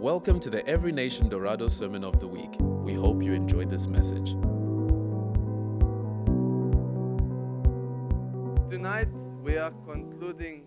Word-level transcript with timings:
Welcome 0.00 0.40
to 0.40 0.48
the 0.48 0.66
Every 0.66 0.92
Nation 0.92 1.28
Dorado 1.28 1.68
Sermon 1.68 2.04
of 2.04 2.20
the 2.20 2.26
Week. 2.26 2.56
We 2.58 2.94
hope 2.94 3.22
you 3.22 3.34
enjoyed 3.34 3.68
this 3.68 3.86
message. 3.86 4.30
Tonight 8.70 9.12
we 9.42 9.58
are 9.58 9.70
concluding, 9.86 10.62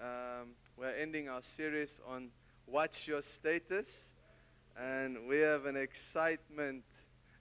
um, 0.00 0.50
we're 0.76 0.94
ending 0.94 1.28
our 1.28 1.42
series 1.42 2.00
on 2.06 2.28
What's 2.66 3.08
Your 3.08 3.22
Status? 3.22 4.10
And 4.78 5.26
we 5.26 5.38
have 5.38 5.66
an 5.66 5.76
excitement, 5.76 6.84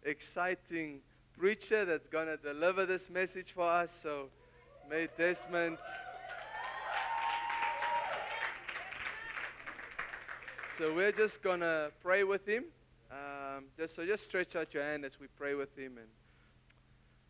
exciting 0.01 1.01
preacher 1.37 1.85
that's 1.85 2.07
going 2.07 2.25
to 2.25 2.37
deliver 2.37 2.87
this 2.87 3.07
message 3.11 3.51
for 3.51 3.69
us. 3.69 3.91
So 3.91 4.29
may 4.89 5.09
Desmond. 5.15 5.77
So 10.77 10.93
we're 10.93 11.13
just 11.13 11.41
going 11.41 11.61
to 11.61 11.89
pray 12.03 12.25
with 12.25 12.45
him. 12.45 12.65
Um, 13.09 13.63
just, 13.77 13.95
so 13.95 14.05
just 14.05 14.25
stretch 14.25 14.57
out 14.57 14.73
your 14.73 14.83
hand 14.83 15.05
as 15.05 15.17
we 15.17 15.27
pray 15.27 15.53
with 15.53 15.73
him. 15.77 15.97
And 15.97 16.09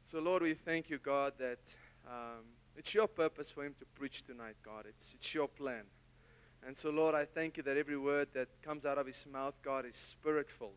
so, 0.03 0.19
Lord, 0.19 0.41
we 0.41 0.55
thank 0.55 0.89
you, 0.89 0.97
God, 0.97 1.33
that 1.37 1.59
um, 2.07 2.41
it's 2.75 2.95
your 2.95 3.05
purpose 3.05 3.51
for 3.51 3.63
him 3.63 3.75
to 3.77 3.85
preach 3.93 4.23
tonight, 4.23 4.55
God. 4.63 4.85
It's, 4.89 5.13
it's 5.13 5.31
your 5.35 5.47
plan. 5.47 5.83
And 6.65 6.75
so, 6.75 6.89
Lord, 6.89 7.13
I 7.13 7.25
thank 7.25 7.57
you 7.57 7.61
that 7.61 7.77
every 7.77 7.99
word 7.99 8.29
that 8.33 8.47
comes 8.63 8.83
out 8.83 8.97
of 8.97 9.05
his 9.05 9.23
mouth, 9.31 9.53
God, 9.61 9.85
is 9.85 9.95
spirit 9.95 10.49
filled. 10.49 10.71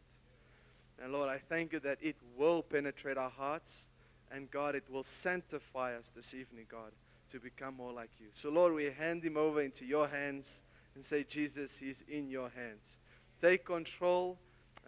And 1.03 1.11
Lord, 1.11 1.31
I 1.31 1.39
thank 1.39 1.73
you 1.73 1.81
that 1.81 1.97
it 2.03 2.17
will 2.37 2.63
penetrate 2.63 3.17
our 3.17 3.31
hearts. 3.31 3.87
And 4.31 4.51
God, 4.51 4.75
it 4.75 4.85
will 4.91 5.05
sanctify 5.05 5.97
us 5.97 6.13
this 6.15 6.35
evening, 6.35 6.67
God, 6.71 6.93
to 7.31 7.41
become 7.41 7.77
more 7.77 7.95
like 7.95 8.11
you. 8.19 8.27
So, 8.33 8.51
Lord, 8.51 8.75
we 8.75 8.91
hand 8.91 9.25
him 9.25 9.39
over 9.39 9.63
into 9.63 9.87
your 9.87 10.07
hands 10.07 10.61
and 10.99 11.05
say, 11.05 11.23
Jesus, 11.23 11.79
he's 11.79 12.03
in 12.09 12.29
your 12.29 12.49
hands. 12.49 12.99
Take 13.41 13.65
control. 13.65 14.37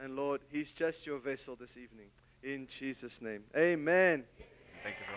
And 0.02 0.16
Lord, 0.16 0.41
he's 0.51 0.73
just 0.73 1.06
your 1.06 1.20
vessel 1.20 1.55
this 1.55 1.76
evening. 1.76 2.09
In 2.43 2.66
Jesus' 2.66 3.23
name. 3.23 3.45
Amen. 3.57 4.24
Thank 4.82 4.96
you, 4.98 5.07
bro. 5.07 5.16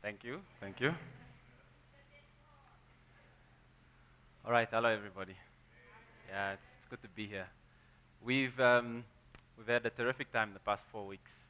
Thank 0.00 0.22
you. 0.22 0.40
Thank 0.60 0.80
you. 0.80 0.94
All 4.44 4.52
right. 4.52 4.68
Hello, 4.70 4.88
everybody. 4.88 5.34
Yeah, 6.28 6.52
it's, 6.52 6.68
it's 6.76 6.84
good 6.84 7.02
to 7.02 7.08
be 7.08 7.26
here. 7.26 7.48
We've, 8.24 8.60
um, 8.60 9.02
we've 9.58 9.66
had 9.66 9.84
a 9.86 9.90
terrific 9.90 10.32
time 10.32 10.52
the 10.52 10.60
past 10.60 10.86
four 10.86 11.04
weeks. 11.04 11.48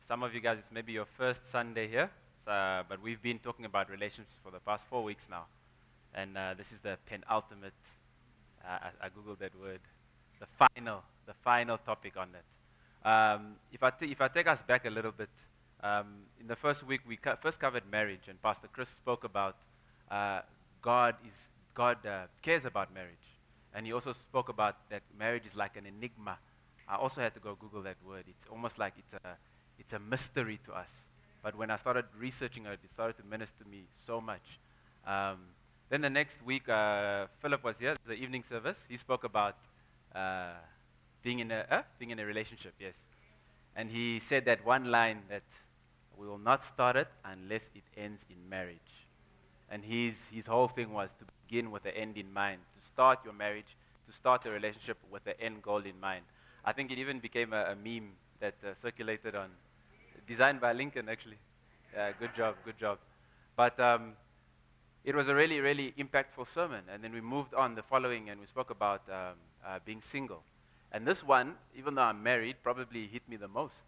Some 0.00 0.24
of 0.24 0.34
you 0.34 0.40
guys, 0.40 0.58
it's 0.58 0.72
maybe 0.72 0.92
your 0.92 1.04
first 1.04 1.48
Sunday 1.48 1.86
here, 1.86 2.10
so, 2.46 2.82
but 2.88 3.02
we've 3.02 3.20
been 3.20 3.40
talking 3.40 3.64
about 3.64 3.90
relationships 3.90 4.38
for 4.42 4.52
the 4.52 4.60
past 4.60 4.86
four 4.86 5.02
weeks 5.02 5.28
now. 5.28 5.46
And 6.14 6.38
uh, 6.38 6.54
this 6.56 6.70
is 6.70 6.80
the 6.80 6.96
penultimate, 7.04 7.72
uh, 8.64 8.78
I, 9.02 9.06
I 9.06 9.08
Googled 9.08 9.38
that 9.40 9.58
word, 9.60 9.80
the 10.38 10.46
final, 10.46 11.02
the 11.26 11.34
final 11.34 11.76
topic 11.76 12.16
on 12.16 12.28
it. 12.28 13.06
Um, 13.06 13.56
if, 13.72 13.82
I 13.82 13.90
t- 13.90 14.12
if 14.12 14.20
I 14.20 14.28
take 14.28 14.46
us 14.46 14.62
back 14.62 14.86
a 14.86 14.90
little 14.90 15.10
bit, 15.10 15.28
um, 15.82 16.06
in 16.40 16.46
the 16.46 16.54
first 16.54 16.86
week 16.86 17.00
we 17.06 17.16
co- 17.16 17.34
first 17.34 17.58
covered 17.58 17.82
marriage, 17.90 18.28
and 18.28 18.40
Pastor 18.40 18.68
Chris 18.72 18.90
spoke 18.90 19.24
about 19.24 19.56
uh, 20.08 20.40
God 20.80 21.16
is 21.26 21.48
God 21.74 22.04
uh, 22.06 22.26
cares 22.42 22.64
about 22.64 22.94
marriage, 22.94 23.26
and 23.74 23.84
he 23.84 23.92
also 23.92 24.12
spoke 24.12 24.48
about 24.48 24.88
that 24.88 25.02
marriage 25.18 25.44
is 25.46 25.54
like 25.56 25.76
an 25.76 25.84
enigma. 25.84 26.38
I 26.88 26.94
also 26.96 27.20
had 27.20 27.34
to 27.34 27.40
go 27.40 27.56
Google 27.60 27.82
that 27.82 27.96
word. 28.06 28.24
It's 28.28 28.46
almost 28.46 28.78
like 28.78 28.94
it's 28.98 29.14
a 29.14 29.36
it's 29.78 29.92
a 29.92 29.98
mystery 29.98 30.58
to 30.64 30.72
us. 30.72 31.06
But 31.46 31.54
when 31.54 31.70
I 31.70 31.76
started 31.76 32.06
researching 32.18 32.66
it, 32.66 32.80
it 32.82 32.90
started 32.90 33.16
to 33.18 33.22
minister 33.22 33.62
to 33.62 33.70
me 33.70 33.84
so 33.92 34.20
much. 34.20 34.58
Um, 35.06 35.38
then 35.88 36.00
the 36.00 36.10
next 36.10 36.44
week, 36.44 36.68
uh, 36.68 37.26
Philip 37.40 37.62
was 37.62 37.78
here, 37.78 37.94
the 38.04 38.14
evening 38.14 38.42
service. 38.42 38.84
He 38.88 38.96
spoke 38.96 39.22
about 39.22 39.54
uh, 40.12 40.54
being 41.22 41.38
in 41.38 41.52
a 41.52 41.64
uh, 41.70 41.82
being 42.00 42.10
in 42.10 42.18
a 42.18 42.26
relationship. 42.26 42.74
Yes. 42.80 42.98
And 43.76 43.88
he 43.88 44.18
said 44.18 44.44
that 44.46 44.66
one 44.66 44.90
line 44.90 45.22
that 45.28 45.44
we 46.18 46.26
will 46.26 46.42
not 46.50 46.64
start 46.64 46.96
it 46.96 47.08
unless 47.24 47.70
it 47.76 47.84
ends 47.96 48.26
in 48.28 48.48
marriage. 48.48 49.06
And 49.70 49.84
his, 49.84 50.30
his 50.30 50.48
whole 50.48 50.66
thing 50.66 50.92
was 50.92 51.12
to 51.12 51.24
begin 51.46 51.70
with 51.70 51.84
the 51.84 51.96
end 51.96 52.16
in 52.18 52.32
mind, 52.32 52.58
to 52.74 52.84
start 52.84 53.20
your 53.24 53.34
marriage, 53.34 53.76
to 54.08 54.12
start 54.12 54.42
the 54.42 54.50
relationship 54.50 54.98
with 55.12 55.22
the 55.22 55.40
end 55.40 55.62
goal 55.62 55.82
in 55.92 56.00
mind. 56.00 56.22
I 56.64 56.72
think 56.72 56.90
it 56.90 56.98
even 56.98 57.20
became 57.20 57.52
a, 57.52 57.66
a 57.66 57.76
meme 57.76 58.14
that 58.40 58.56
uh, 58.64 58.74
circulated 58.74 59.36
on, 59.36 59.50
designed 60.26 60.60
by 60.60 60.72
Lincoln 60.72 61.08
actually. 61.08 61.38
Yeah, 61.96 62.12
good 62.20 62.34
job, 62.34 62.56
good 62.62 62.76
job. 62.76 62.98
But 63.56 63.80
um, 63.80 64.12
it 65.02 65.14
was 65.14 65.28
a 65.28 65.34
really, 65.34 65.60
really 65.60 65.94
impactful 65.98 66.46
sermon. 66.46 66.82
And 66.92 67.02
then 67.02 67.10
we 67.10 67.22
moved 67.22 67.54
on 67.54 67.74
the 67.74 67.82
following 67.82 68.28
and 68.28 68.38
we 68.38 68.44
spoke 68.44 68.68
about 68.68 69.00
um, 69.08 69.32
uh, 69.66 69.78
being 69.82 70.02
single. 70.02 70.42
And 70.92 71.06
this 71.06 71.24
one, 71.24 71.54
even 71.74 71.94
though 71.94 72.02
I'm 72.02 72.22
married, 72.22 72.56
probably 72.62 73.06
hit 73.06 73.26
me 73.26 73.36
the 73.36 73.48
most. 73.48 73.86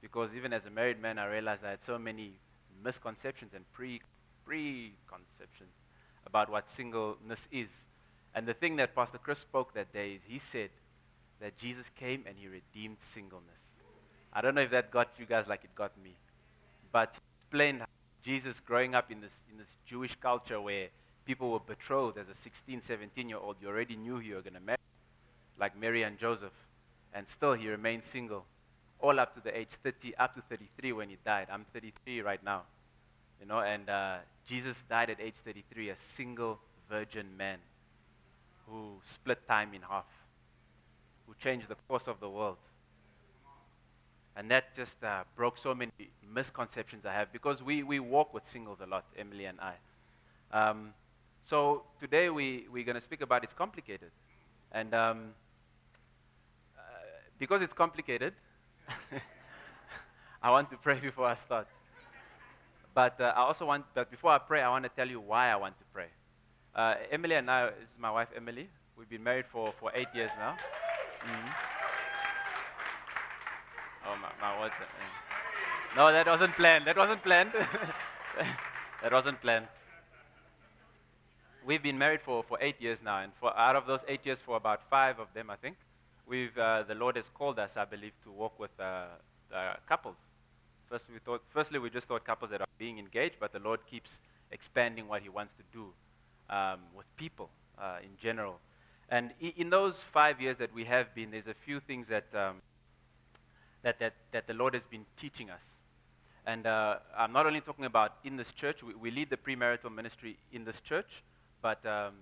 Because 0.00 0.34
even 0.34 0.54
as 0.54 0.64
a 0.64 0.70
married 0.70 1.02
man, 1.02 1.18
I 1.18 1.26
realized 1.26 1.62
I 1.62 1.68
had 1.68 1.82
so 1.82 1.98
many 1.98 2.32
misconceptions 2.82 3.52
and 3.52 3.70
pre 3.72 4.00
preconceptions 4.46 5.74
about 6.26 6.50
what 6.50 6.66
singleness 6.66 7.46
is. 7.52 7.88
And 8.34 8.46
the 8.46 8.54
thing 8.54 8.76
that 8.76 8.94
Pastor 8.94 9.18
Chris 9.18 9.40
spoke 9.40 9.74
that 9.74 9.92
day 9.92 10.12
is 10.14 10.24
he 10.24 10.38
said 10.38 10.70
that 11.40 11.58
Jesus 11.58 11.90
came 11.90 12.24
and 12.26 12.38
he 12.38 12.48
redeemed 12.48 13.00
singleness. 13.00 13.74
I 14.32 14.40
don't 14.40 14.54
know 14.54 14.62
if 14.62 14.70
that 14.70 14.90
got 14.90 15.10
you 15.18 15.26
guys 15.26 15.46
like 15.46 15.64
it 15.64 15.74
got 15.74 15.92
me, 16.02 16.14
but 16.90 17.18
explained 17.50 17.82
Jesus 18.22 18.60
growing 18.60 18.94
up 18.94 19.10
in 19.10 19.20
this, 19.20 19.36
in 19.50 19.58
this 19.58 19.76
Jewish 19.84 20.14
culture 20.14 20.60
where 20.60 20.86
people 21.24 21.50
were 21.50 21.58
betrothed 21.58 22.16
as 22.16 22.28
a 22.28 22.34
16, 22.34 22.80
17 22.80 23.28
year 23.28 23.38
old, 23.38 23.56
you 23.60 23.66
already 23.66 23.96
knew 23.96 24.20
you 24.20 24.36
were 24.36 24.40
going 24.40 24.54
to 24.54 24.60
marry 24.60 24.78
like 25.58 25.76
Mary 25.76 26.04
and 26.04 26.16
Joseph, 26.16 26.52
and 27.12 27.26
still 27.26 27.54
he 27.54 27.68
remained 27.68 28.04
single, 28.04 28.44
all 29.00 29.18
up 29.18 29.34
to 29.34 29.40
the 29.40 29.58
age 29.58 29.70
30, 29.70 30.14
up 30.14 30.36
to 30.36 30.40
33 30.40 30.92
when 30.92 31.08
he 31.08 31.16
died. 31.24 31.48
I'm 31.50 31.64
33 31.64 32.20
right 32.20 32.42
now, 32.44 32.62
you 33.40 33.48
know, 33.48 33.58
and 33.58 33.90
uh, 33.90 34.18
Jesus 34.46 34.84
died 34.84 35.10
at 35.10 35.20
age 35.20 35.34
33, 35.34 35.88
a 35.88 35.96
single 35.96 36.60
virgin 36.88 37.36
man 37.36 37.58
who 38.68 38.92
split 39.02 39.44
time 39.48 39.74
in 39.74 39.82
half, 39.82 40.06
who 41.26 41.34
changed 41.34 41.66
the 41.66 41.76
course 41.88 42.06
of 42.06 42.20
the 42.20 42.28
world. 42.28 42.58
And 44.36 44.50
that 44.50 44.74
just 44.74 45.02
uh, 45.02 45.24
broke 45.36 45.58
so 45.58 45.74
many 45.74 45.92
misconceptions 46.32 47.04
I 47.04 47.12
have 47.12 47.32
because 47.32 47.62
we, 47.62 47.82
we 47.82 48.00
walk 48.00 48.32
with 48.32 48.46
singles 48.46 48.80
a 48.80 48.86
lot, 48.86 49.04
Emily 49.16 49.46
and 49.46 49.58
I. 49.60 49.74
Um, 50.52 50.94
so 51.42 51.84
today 51.98 52.30
we, 52.30 52.66
we're 52.72 52.84
going 52.84 52.94
to 52.94 53.00
speak 53.00 53.22
about 53.22 53.44
it's 53.44 53.52
complicated. 53.52 54.10
And 54.72 54.94
um, 54.94 55.30
uh, 56.78 56.80
because 57.38 57.60
it's 57.60 57.72
complicated, 57.72 58.34
I 60.42 60.50
want 60.50 60.70
to 60.70 60.76
pray 60.76 61.00
before 61.00 61.26
I 61.26 61.34
start. 61.34 61.66
But 62.94 63.20
uh, 63.20 63.32
I 63.36 63.40
also 63.40 63.66
want, 63.66 63.84
but 63.94 64.10
before 64.10 64.32
I 64.32 64.38
pray, 64.38 64.62
I 64.62 64.68
want 64.70 64.84
to 64.84 64.90
tell 64.90 65.08
you 65.08 65.20
why 65.20 65.50
I 65.50 65.56
want 65.56 65.78
to 65.78 65.84
pray. 65.92 66.06
Uh, 66.74 66.94
Emily 67.10 67.34
and 67.34 67.50
I, 67.50 67.70
this 67.80 67.88
is 67.88 67.98
my 67.98 68.10
wife 68.10 68.28
Emily. 68.36 68.68
We've 68.96 69.08
been 69.08 69.24
married 69.24 69.46
for, 69.46 69.72
for 69.78 69.90
eight 69.94 70.08
years 70.14 70.30
now. 70.38 70.56
Mm-hmm. 71.20 71.79
What? 74.60 74.72
No, 75.96 76.12
that 76.12 76.26
wasn't 76.26 76.52
planned. 76.52 76.86
That 76.86 76.94
wasn't 76.94 77.22
planned. 77.22 77.52
that 79.02 79.10
wasn't 79.10 79.40
planned. 79.40 79.66
We've 81.64 81.82
been 81.82 81.96
married 81.96 82.20
for, 82.20 82.42
for 82.42 82.58
eight 82.60 82.78
years 82.78 83.02
now, 83.02 83.20
and 83.20 83.32
for, 83.40 83.56
out 83.56 83.74
of 83.74 83.86
those 83.86 84.04
eight 84.06 84.26
years, 84.26 84.38
for 84.38 84.58
about 84.58 84.82
five 84.90 85.18
of 85.18 85.32
them, 85.32 85.48
I 85.48 85.56
think, 85.56 85.76
we've, 86.26 86.58
uh, 86.58 86.82
the 86.82 86.94
Lord 86.94 87.16
has 87.16 87.30
called 87.30 87.58
us, 87.58 87.78
I 87.78 87.86
believe, 87.86 88.12
to 88.24 88.30
walk 88.30 88.58
with 88.58 88.78
uh, 88.78 89.04
uh, 89.50 89.76
couples. 89.88 90.16
First, 90.90 91.06
we 91.10 91.20
thought, 91.20 91.42
firstly, 91.48 91.78
we 91.78 91.88
just 91.88 92.06
thought 92.06 92.22
couples 92.26 92.50
that 92.50 92.60
are 92.60 92.66
being 92.76 92.98
engaged, 92.98 93.36
but 93.40 93.54
the 93.54 93.60
Lord 93.60 93.80
keeps 93.86 94.20
expanding 94.50 95.08
what 95.08 95.22
He 95.22 95.30
wants 95.30 95.54
to 95.54 95.62
do 95.72 95.86
um, 96.54 96.80
with 96.94 97.06
people 97.16 97.48
uh, 97.78 97.96
in 98.02 98.10
general. 98.18 98.58
And 99.08 99.30
in 99.40 99.70
those 99.70 100.02
five 100.02 100.38
years 100.38 100.58
that 100.58 100.74
we 100.74 100.84
have 100.84 101.14
been, 101.14 101.30
there's 101.30 101.48
a 101.48 101.54
few 101.54 101.80
things 101.80 102.08
that, 102.08 102.34
um, 102.34 102.56
that, 103.82 103.98
that, 103.98 104.14
that 104.32 104.46
the 104.46 104.54
Lord 104.54 104.74
has 104.74 104.86
been 104.86 105.06
teaching 105.16 105.50
us. 105.50 105.80
And 106.46 106.66
uh, 106.66 106.98
I'm 107.16 107.32
not 107.32 107.46
only 107.46 107.60
talking 107.60 107.84
about 107.84 108.14
in 108.24 108.36
this 108.36 108.52
church, 108.52 108.82
we, 108.82 108.94
we 108.94 109.10
lead 109.10 109.30
the 109.30 109.36
premarital 109.36 109.94
ministry 109.94 110.38
in 110.52 110.64
this 110.64 110.80
church, 110.80 111.22
but 111.62 111.84
um, 111.86 112.14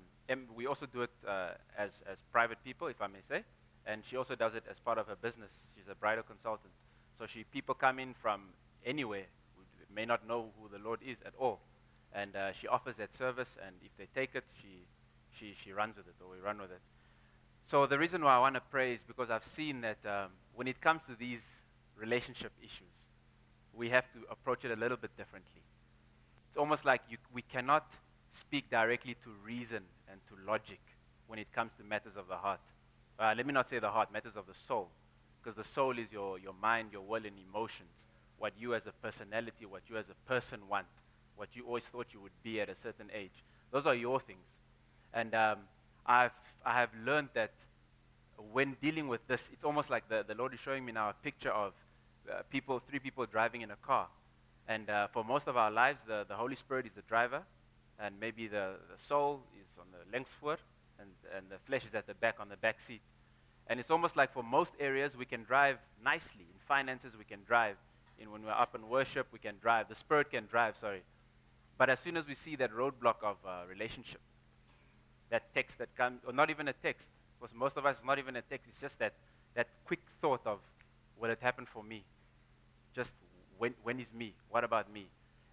we 0.55 0.66
also 0.66 0.87
do 0.87 1.02
it 1.02 1.10
uh, 1.26 1.50
as, 1.76 2.02
as 2.10 2.22
private 2.32 2.58
people, 2.64 2.88
if 2.88 3.00
I 3.00 3.06
may 3.06 3.20
say. 3.26 3.44
And 3.87 4.05
she 4.05 4.16
also 4.16 4.34
does 4.34 4.55
it 4.55 4.64
as 4.70 4.78
part 4.78 4.99
of 4.99 5.06
her 5.06 5.16
business. 5.16 5.69
She's 5.76 5.88
a 5.90 5.94
bridal 5.94 6.25
consultant. 6.25 6.72
So 7.14 7.26
she, 7.26 7.44
people 7.44 7.75
come 7.75 7.99
in 7.99 8.14
from 8.14 8.43
anywhere 8.84 9.25
who 9.56 9.62
may 9.94 10.05
not 10.05 10.26
know 10.26 10.50
who 10.60 10.69
the 10.69 10.82
Lord 10.82 11.00
is 11.06 11.22
at 11.22 11.32
all. 11.38 11.60
And 12.12 12.37
uh, 12.37 12.52
she 12.52 12.66
offers 12.66 12.96
that 12.96 13.12
service, 13.12 13.56
and 13.64 13.76
if 13.82 13.96
they 13.96 14.08
take 14.14 14.34
it, 14.34 14.44
she, 14.60 14.84
she, 15.31 15.55
she 15.55 15.72
runs 15.72 15.96
with 15.96 16.06
it, 16.06 16.14
or 16.20 16.31
we 16.31 16.40
run 16.40 16.58
with 16.58 16.70
it. 16.70 16.81
So 17.62 17.87
the 17.87 17.99
reason 17.99 18.25
why 18.25 18.37
I 18.37 18.38
want 18.38 18.55
to 18.55 18.62
pray 18.62 18.93
is 18.93 19.02
because 19.02 19.31
I've 19.31 19.44
seen 19.44 19.82
that 19.82 19.99
um, 20.06 20.31
when 20.58 20.66
it 20.66 20.81
comes 20.81 21.02
to 21.05 21.14
these 21.14 21.62
relationship 21.96 22.50
issues, 22.60 23.06
we 23.72 23.90
have 23.90 24.12
to 24.12 24.19
approach 24.28 24.64
it 24.64 24.72
a 24.72 24.75
little 24.75 24.96
bit 24.96 25.16
differently. 25.16 25.62
It's 26.49 26.56
almost 26.56 26.84
like 26.84 27.00
you, 27.08 27.16
we 27.32 27.43
cannot 27.43 27.93
speak 28.28 28.69
directly 28.69 29.14
to 29.22 29.31
reason 29.46 29.84
and 30.10 30.19
to 30.26 30.50
logic 30.50 30.81
when 31.28 31.38
it 31.38 31.46
comes 31.52 31.76
to 31.76 31.84
matters 31.84 32.16
of 32.16 32.26
the 32.26 32.34
heart. 32.34 32.58
Uh, 33.20 33.34
let 33.37 33.46
me 33.46 33.52
not 33.52 33.69
say 33.69 33.78
the 33.78 33.88
heart, 33.88 34.12
matters 34.12 34.34
of 34.34 34.49
the 34.49 34.55
soul. 34.55 34.88
Because 35.40 35.55
the 35.55 35.62
soul 35.62 35.96
is 35.96 36.12
your, 36.12 36.40
your 36.40 36.55
mind, 36.60 36.88
your 36.90 37.02
will, 37.02 37.25
and 37.25 37.37
emotions. 37.49 38.08
What 38.40 38.52
you 38.58 38.75
as 38.75 38.88
a 38.88 38.93
personality, 39.00 39.64
what 39.64 39.82
you 39.88 39.96
as 39.96 40.10
a 40.10 40.28
person 40.28 40.58
want, 40.69 40.88
what 41.37 41.55
you 41.55 41.66
always 41.66 41.84
thought 41.84 42.08
you 42.12 42.20
would 42.20 42.43
be 42.43 42.60
at 42.60 42.69
a 42.69 42.75
certain 42.75 43.12
age. 43.14 43.44
Those 43.70 43.87
are 43.87 43.94
your 43.94 44.19
things. 44.19 44.49
And 45.14 45.37
um, 45.37 45.58
I've, 46.05 46.34
I 46.66 46.72
have 46.72 46.90
learned 47.05 47.28
that 47.34 47.52
when 48.52 48.76
dealing 48.81 49.08
with 49.08 49.26
this, 49.26 49.50
it's 49.52 49.64
almost 49.64 49.90
like 49.90 50.08
the, 50.08 50.25
the 50.26 50.35
Lord 50.35 50.55
is 50.55 50.61
showing 50.61 50.85
me 50.85 50.93
now 50.93 51.11
a 51.11 51.14
picture 51.14 51.50
of 51.50 51.73
uh, 52.31 52.43
people, 52.50 52.81
three 52.88 52.99
people 52.99 53.26
driving 53.26 53.62
in 53.62 53.70
a 53.70 53.76
car. 53.76 54.08
And 54.69 54.90
uh, 54.90 55.08
for 55.08 55.25
most 55.25 55.49
of 55.49 55.56
our 55.56 55.70
lives, 55.70 56.05
the, 56.05 56.25
the 56.29 56.35
Holy 56.35 56.55
Spirit 56.55 56.87
is 56.87 56.93
the 56.93 57.02
driver, 57.02 57.43
and 57.99 58.14
maybe 58.20 58.46
the, 58.46 58.75
the 58.90 58.99
soul 58.99 59.40
is 59.64 59.79
on 59.79 59.87
the 59.93 60.17
längsvoer, 60.17 60.58
and, 61.00 61.11
and 61.37 61.46
the 61.50 61.58
flesh 61.58 61.87
is 61.87 61.94
at 61.94 62.06
the 62.06 62.14
back 62.14 62.37
on 62.38 62.49
the 62.49 62.56
back 62.56 62.81
seat. 62.81 63.00
And 63.67 63.79
it's 63.81 63.90
almost 63.90 64.17
like 64.17 64.32
for 64.32 64.43
most 64.43 64.75
areas, 64.81 65.17
we 65.17 65.25
can 65.25 65.44
drive 65.44 65.79
nicely. 66.02 66.46
In 66.52 66.58
finances, 66.67 67.17
we 67.17 67.25
can 67.25 67.41
drive. 67.46 67.76
In 68.19 68.31
when 68.31 68.43
we're 68.43 68.50
up 68.50 68.75
in 68.75 68.88
worship, 68.88 69.26
we 69.32 69.38
can 69.38 69.56
drive. 69.61 69.88
The 69.88 69.94
Spirit 69.94 70.31
can 70.31 70.46
drive, 70.46 70.76
sorry. 70.76 71.02
But 71.76 71.91
as 71.91 72.00
soon 72.00 72.17
as 72.17 72.26
we 72.26 72.34
see 72.34 72.56
that 72.56 72.73
roadblock 72.73 73.23
of 73.23 73.37
uh, 73.46 73.67
relationship, 73.69 74.20
that 75.31 75.55
text 75.55 75.79
that 75.79 75.94
comes, 75.96 76.20
or 76.26 76.32
not 76.32 76.50
even 76.50 76.69
a 76.69 76.73
text, 76.73 77.12
for 77.40 77.49
most 77.55 77.76
of 77.76 77.87
us, 77.87 77.96
it's 77.99 78.06
not 78.06 78.19
even 78.19 78.37
a 78.37 78.43
text, 78.43 78.69
it's 78.69 78.81
just 78.81 78.99
that, 78.99 79.14
that 79.55 79.69
quick 79.85 80.00
thought 80.20 80.46
of, 80.46 80.58
will 81.19 81.31
it 81.31 81.38
happen 81.40 81.67
for 81.67 81.82
me? 81.82 82.05
Just 82.94 83.14
when, 83.58 83.75
when 83.82 83.99
is 84.00 84.12
me? 84.12 84.35
What 84.50 84.64
about 84.64 84.93
me? 84.93 85.06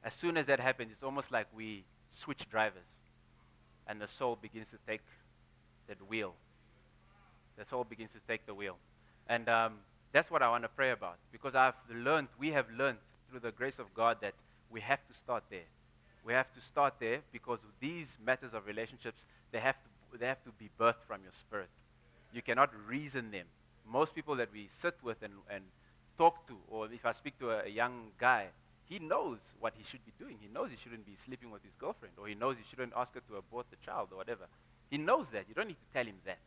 As 0.04 0.14
soon 0.14 0.38
as 0.38 0.46
that 0.48 0.60
happens, 0.60 0.92
it's 0.92 1.04
almost 1.04 1.32
like 1.32 1.48
we 1.56 1.84
switch 2.08 2.50
drivers, 2.50 3.00
and 3.88 4.00
the 4.00 4.08
soul 4.08 4.38
begins 4.40 4.70
to 4.72 4.78
take 4.88 5.02
that 5.88 5.98
wheel. 6.08 6.34
The 7.58 7.66
soul 7.66 7.84
begins 7.84 8.14
to 8.14 8.20
take 8.28 8.46
the 8.46 8.54
wheel. 8.54 8.78
And 9.28 9.50
um, 9.50 9.74
that's 10.12 10.30
what 10.30 10.42
I 10.42 10.50
want 10.50 10.64
to 10.64 10.70
pray 10.70 10.92
about, 10.92 11.18
because 11.32 11.56
I've 11.56 11.76
learned, 11.94 12.28
we 12.38 12.52
have 12.52 12.70
learned 12.72 12.98
through 13.30 13.40
the 13.40 13.52
grace 13.52 13.80
of 13.80 13.94
God 13.94 14.18
that 14.22 14.34
we 14.70 14.82
have 14.82 15.06
to 15.08 15.14
start 15.14 15.44
there. 15.50 15.68
We 16.24 16.34
have 16.34 16.52
to 16.54 16.62
start 16.62 16.96
there 17.00 17.20
because 17.32 17.60
these 17.80 18.18
matters 18.24 18.54
of 18.54 18.66
relationships, 18.66 19.26
they 19.52 19.60
have 19.60 19.76
to, 19.76 19.90
they 20.18 20.28
have 20.28 20.44
to 20.44 20.52
be 20.52 20.70
birthed 20.80 21.04
from 21.08 21.24
your 21.24 21.32
spirit. 21.32 21.70
You 22.34 22.42
cannot 22.42 22.72
reason 22.88 23.32
them. 23.32 23.46
Most 23.88 24.16
people 24.16 24.36
that 24.36 24.52
we 24.52 24.68
sit 24.68 24.96
with 25.04 25.22
and, 25.22 25.34
and 25.50 25.64
talk 26.18 26.48
to, 26.48 26.58
or 26.68 26.88
if 26.92 27.06
I 27.06 27.12
speak 27.12 27.38
to 27.40 27.52
a, 27.52 27.64
a 27.66 27.70
young 27.70 28.12
guy, 28.18 28.48
he 28.86 29.00
knows 29.00 29.54
what 29.60 29.74
he 29.78 29.84
should 29.84 30.06
be 30.06 30.12
doing. 30.18 30.38
He 30.40 30.48
knows 30.48 30.70
he 30.70 30.78
shouldn't 30.78 31.06
be 31.06 31.16
sleeping 31.16 31.50
with 31.52 31.64
his 31.64 31.76
girlfriend, 31.76 32.16
or 32.18 32.28
he 32.28 32.36
knows 32.36 32.58
he 32.58 32.64
shouldn't 32.64 32.94
ask 32.96 33.14
her 33.16 33.22
to 33.28 33.38
abort 33.38 33.68
the 33.70 33.78
child, 33.78 34.10
or 34.12 34.18
whatever. 34.18 34.46
He 34.90 34.98
knows 34.98 35.30
that. 35.30 35.46
You 35.50 35.56
don't 35.56 35.68
need 35.68 35.78
to 35.80 35.94
tell 35.94 36.06
him 36.06 36.18
that. 36.26 36.40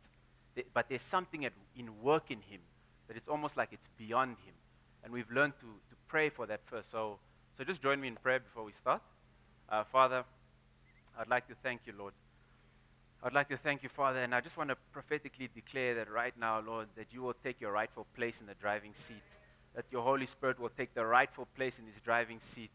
but 0.73 0.87
there's 0.89 1.01
something 1.01 1.45
at, 1.45 1.53
in 1.75 2.01
work 2.01 2.31
in 2.31 2.41
him 2.41 2.61
that 3.07 3.17
it's 3.17 3.27
almost 3.27 3.57
like 3.57 3.69
it's 3.73 3.89
beyond 3.97 4.37
him. 4.45 4.53
And 5.03 5.11
we've 5.11 5.29
learned 5.31 5.53
to, 5.59 5.65
to 5.65 5.95
pray 6.07 6.29
for 6.29 6.45
that 6.45 6.61
first. 6.65 6.91
So, 6.91 7.19
so 7.53 7.63
just 7.63 7.81
join 7.81 7.99
me 7.99 8.07
in 8.07 8.15
prayer 8.15 8.39
before 8.39 8.63
we 8.63 8.71
start. 8.71 9.01
Uh, 9.67 9.83
Father, 9.83 10.23
I'd 11.17 11.27
like 11.27 11.47
to 11.47 11.55
thank 11.55 11.81
you, 11.85 11.93
Lord. 11.97 12.13
I'd 13.21 13.33
like 13.33 13.49
to 13.49 13.57
thank 13.57 13.83
you, 13.83 13.89
Father, 13.89 14.19
and 14.19 14.33
I 14.33 14.39
just 14.39 14.55
want 14.57 14.69
to 14.69 14.77
prophetically 14.93 15.49
declare 15.53 15.95
that 15.95 16.09
right 16.09 16.33
now, 16.39 16.61
Lord, 16.61 16.87
that 16.95 17.07
you 17.11 17.21
will 17.21 17.35
take 17.43 17.59
your 17.59 17.73
rightful 17.73 18.05
place 18.15 18.39
in 18.39 18.47
the 18.47 18.53
driving 18.53 18.93
seat 18.93 19.23
that 19.75 19.85
your 19.91 20.01
Holy 20.01 20.25
Spirit 20.25 20.59
will 20.59 20.69
take 20.69 20.93
the 20.93 21.05
rightful 21.05 21.47
place 21.55 21.79
in 21.79 21.85
his 21.85 21.95
driving 21.97 22.39
seat. 22.39 22.71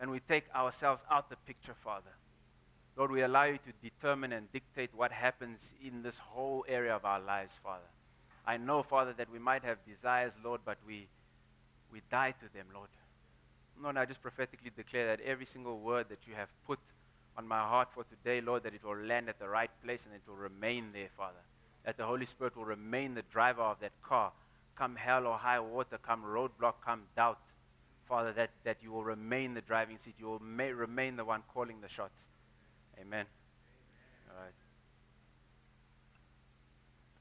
And 0.00 0.10
we 0.10 0.20
take 0.20 0.44
ourselves 0.54 1.04
out 1.10 1.28
the 1.28 1.36
picture, 1.36 1.74
Father. 1.74 2.10
Lord, 2.96 3.10
we 3.10 3.22
allow 3.22 3.44
you 3.44 3.58
to 3.58 3.72
determine 3.82 4.32
and 4.32 4.50
dictate 4.52 4.90
what 4.94 5.12
happens 5.12 5.74
in 5.84 6.02
this 6.02 6.18
whole 6.18 6.64
area 6.68 6.94
of 6.94 7.04
our 7.04 7.20
lives, 7.20 7.58
Father. 7.62 7.90
I 8.46 8.56
know, 8.56 8.82
Father, 8.82 9.12
that 9.18 9.30
we 9.30 9.38
might 9.38 9.64
have 9.64 9.84
desires, 9.84 10.38
Lord, 10.42 10.62
but 10.64 10.78
we, 10.86 11.08
we 11.92 12.00
die 12.10 12.32
to 12.40 12.52
them, 12.54 12.66
Lord. 12.74 12.88
Lord, 13.80 13.96
I 13.96 14.04
just 14.06 14.22
prophetically 14.22 14.70
declare 14.74 15.08
that 15.08 15.20
every 15.20 15.46
single 15.46 15.78
word 15.78 16.06
that 16.08 16.26
you 16.26 16.34
have 16.34 16.48
put 16.66 16.78
on 17.40 17.48
my 17.48 17.60
heart 17.60 17.88
for 17.94 18.04
today, 18.04 18.42
Lord, 18.42 18.64
that 18.64 18.74
it 18.74 18.84
will 18.84 18.98
land 18.98 19.30
at 19.30 19.38
the 19.38 19.48
right 19.48 19.70
place 19.82 20.04
and 20.04 20.14
it 20.14 20.20
will 20.28 20.36
remain 20.36 20.90
there, 20.92 21.08
Father. 21.16 21.40
That 21.86 21.96
the 21.96 22.04
Holy 22.04 22.26
Spirit 22.26 22.54
will 22.54 22.66
remain 22.66 23.14
the 23.14 23.22
driver 23.22 23.62
of 23.62 23.80
that 23.80 23.92
car 24.02 24.32
come 24.76 24.96
hell 24.96 25.26
or 25.26 25.36
high 25.36 25.60
water, 25.60 25.98
come 25.98 26.22
roadblock, 26.22 26.74
come 26.84 27.02
doubt, 27.14 27.40
Father, 28.08 28.32
that, 28.32 28.50
that 28.64 28.78
you 28.82 28.90
will 28.90 29.04
remain 29.04 29.52
the 29.52 29.60
driving 29.60 29.98
seat. 29.98 30.14
You 30.18 30.26
will 30.26 30.38
may, 30.38 30.72
remain 30.72 31.16
the 31.16 31.24
one 31.24 31.42
calling 31.52 31.82
the 31.82 31.88
shots. 31.88 32.28
Amen. 32.98 33.26
All 34.28 34.42
right. 34.42 34.54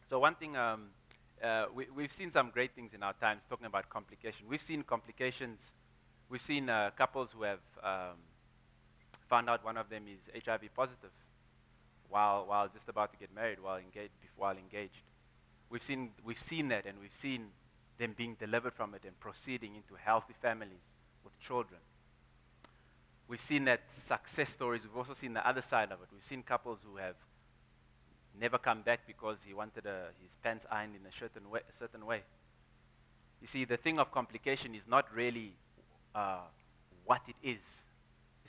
So, 0.09 0.19
one 0.19 0.35
thing, 0.35 0.55
um, 0.55 0.87
uh, 1.43 1.65
we, 1.73 1.87
we've 1.93 2.11
seen 2.11 2.31
some 2.31 2.49
great 2.49 2.73
things 2.75 2.93
in 2.93 3.03
our 3.03 3.13
times 3.13 3.43
talking 3.49 3.65
about 3.65 3.89
complication. 3.89 4.47
We've 4.49 4.61
seen 4.61 4.83
complications. 4.83 5.73
We've 6.29 6.41
seen 6.41 6.69
uh, 6.69 6.91
couples 6.97 7.33
who 7.33 7.43
have 7.43 7.59
um, 7.83 8.17
found 9.29 9.49
out 9.49 9.63
one 9.63 9.77
of 9.77 9.89
them 9.89 10.03
is 10.07 10.29
HIV 10.45 10.73
positive 10.75 11.11
while, 12.09 12.45
while 12.47 12.67
just 12.67 12.89
about 12.89 13.11
to 13.13 13.17
get 13.17 13.33
married, 13.33 13.59
while 13.61 13.77
engaged. 13.77 14.13
While 14.35 14.57
engaged. 14.57 15.03
We've 15.69 15.83
seen, 15.83 16.11
we've 16.25 16.39
seen 16.39 16.69
that 16.69 16.85
and 16.85 16.99
we've 16.99 17.13
seen 17.13 17.49
them 17.99 18.15
being 18.17 18.35
delivered 18.39 18.73
from 18.73 18.95
it 18.95 19.03
and 19.05 19.19
proceeding 19.19 19.75
into 19.75 19.93
healthy 19.95 20.33
families 20.41 20.91
with 21.23 21.39
children. 21.39 21.79
We've 23.27 23.41
seen 23.41 23.65
that 23.65 23.89
success 23.91 24.49
stories. 24.49 24.83
We've 24.85 24.97
also 24.97 25.13
seen 25.13 25.33
the 25.33 25.47
other 25.47 25.61
side 25.61 25.91
of 25.91 26.01
it. 26.01 26.07
We've 26.11 26.23
seen 26.23 26.41
couples 26.41 26.79
who 26.83 26.97
have 26.97 27.15
never 28.39 28.57
come 28.57 28.81
back 28.81 29.01
because 29.05 29.43
he 29.43 29.53
wanted 29.53 29.85
a, 29.85 30.07
his 30.23 30.35
pants 30.41 30.65
ironed 30.71 30.95
in 30.95 31.05
a 31.07 31.11
certain 31.11 31.47
way, 31.49 31.59
a 31.69 31.73
certain 31.73 32.05
way. 32.05 32.23
You 33.41 33.47
see, 33.47 33.65
the 33.65 33.77
thing 33.77 33.99
of 33.99 34.11
complication 34.11 34.73
is 34.73 34.87
not 34.87 35.13
really 35.13 35.53
uh, 36.15 36.39
what 37.05 37.21
it 37.27 37.35
is. 37.43 37.85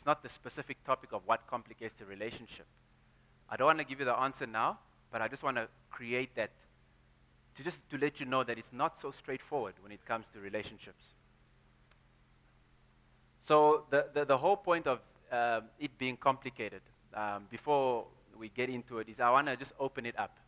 It's 0.01 0.07
not 0.07 0.23
the 0.23 0.31
specific 0.31 0.83
topic 0.83 1.13
of 1.13 1.27
what 1.27 1.47
complicates 1.47 1.93
the 1.93 2.07
relationship. 2.07 2.65
I 3.51 3.59
don't 3.59 3.67
want 3.67 3.81
to 3.81 3.85
give 3.85 3.99
you 3.99 4.07
the 4.07 4.19
answer 4.19 4.47
now, 4.47 4.79
but 5.13 5.21
I 5.21 5.29
just 5.29 5.43
want 5.43 5.59
to 5.59 5.69
create 5.91 6.35
that 6.37 6.53
to 7.55 7.63
just 7.63 7.87
to 7.91 7.99
let 7.99 8.19
you 8.19 8.25
know 8.25 8.43
that 8.43 8.57
it's 8.57 8.73
not 8.73 8.97
so 8.97 9.11
straightforward 9.11 9.75
when 9.83 9.93
it 9.93 10.03
comes 10.07 10.25
to 10.33 10.41
relationships. 10.41 11.13
So 13.41 13.85
the, 13.91 14.07
the, 14.15 14.25
the 14.25 14.39
whole 14.39 14.57
point 14.57 14.87
of 14.87 15.01
um, 15.31 15.65
it 15.79 15.99
being 15.99 16.17
complicated, 16.17 16.81
um, 17.13 17.45
before 17.51 18.07
we 18.39 18.49
get 18.49 18.71
into 18.71 19.01
it, 19.01 19.09
is 19.11 19.21
I 19.21 19.29
want 19.29 19.49
to 19.49 19.57
just 19.59 19.75
open 19.79 20.07
it 20.07 20.19
up. 20.19 20.39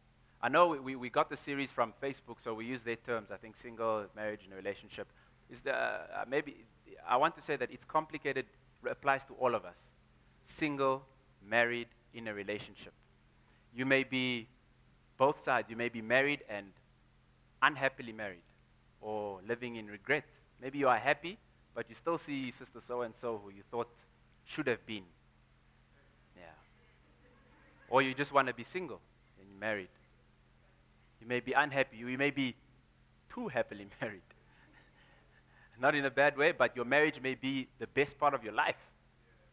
I 0.40 0.48
know 0.48 0.68
we, 0.68 0.78
we, 0.78 0.96
we, 0.96 1.10
got 1.10 1.28
the 1.28 1.36
series 1.36 1.70
from 1.70 1.92
Facebook, 2.02 2.40
so 2.40 2.54
we 2.54 2.64
use 2.64 2.84
their 2.84 2.96
terms. 2.96 3.30
I 3.30 3.36
think 3.36 3.58
single, 3.58 4.06
marriage, 4.16 4.46
and 4.46 4.54
relationship. 4.54 5.08
Is 5.50 5.60
the, 5.60 5.74
uh, 5.74 6.24
maybe 6.26 6.56
I 7.06 7.18
want 7.18 7.34
to 7.34 7.42
say 7.42 7.56
that 7.56 7.70
it's 7.70 7.84
complicated 7.84 8.46
applies 8.90 9.24
to 9.26 9.34
all 9.34 9.54
of 9.54 9.64
us. 9.64 9.90
Single, 10.44 11.04
married, 11.46 11.88
in 12.14 12.28
a 12.28 12.34
relationship. 12.34 12.92
You 13.74 13.86
may 13.86 14.04
be 14.04 14.48
both 15.16 15.38
sides. 15.38 15.70
You 15.70 15.76
may 15.76 15.88
be 15.88 16.02
married 16.02 16.44
and 16.48 16.66
unhappily 17.62 18.12
married 18.12 18.42
or 19.00 19.40
living 19.46 19.76
in 19.76 19.86
regret. 19.86 20.24
Maybe 20.60 20.78
you 20.78 20.88
are 20.88 20.98
happy, 20.98 21.38
but 21.74 21.88
you 21.88 21.94
still 21.94 22.18
see 22.18 22.50
sister 22.50 22.80
so 22.80 23.02
and 23.02 23.14
so 23.14 23.40
who 23.42 23.50
you 23.50 23.62
thought 23.70 23.90
should 24.44 24.66
have 24.66 24.84
been. 24.86 25.04
Yeah. 26.36 26.42
Or 27.88 28.02
you 28.02 28.14
just 28.14 28.32
want 28.32 28.48
to 28.48 28.54
be 28.54 28.64
single 28.64 29.00
and 29.40 29.60
married. 29.60 29.88
You 31.20 31.26
may 31.26 31.40
be 31.40 31.52
unhappy. 31.52 31.96
You 31.96 32.18
may 32.18 32.30
be 32.30 32.54
too 33.32 33.48
happily 33.48 33.86
married. 34.00 34.22
Not 35.78 35.94
in 35.94 36.04
a 36.04 36.10
bad 36.10 36.36
way, 36.36 36.52
but 36.52 36.76
your 36.76 36.84
marriage 36.84 37.20
may 37.20 37.34
be 37.34 37.66
the 37.78 37.88
best 37.88 38.18
part 38.18 38.34
of 38.34 38.44
your 38.44 38.52
life. 38.52 38.90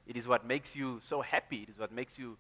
It 0.06 0.16
is 0.16 0.28
what 0.28 0.46
makes 0.46 0.76
you 0.76 1.00
so 1.02 1.22
happy. 1.22 1.64
It 1.64 1.70
is 1.70 1.80
what 1.80 1.92
makes 1.92 2.20
you 2.20 2.38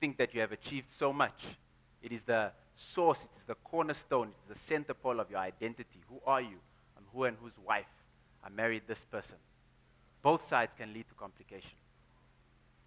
think 0.00 0.16
that 0.18 0.34
you 0.34 0.40
have 0.40 0.52
achieved 0.52 0.88
so 0.88 1.12
much. 1.12 1.56
It 2.02 2.12
is 2.12 2.24
the 2.24 2.52
source, 2.74 3.24
it 3.24 3.34
is 3.34 3.42
the 3.44 3.56
cornerstone, 3.56 4.28
it 4.28 4.42
is 4.42 4.48
the 4.48 4.54
center 4.54 4.94
pole 4.94 5.18
of 5.20 5.30
your 5.30 5.40
identity. 5.40 6.00
Who 6.08 6.20
are 6.26 6.40
you? 6.40 6.58
I'm 6.96 7.04
who 7.12 7.24
and 7.24 7.36
whose 7.42 7.58
wife. 7.58 7.88
I 8.42 8.48
married 8.48 8.82
this 8.86 9.04
person. 9.04 9.38
Both 10.22 10.44
sides 10.44 10.72
can 10.72 10.92
lead 10.92 11.08
to 11.08 11.14
complication. 11.14 11.76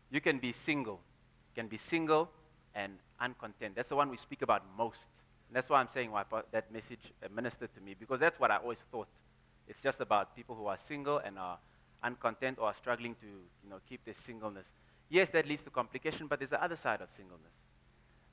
You 0.10 0.22
can 0.22 0.40
be 0.40 0.54
single. 0.54 1.02
You 1.50 1.62
can 1.62 1.68
be 1.68 1.78
single 1.78 2.30
and 2.74 2.94
uncontent. 3.20 3.76
That's 3.76 3.90
the 3.90 3.96
one 3.96 4.10
we 4.10 4.18
speak 4.18 4.42
about 4.42 4.64
most. 4.78 5.10
And 5.50 5.56
that's 5.56 5.70
why 5.70 5.82
I'm 5.82 5.88
saying 5.88 6.12
why 6.12 6.24
that 6.52 6.72
message 6.72 7.12
ministered 7.36 7.74
to 7.76 7.82
me, 7.82 7.96
because 8.00 8.20
that's 8.20 8.40
what 8.40 8.50
I 8.50 8.58
always 8.58 8.86
thought. 8.90 9.10
It's 9.72 9.82
just 9.82 10.01
about 10.01 10.36
people 10.36 10.56
who 10.56 10.68
are 10.68 10.78
single 10.78 11.18
and 11.18 11.40
are 11.40 11.58
uncontent 12.04 12.60
or 12.60 12.68
are 12.68 12.74
struggling 12.74 13.16
to 13.16 13.25
you 13.63 13.70
know, 13.70 13.80
keep 13.88 14.04
their 14.04 14.13
singleness. 14.13 14.74
Yes, 15.10 15.30
that 15.32 15.48
leads 15.48 15.63
to 15.63 15.70
complication, 15.70 16.28
but 16.28 16.40
there's 16.40 16.51
the 16.51 16.63
other 16.63 16.75
side 16.75 17.01
of 17.01 17.12
singleness 17.12 17.54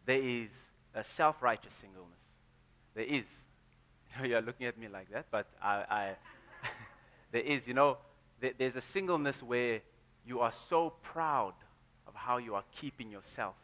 there 0.09 0.23
is 0.23 0.64
a 0.95 1.04
self 1.04 1.42
righteous 1.42 1.75
singleness. 1.75 2.38
There 2.95 3.04
is. 3.04 3.42
You're 4.25 4.40
looking 4.40 4.66
at 4.66 4.78
me 4.78 4.88
like 4.88 5.11
that, 5.11 5.26
but 5.30 5.47
I, 5.62 5.85
I 5.90 6.16
there 7.30 7.42
is, 7.42 7.68
you 7.68 7.75
know, 7.75 7.99
there, 8.40 8.52
there's 8.57 8.75
a 8.75 8.80
singleness 8.80 9.42
where 9.42 9.83
you 10.26 10.40
are 10.40 10.50
so 10.50 10.95
proud 11.02 11.52
of 12.07 12.14
how 12.14 12.38
you 12.38 12.54
are 12.54 12.64
keeping 12.73 13.11
yourself. 13.11 13.57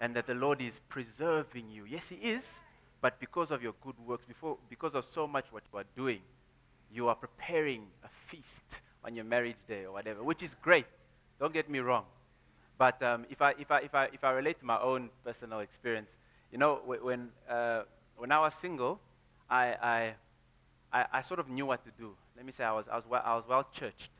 And 0.00 0.16
that 0.16 0.26
the 0.26 0.34
Lord 0.34 0.60
is 0.60 0.80
preserving 0.88 1.70
you. 1.70 1.84
Yes, 1.84 2.08
He 2.08 2.16
is, 2.16 2.64
but 3.00 3.20
because 3.20 3.52
of 3.52 3.62
your 3.62 3.74
good 3.80 3.94
works, 4.04 4.24
before, 4.24 4.58
because 4.68 4.96
of 4.96 5.04
so 5.04 5.28
much 5.28 5.52
what 5.52 5.62
you 5.72 5.78
are 5.78 5.84
doing, 5.96 6.20
you 6.92 7.08
are 7.08 7.14
preparing 7.14 7.86
a 8.04 8.08
feast 8.08 8.82
on 9.04 9.14
your 9.14 9.24
marriage 9.24 9.56
day 9.66 9.84
or 9.84 9.92
whatever, 9.92 10.22
which 10.22 10.42
is 10.42 10.54
great. 10.62 10.86
Don't 11.40 11.52
get 11.52 11.68
me 11.68 11.80
wrong. 11.80 12.04
But 12.78 13.02
um, 13.02 13.26
if, 13.30 13.40
I, 13.40 13.54
if, 13.58 13.70
I, 13.70 13.78
if, 13.80 13.94
I, 13.94 14.04
if 14.12 14.24
I 14.24 14.30
relate 14.32 14.58
to 14.60 14.66
my 14.66 14.78
own 14.80 15.10
personal 15.24 15.60
experience, 15.60 16.16
you 16.50 16.58
know, 16.58 16.80
when, 16.84 17.30
uh, 17.48 17.82
when 18.16 18.30
I 18.30 18.40
was 18.40 18.54
single, 18.54 19.00
I, 19.48 20.14
I, 20.92 21.06
I, 21.12 21.22
sort 21.22 21.40
of 21.40 21.48
knew 21.48 21.66
what 21.66 21.84
to 21.84 21.90
do. 21.98 22.14
Let 22.36 22.44
me 22.44 22.52
say 22.52 22.64
I 22.64 22.72
was, 22.72 22.88
I 22.88 22.96
was, 22.96 23.04
well, 23.08 23.22
I 23.24 23.34
was 23.34 23.44
well 23.48 23.66
churched. 23.72 24.10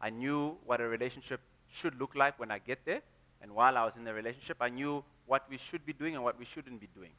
I 0.00 0.10
knew 0.10 0.56
what 0.64 0.80
a 0.80 0.84
relationship 0.88 1.40
should 1.70 1.98
look 2.00 2.14
like 2.14 2.38
when 2.38 2.50
I 2.50 2.58
get 2.58 2.84
there. 2.84 3.02
And 3.42 3.54
while 3.54 3.76
I 3.76 3.84
was 3.84 3.96
in 3.96 4.04
the 4.04 4.14
relationship, 4.14 4.58
I 4.60 4.68
knew 4.68 5.04
what 5.26 5.44
we 5.50 5.58
should 5.58 5.84
be 5.84 5.92
doing 5.92 6.14
and 6.14 6.24
what 6.24 6.38
we 6.38 6.44
shouldn't 6.44 6.80
be 6.80 6.88
doing. 6.94 7.10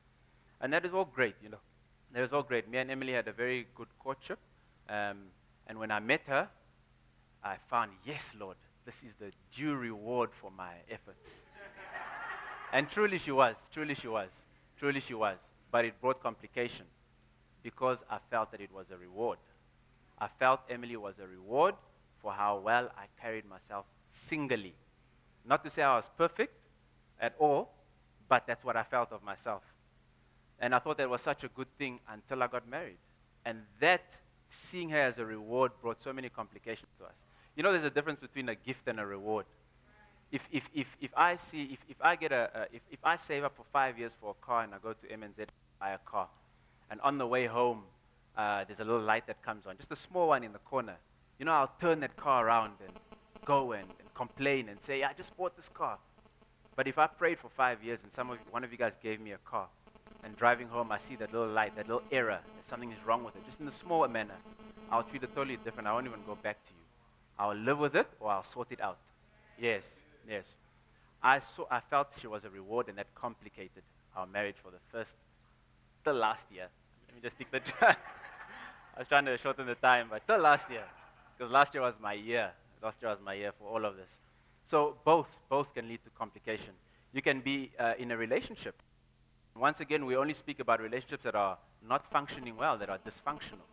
And 0.62 0.74
that 0.74 0.86
is 0.86 0.94
all 0.94 1.06
great, 1.06 1.36
you 1.44 1.50
know. 1.50 1.60
That 2.14 2.24
is 2.24 2.34
all 2.34 2.44
great. 2.44 2.70
Me 2.70 2.78
and 2.78 2.90
Emily 2.90 3.14
had 3.14 3.28
a 3.28 3.34
very 3.34 3.68
good 3.76 3.88
courtship. 4.00 4.40
Um, 4.90 5.18
and 5.68 5.80
when 5.80 5.92
I 5.92 6.00
met 6.00 6.22
her, 6.28 6.50
I 7.44 7.58
found, 7.58 7.92
yes, 8.06 8.34
Lord, 8.40 8.58
this 8.86 9.04
is 9.04 9.16
the 9.16 9.32
due 9.54 9.76
reward 9.76 10.30
for 10.34 10.52
my 10.52 10.74
efforts. 10.90 11.46
and 12.72 12.88
truly 12.88 13.18
she 13.18 13.32
was. 13.32 13.58
Truly 13.72 13.96
she 13.96 14.08
was. 14.08 14.46
Truly 14.78 15.00
she 15.00 15.14
was. 15.14 15.38
But 15.72 15.86
it 15.86 16.00
brought 16.00 16.22
complication 16.22 16.86
because 17.64 18.06
I 18.10 18.20
felt 18.30 18.52
that 18.52 18.62
it 18.62 18.72
was 18.72 18.92
a 18.92 18.98
reward. 18.98 19.40
I 20.20 20.28
felt 20.28 20.62
Emily 20.70 20.96
was 20.96 21.16
a 21.20 21.28
reward 21.28 21.76
for 22.22 22.32
how 22.32 22.60
well 22.60 22.90
I 22.98 23.06
carried 23.22 23.46
myself 23.46 23.86
singly. 24.06 24.76
Not 25.44 25.64
to 25.64 25.70
say 25.70 25.84
I 25.84 25.96
was 25.96 26.10
perfect 26.18 26.68
at 27.20 27.36
all, 27.40 27.72
but 28.28 28.48
that's 28.48 28.64
what 28.64 28.76
I 28.76 28.84
felt 28.84 29.12
of 29.12 29.24
myself. 29.24 29.64
And 30.60 30.74
I 30.74 30.80
thought 30.80 30.98
that 30.98 31.10
was 31.10 31.22
such 31.22 31.44
a 31.44 31.48
good 31.50 31.68
thing 31.78 32.00
until 32.08 32.42
I 32.44 32.48
got 32.48 32.68
married. 32.68 32.98
And 33.46 33.64
that, 33.80 34.16
seeing 34.56 34.90
her 34.90 35.00
as 35.02 35.18
a 35.18 35.26
reward, 35.26 35.72
brought 35.82 36.02
so 36.02 36.14
many 36.14 36.30
complications 36.30 36.90
to 37.00 37.06
us. 37.06 37.16
You 37.56 37.64
know, 37.64 37.72
there's 37.72 37.84
a 37.84 37.90
difference 37.90 38.20
between 38.20 38.50
a 38.50 38.56
gift 38.56 38.88
and 38.88 39.00
a 39.00 39.06
reward. 39.06 39.46
If, 40.32 40.48
if, 40.52 40.70
if, 40.74 40.98
if 41.00 41.12
I 41.16 41.36
see, 41.36 41.64
if, 41.74 41.80
if 41.88 41.98
I 42.02 42.16
get 42.16 42.32
a, 42.32 42.68
if, 42.74 42.82
if 42.92 43.00
I 43.04 43.16
save 43.16 43.44
up 43.44 43.56
for 43.56 43.64
five 43.72 43.98
years 43.98 44.16
for 44.20 44.32
a 44.32 44.46
car 44.46 44.64
and 44.64 44.74
I 44.74 44.78
go 44.82 44.94
to 44.94 45.08
MNZ 45.08 45.46
buy 45.80 45.92
a 45.92 45.98
car, 46.00 46.28
and 46.90 47.00
on 47.02 47.18
the 47.18 47.28
way 47.28 47.46
home, 47.46 47.84
uh, 48.38 48.66
there's 48.66 48.80
a 48.80 48.86
little 48.86 49.02
light 49.02 49.28
that 49.28 49.42
comes 49.42 49.66
on, 49.66 49.78
just 49.78 49.92
a 49.92 49.96
small 49.96 50.30
one 50.30 50.44
in 50.44 50.52
the 50.52 50.60
corner. 50.60 50.98
You 51.40 51.46
know, 51.46 51.54
I'll 51.54 51.74
turn 51.80 52.00
that 52.02 52.16
car 52.18 52.48
around 52.48 52.74
and 52.86 52.94
go 53.46 53.72
and, 53.72 53.88
and 54.00 54.14
complain 54.14 54.70
and 54.70 54.82
say, 54.82 55.04
I 55.04 55.14
just 55.14 55.36
bought 55.38 55.56
this 55.56 55.70
car. 55.70 55.98
But 56.76 56.88
if 56.88 56.98
I 56.98 57.08
prayed 57.08 57.40
for 57.40 57.50
five 57.50 57.84
years 57.84 58.04
and 58.04 58.12
some 58.12 58.30
of, 58.32 58.38
one 58.52 58.64
of 58.64 58.72
you 58.72 58.78
guys 58.78 58.98
gave 59.02 59.22
me 59.22 59.32
a 59.32 59.38
car, 59.38 59.68
and 60.26 60.36
driving 60.36 60.68
home, 60.68 60.92
I 60.92 60.98
see 60.98 61.16
that 61.18 61.32
little 61.32 61.52
light, 61.52 61.76
that 61.76 61.88
little 61.88 62.04
error, 62.12 62.40
that 62.56 62.66
something 62.66 62.92
is 62.92 62.98
wrong 63.06 63.24
with 63.24 63.36
it, 63.36 63.46
just 63.46 63.62
in 63.62 63.68
a 63.68 63.72
small 63.72 64.08
manner, 64.08 64.36
I'll 64.92 65.04
treat 65.04 65.24
it 65.24 65.34
totally 65.36 65.58
different. 65.58 65.88
I 65.88 65.94
won't 65.94 66.08
even 66.08 66.20
go 66.26 66.36
back 66.36 66.64
to 66.66 66.72
you. 66.74 66.84
I'll 67.38 67.56
live 67.56 67.80
with 67.80 67.96
it 67.96 68.08
or 68.20 68.32
I'll 68.32 68.44
sort 68.44 68.72
it 68.72 68.82
out. 68.82 68.98
Yes, 69.60 69.90
yes. 70.28 70.58
I, 71.22 71.40
saw, 71.40 71.66
I 71.70 71.80
felt 71.80 72.14
she 72.20 72.28
was 72.28 72.44
a 72.44 72.50
reward, 72.50 72.90
and 72.90 72.98
that 72.98 73.14
complicated 73.16 73.84
our 74.16 74.28
marriage 74.28 74.58
for 74.58 74.72
the 74.72 74.78
first, 74.92 75.18
the 76.04 76.14
last 76.14 76.52
year. 76.52 76.68
Let 77.08 77.16
me 77.16 77.22
just 77.22 77.36
stick 77.36 77.50
the. 77.52 77.62
I 77.88 79.00
was 79.00 79.08
trying 79.08 79.26
to 79.26 79.38
shorten 79.38 79.66
the 79.66 79.76
time, 79.76 80.08
but 80.10 80.26
the 80.28 80.38
last 80.38 80.70
year, 80.70 80.84
because 81.38 81.52
last 81.52 81.74
year 81.74 81.84
was 81.84 81.96
my 82.00 82.14
year. 82.14 82.52
Last 82.82 83.02
year 83.02 83.10
was 83.10 83.20
my 83.24 83.34
year 83.34 83.52
for 83.52 83.68
all 83.68 83.84
of 83.86 83.98
this. 83.98 84.20
So 84.66 84.98
both, 85.04 85.38
both 85.50 85.74
can 85.74 85.88
lead 85.88 86.04
to 86.04 86.10
complication. 86.12 86.74
You 87.12 87.22
can 87.22 87.42
be 87.42 87.72
uh, 87.80 87.94
in 87.98 88.12
a 88.12 88.18
relationship. 88.18 88.76
Once 89.58 89.80
again, 89.80 90.06
we 90.06 90.18
only 90.18 90.34
speak 90.34 90.60
about 90.60 90.82
relationships 90.82 91.24
that 91.24 91.34
are 91.34 91.58
not 91.88 92.06
functioning 92.06 92.58
well, 92.58 92.78
that 92.78 92.90
are 92.90 92.98
dysfunctional. 92.98 93.64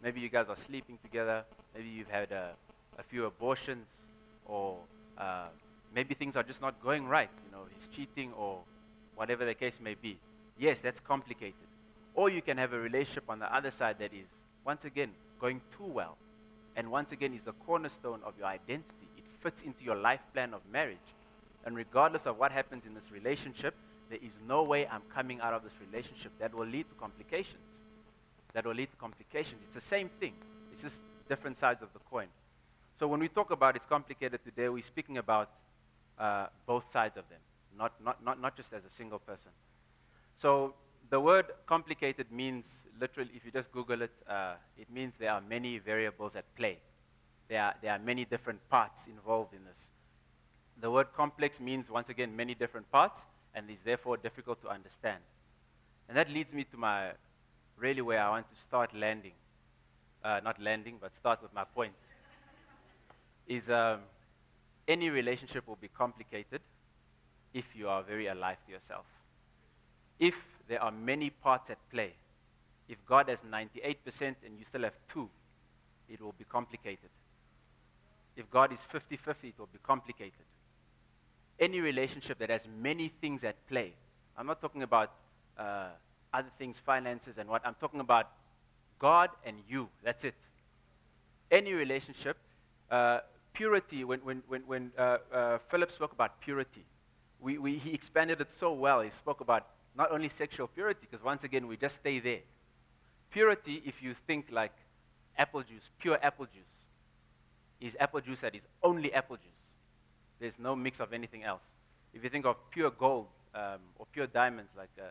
Maybe 0.00 0.20
you 0.20 0.28
guys 0.28 0.46
are 0.48 0.56
sleeping 0.56 0.98
together. 1.02 1.44
Maybe 1.74 1.88
you've 1.88 2.10
had 2.10 2.30
a, 2.30 2.52
a 2.96 3.02
few 3.02 3.26
abortions, 3.26 4.06
or 4.46 4.78
uh, 5.18 5.46
maybe 5.92 6.14
things 6.14 6.36
are 6.36 6.44
just 6.44 6.62
not 6.62 6.80
going 6.80 7.08
right. 7.08 7.30
You 7.44 7.50
know, 7.50 7.64
he's 7.74 7.88
cheating, 7.88 8.32
or 8.34 8.60
whatever 9.16 9.44
the 9.44 9.54
case 9.54 9.80
may 9.80 9.94
be. 9.94 10.16
Yes, 10.56 10.80
that's 10.80 11.00
complicated. 11.00 11.54
Or 12.14 12.30
you 12.30 12.40
can 12.40 12.56
have 12.58 12.72
a 12.72 12.78
relationship 12.78 13.24
on 13.28 13.40
the 13.40 13.52
other 13.52 13.72
side 13.72 13.98
that 13.98 14.12
is, 14.12 14.44
once 14.64 14.84
again, 14.84 15.10
going 15.40 15.60
too 15.76 15.86
well. 15.86 16.16
And 16.76 16.88
once 16.88 17.10
again, 17.10 17.34
is 17.34 17.42
the 17.42 17.52
cornerstone 17.52 18.20
of 18.24 18.34
your 18.38 18.46
identity. 18.46 19.08
It 19.18 19.24
fits 19.40 19.62
into 19.62 19.82
your 19.82 19.96
life 19.96 20.22
plan 20.32 20.54
of 20.54 20.60
marriage. 20.70 20.98
And 21.64 21.74
regardless 21.74 22.26
of 22.26 22.38
what 22.38 22.52
happens 22.52 22.86
in 22.86 22.94
this 22.94 23.10
relationship, 23.10 23.74
there 24.12 24.20
is 24.22 24.38
no 24.46 24.62
way 24.62 24.86
I'm 24.86 25.00
coming 25.08 25.40
out 25.40 25.54
of 25.54 25.62
this 25.64 25.72
relationship. 25.80 26.32
That 26.38 26.54
will 26.54 26.66
lead 26.66 26.86
to 26.90 26.94
complications. 26.96 27.80
That 28.52 28.66
will 28.66 28.74
lead 28.74 28.90
to 28.90 28.96
complications. 28.96 29.62
It's 29.64 29.72
the 29.72 29.80
same 29.80 30.10
thing, 30.10 30.34
it's 30.70 30.82
just 30.82 31.02
different 31.30 31.56
sides 31.56 31.80
of 31.80 31.90
the 31.94 31.98
coin. 31.98 32.26
So 32.94 33.08
when 33.08 33.20
we 33.20 33.28
talk 33.28 33.50
about 33.50 33.74
it's 33.74 33.86
complicated 33.86 34.44
today, 34.44 34.68
we're 34.68 34.82
speaking 34.82 35.16
about 35.16 35.48
uh, 36.18 36.48
both 36.66 36.90
sides 36.90 37.16
of 37.16 37.26
them, 37.30 37.38
not, 37.78 37.92
not, 38.04 38.22
not, 38.22 38.38
not 38.38 38.54
just 38.54 38.74
as 38.74 38.84
a 38.84 38.90
single 38.90 39.18
person. 39.18 39.50
So 40.36 40.74
the 41.08 41.18
word 41.18 41.46
complicated 41.64 42.30
means 42.30 42.84
literally, 43.00 43.30
if 43.34 43.46
you 43.46 43.50
just 43.50 43.72
Google 43.72 44.02
it, 44.02 44.12
uh, 44.28 44.56
it 44.76 44.90
means 44.90 45.16
there 45.16 45.32
are 45.32 45.40
many 45.40 45.78
variables 45.78 46.36
at 46.36 46.44
play. 46.54 46.76
There 47.48 47.62
are, 47.62 47.74
there 47.80 47.92
are 47.92 47.98
many 47.98 48.26
different 48.26 48.60
parts 48.68 49.06
involved 49.06 49.54
in 49.54 49.64
this. 49.64 49.90
The 50.78 50.90
word 50.90 51.14
complex 51.16 51.60
means, 51.60 51.90
once 51.90 52.10
again, 52.10 52.36
many 52.36 52.54
different 52.54 52.92
parts, 52.92 53.24
and 53.54 53.68
is 53.70 53.82
therefore 53.82 54.16
difficult 54.16 54.60
to 54.62 54.68
understand. 54.68 55.20
And 56.08 56.16
that 56.16 56.30
leads 56.30 56.52
me 56.52 56.64
to 56.64 56.76
my 56.76 57.10
really 57.76 58.02
where 58.02 58.22
I 58.22 58.30
want 58.30 58.48
to 58.48 58.56
start 58.56 58.94
landing. 58.94 59.32
Uh, 60.24 60.40
not 60.44 60.60
landing, 60.60 60.98
but 61.00 61.14
start 61.14 61.42
with 61.42 61.52
my 61.52 61.64
point 61.64 61.92
is 63.48 63.68
um, 63.70 64.00
any 64.86 65.10
relationship 65.10 65.66
will 65.66 65.78
be 65.80 65.88
complicated 65.88 66.60
if 67.52 67.74
you 67.74 67.88
are 67.88 68.02
very 68.02 68.28
alive 68.28 68.58
to 68.66 68.72
yourself. 68.72 69.04
If 70.20 70.46
there 70.68 70.80
are 70.82 70.92
many 70.92 71.30
parts 71.30 71.70
at 71.70 71.78
play, 71.90 72.12
if 72.88 73.04
God 73.06 73.28
has 73.28 73.42
98% 73.42 73.96
and 74.44 74.58
you 74.58 74.64
still 74.64 74.82
have 74.82 74.98
two, 75.08 75.28
it 76.08 76.20
will 76.20 76.34
be 76.38 76.44
complicated. 76.44 77.10
If 78.36 78.50
God 78.50 78.72
is 78.72 78.82
50 78.82 79.16
50, 79.16 79.48
it 79.48 79.54
will 79.58 79.66
be 79.66 79.78
complicated. 79.82 80.46
Any 81.62 81.78
relationship 81.78 82.40
that 82.40 82.50
has 82.50 82.66
many 82.66 83.06
things 83.06 83.44
at 83.44 83.54
play, 83.68 83.92
I'm 84.36 84.48
not 84.48 84.60
talking 84.60 84.82
about 84.82 85.12
uh, 85.56 85.90
other 86.34 86.50
things, 86.58 86.80
finances, 86.80 87.38
and 87.38 87.48
what, 87.48 87.62
I'm 87.64 87.76
talking 87.80 88.00
about 88.00 88.32
God 88.98 89.30
and 89.46 89.58
you. 89.68 89.88
That's 90.02 90.24
it. 90.24 90.34
Any 91.52 91.72
relationship 91.72 92.36
uh, 92.90 93.20
purity, 93.52 94.02
when, 94.02 94.18
when, 94.24 94.42
when, 94.48 94.62
when 94.62 94.92
uh, 94.98 95.18
uh, 95.32 95.58
Philip 95.68 95.92
spoke 95.92 96.12
about 96.12 96.40
purity, 96.40 96.84
we, 97.40 97.58
we, 97.58 97.74
he 97.76 97.94
expanded 97.94 98.40
it 98.40 98.50
so 98.50 98.72
well. 98.72 99.00
He 99.00 99.10
spoke 99.10 99.40
about 99.40 99.68
not 99.96 100.10
only 100.10 100.28
sexual 100.28 100.66
purity, 100.66 101.06
because 101.08 101.24
once 101.24 101.44
again, 101.44 101.68
we 101.68 101.76
just 101.76 101.96
stay 101.96 102.18
there. 102.18 102.40
Purity, 103.30 103.82
if 103.84 104.02
you 104.02 104.14
think 104.14 104.48
like 104.50 104.72
apple 105.38 105.62
juice, 105.62 105.90
pure 106.00 106.18
apple 106.20 106.46
juice, 106.46 106.86
is 107.80 107.96
apple 108.00 108.20
juice 108.20 108.40
that 108.40 108.56
is 108.56 108.66
only 108.82 109.14
apple 109.14 109.36
juice. 109.36 109.61
There's 110.42 110.58
no 110.58 110.74
mix 110.74 110.98
of 110.98 111.12
anything 111.12 111.44
else. 111.44 111.64
If 112.12 112.24
you 112.24 112.28
think 112.28 112.46
of 112.46 112.56
pure 112.68 112.90
gold 112.90 113.28
um, 113.54 113.78
or 113.96 114.06
pure 114.10 114.26
diamonds, 114.26 114.72
like 114.76 114.90
uh, 114.98 115.04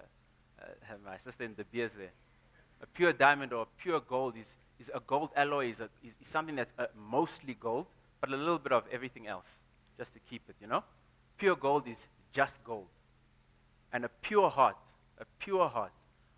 uh, 0.61 0.95
my 1.05 1.15
sister 1.15 1.45
in 1.45 1.53
De 1.53 1.63
Beers 1.63 1.93
there, 1.93 2.11
a 2.83 2.85
pure 2.85 3.13
diamond 3.13 3.53
or 3.53 3.65
pure 3.77 4.01
gold 4.01 4.35
is, 4.35 4.57
is 4.77 4.91
a 4.93 5.00
gold 5.00 5.29
alloy, 5.38 5.69
is, 5.69 5.79
a, 5.79 5.88
is, 6.03 6.17
is 6.19 6.27
something 6.27 6.57
that's 6.57 6.73
uh, 6.77 6.88
mostly 7.09 7.53
gold, 7.53 7.85
but 8.19 8.29
a 8.29 8.35
little 8.35 8.59
bit 8.59 8.73
of 8.73 8.83
everything 8.91 9.25
else 9.25 9.61
just 9.97 10.11
to 10.11 10.19
keep 10.19 10.41
it, 10.50 10.55
you 10.59 10.67
know? 10.67 10.83
Pure 11.38 11.55
gold 11.55 11.88
is 11.88 12.07
just 12.33 12.61
gold. 12.65 12.88
And 13.93 14.03
a 14.03 14.09
pure 14.09 14.50
heart, 14.50 14.75
a 15.17 15.23
pure 15.39 15.69
heart, 15.69 15.93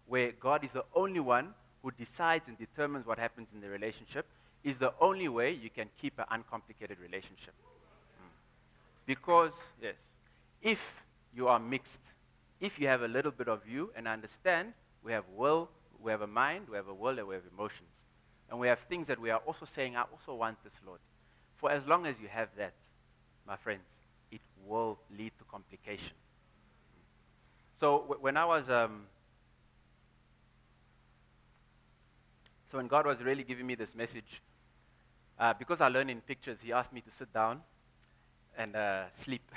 where 0.05 0.33
God 0.33 0.63
is 0.63 0.73
the 0.73 0.85
only 0.93 1.19
one 1.19 1.55
who 1.81 1.89
decides 1.89 2.47
and 2.47 2.59
determines 2.59 3.07
what 3.07 3.17
happens 3.17 3.53
in 3.53 3.59
the 3.59 3.69
relationship, 3.69 4.27
is 4.63 4.77
the 4.77 4.93
only 5.01 5.29
way 5.29 5.51
you 5.51 5.71
can 5.71 5.89
keep 5.99 6.19
an 6.19 6.25
uncomplicated 6.29 6.99
relationship. 6.99 7.55
Because, 9.05 9.71
yes, 9.81 9.95
if 10.61 11.03
you 11.35 11.47
are 11.47 11.59
mixed, 11.59 12.01
if 12.59 12.79
you 12.79 12.87
have 12.87 13.01
a 13.01 13.07
little 13.07 13.31
bit 13.31 13.47
of 13.47 13.67
you 13.67 13.91
and 13.95 14.07
understand, 14.07 14.73
we 15.03 15.11
have 15.11 15.25
will, 15.35 15.69
we 16.01 16.11
have 16.11 16.21
a 16.21 16.27
mind, 16.27 16.67
we 16.69 16.77
have 16.77 16.87
a 16.87 16.93
will, 16.93 17.17
and 17.19 17.27
we 17.27 17.35
have 17.35 17.43
emotions. 17.51 18.05
And 18.49 18.59
we 18.59 18.67
have 18.67 18.79
things 18.79 19.07
that 19.07 19.19
we 19.19 19.29
are 19.29 19.39
also 19.39 19.65
saying, 19.65 19.95
I 19.95 20.03
also 20.03 20.35
want 20.35 20.63
this, 20.63 20.79
Lord. 20.85 20.99
For 21.55 21.71
as 21.71 21.87
long 21.87 22.05
as 22.05 22.21
you 22.21 22.27
have 22.27 22.49
that, 22.57 22.73
my 23.47 23.55
friends, 23.55 24.01
it 24.31 24.41
will 24.65 24.99
lead 25.17 25.31
to 25.37 25.43
complication. 25.45 26.15
So 27.73 27.99
w- 27.99 28.21
when 28.21 28.37
I 28.37 28.45
was, 28.45 28.69
um, 28.69 29.07
so 32.65 32.77
when 32.77 32.87
God 32.87 33.05
was 33.05 33.21
really 33.21 33.43
giving 33.43 33.67
me 33.67 33.75
this 33.75 33.95
message, 33.95 34.41
uh, 35.39 35.53
because 35.53 35.81
I 35.81 35.87
learn 35.87 36.09
in 36.09 36.21
pictures, 36.21 36.61
He 36.61 36.71
asked 36.71 36.93
me 36.93 37.01
to 37.01 37.11
sit 37.11 37.33
down 37.33 37.61
and 38.57 38.75
uh, 38.75 39.09
sleep, 39.09 39.49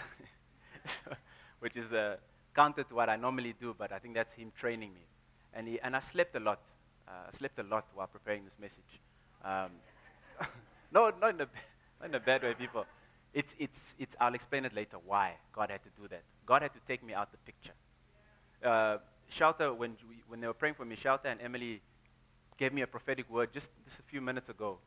which 1.60 1.76
is 1.76 1.92
uh, 1.92 2.16
counter 2.54 2.82
to 2.84 2.94
what 2.94 3.08
I 3.08 3.16
normally 3.16 3.54
do, 3.58 3.74
but 3.76 3.92
I 3.92 3.98
think 3.98 4.14
that's 4.14 4.32
him 4.34 4.52
training 4.56 4.94
me. 4.94 5.06
And, 5.52 5.68
he, 5.68 5.80
and 5.80 5.94
I 5.96 6.00
slept 6.00 6.34
a 6.36 6.40
lot. 6.40 6.60
Uh, 7.06 7.28
I 7.28 7.30
slept 7.30 7.58
a 7.58 7.62
lot 7.62 7.86
while 7.94 8.06
preparing 8.06 8.44
this 8.44 8.56
message. 8.58 9.00
Um, 9.44 9.70
no, 10.92 11.12
not 11.20 11.34
in, 11.34 11.40
a, 11.40 11.48
not 12.00 12.08
in 12.08 12.14
a 12.14 12.20
bad 12.20 12.42
way, 12.42 12.54
people. 12.54 12.86
It's, 13.32 13.54
it's, 13.58 13.94
it's, 13.98 14.16
I'll 14.18 14.34
explain 14.34 14.64
it 14.64 14.74
later 14.74 14.96
why 15.04 15.34
God 15.52 15.70
had 15.70 15.82
to 15.82 15.90
do 16.00 16.08
that. 16.08 16.22
God 16.46 16.62
had 16.62 16.72
to 16.72 16.80
take 16.86 17.04
me 17.04 17.12
out 17.12 17.30
the 17.30 17.38
picture. 17.38 17.74
Uh, 18.64 18.98
Shelter, 19.28 19.72
when, 19.72 19.96
when 20.28 20.40
they 20.40 20.46
were 20.46 20.54
praying 20.54 20.74
for 20.74 20.84
me, 20.84 20.96
Shelter 20.96 21.28
and 21.28 21.40
Emily 21.40 21.82
gave 22.56 22.72
me 22.72 22.82
a 22.82 22.86
prophetic 22.86 23.28
word 23.28 23.52
just, 23.52 23.70
just 23.84 24.00
a 24.00 24.02
few 24.02 24.20
minutes 24.20 24.48
ago 24.48 24.78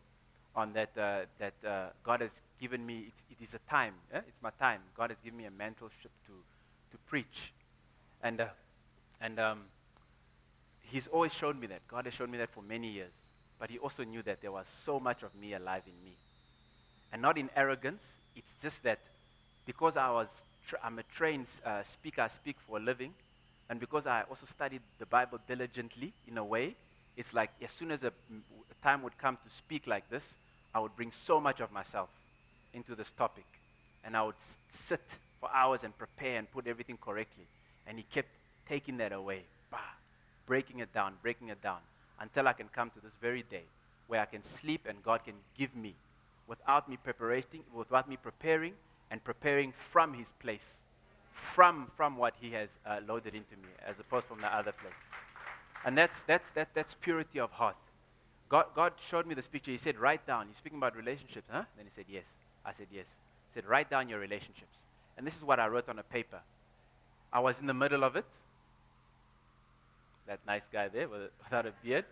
on 0.56 0.74
that, 0.74 0.90
uh, 0.98 1.22
that 1.38 1.54
uh, 1.66 1.88
God 2.04 2.22
has 2.22 2.42
given 2.60 2.86
me, 2.86 3.08
it, 3.08 3.36
it 3.40 3.44
is 3.44 3.54
a 3.54 3.60
time, 3.60 3.94
eh? 4.14 4.22
it's 4.28 4.42
my 4.42 4.52
time. 4.60 4.82
God 4.96 5.10
has 5.10 5.20
given 5.20 5.38
me 5.38 5.46
a 5.46 5.52
mentorship 5.52 6.12
to, 6.28 6.34
to 6.92 6.98
preach. 7.08 7.54
And, 8.22 8.42
uh, 8.42 8.48
and 9.22 9.40
um, 9.40 9.62
He's 10.82 11.08
always 11.08 11.34
shown 11.34 11.60
me 11.60 11.68
that. 11.68 11.88
God 11.88 12.06
has 12.06 12.14
shown 12.14 12.32
me 12.32 12.38
that 12.40 12.50
for 12.50 12.64
many 12.64 12.90
years. 12.90 13.12
But 13.60 13.70
He 13.70 13.78
also 13.78 14.04
knew 14.04 14.24
that 14.24 14.42
there 14.42 14.52
was 14.52 14.68
so 14.68 15.00
much 15.00 15.24
of 15.24 15.36
me 15.36 15.54
alive 15.54 15.84
in 15.86 16.04
me. 16.04 16.16
And 17.12 17.22
not 17.22 17.38
in 17.38 17.50
arrogance, 17.56 18.20
it's 18.36 18.62
just 18.62 18.84
that 18.84 19.00
because 19.66 19.98
I 19.98 20.10
was 20.12 20.46
tra- 20.66 20.80
I'm 20.84 21.00
a 21.00 21.04
trained 21.04 21.48
uh, 21.66 21.84
speaker, 21.84 22.22
I 22.22 22.28
speak 22.28 22.58
for 22.60 22.78
a 22.78 22.80
living, 22.80 23.14
and 23.70 23.80
because 23.80 24.08
I 24.08 24.24
also 24.24 24.46
studied 24.46 24.82
the 24.98 25.06
Bible 25.06 25.40
diligently 25.48 26.14
in 26.28 26.38
a 26.38 26.44
way, 26.44 26.76
it's 27.20 27.34
like 27.34 27.52
as 27.62 27.72
soon 27.72 27.92
as 27.92 28.06
a, 28.06 28.08
a 28.08 28.84
time 28.84 29.04
would 29.04 29.18
come 29.18 29.38
to 29.44 29.50
speak 29.54 29.88
like 29.88 30.10
this, 30.10 30.38
I 30.74 30.80
would 30.80 30.96
bring 30.96 31.12
so 31.12 31.42
much 31.42 31.60
of 31.60 31.70
myself 31.70 32.08
into 32.74 32.96
this 32.96 33.12
topic. 33.12 33.44
And 34.06 34.16
I 34.16 34.24
would 34.24 34.40
sit 34.70 35.02
for 35.42 35.50
hours 35.54 35.84
and 35.84 35.96
prepare 35.98 36.40
and 36.40 36.50
put 36.50 36.66
everything 36.66 36.98
correctly. 36.98 37.44
And 37.86 37.98
he 37.98 38.06
kept 38.10 38.30
taking 38.66 38.96
that 38.98 39.12
away, 39.12 39.42
bah, 39.70 39.80
breaking 40.46 40.80
it 40.80 40.94
down, 40.94 41.16
breaking 41.22 41.50
it 41.50 41.62
down, 41.62 41.80
until 42.22 42.48
I 42.48 42.54
can 42.54 42.70
come 42.70 42.90
to 42.92 43.02
this 43.02 43.12
very 43.22 43.44
day 43.44 43.64
where 44.08 44.22
I 44.22 44.26
can 44.26 44.42
sleep 44.42 44.88
and 44.88 45.04
God 45.04 45.26
can 45.26 45.36
give 45.58 45.76
me 45.76 45.96
without 46.48 46.88
me 46.88 46.98
preparing, 47.04 47.44
without 47.74 48.08
me 48.08 48.16
preparing 48.16 48.74
and 49.12 49.22
preparing 49.22 49.74
from 49.74 50.14
his 50.14 50.30
place, 50.40 50.78
from, 51.34 51.92
from 51.98 52.16
what 52.16 52.36
he 52.40 52.52
has 52.52 52.78
uh, 52.86 53.02
loaded 53.06 53.36
into 53.36 53.58
me, 53.58 53.68
as 53.86 54.00
opposed 54.00 54.28
from 54.28 54.40
the 54.40 54.48
other 54.48 54.72
place. 54.72 54.94
And 55.86 55.98
that's, 55.98 56.22
that's, 56.24 56.52
that, 56.52 56.70
that's 56.74 56.94
purity 56.94 57.40
of 57.40 57.52
heart. 57.52 57.76
God, 58.50 58.66
God 58.76 58.94
showed 59.00 59.26
me 59.28 59.36
this 59.36 59.48
picture. 59.48 59.72
He 59.72 59.78
said, 59.78 59.98
write 59.98 60.26
down. 60.26 60.48
He's 60.48 60.58
speaking 60.58 60.80
about 60.80 60.96
relationships, 60.96 61.48
huh? 61.52 61.64
Then 61.78 61.86
he 61.86 61.92
said, 61.92 62.06
yes. 62.10 62.34
I 62.66 62.72
said, 62.72 62.88
yes. 62.92 63.18
He 63.48 63.54
said, 63.54 63.66
write 63.66 63.90
down 63.90 64.10
your 64.10 64.20
relationships. 64.20 64.86
And 65.18 65.26
this 65.26 65.38
is 65.38 65.44
what 65.44 65.60
I 65.60 65.68
wrote 65.68 65.88
on 65.88 66.00
a 66.00 66.04
paper. 66.04 66.40
I 67.32 67.40
was 67.40 67.60
in 67.60 67.68
the 67.68 67.74
middle 67.74 68.04
of 68.04 68.16
it. 68.16 68.26
That 70.28 70.40
nice 70.48 70.68
guy 70.72 70.88
there 70.88 71.08
with, 71.08 71.30
without 71.44 71.66
a 71.66 71.74
beard. 71.84 72.06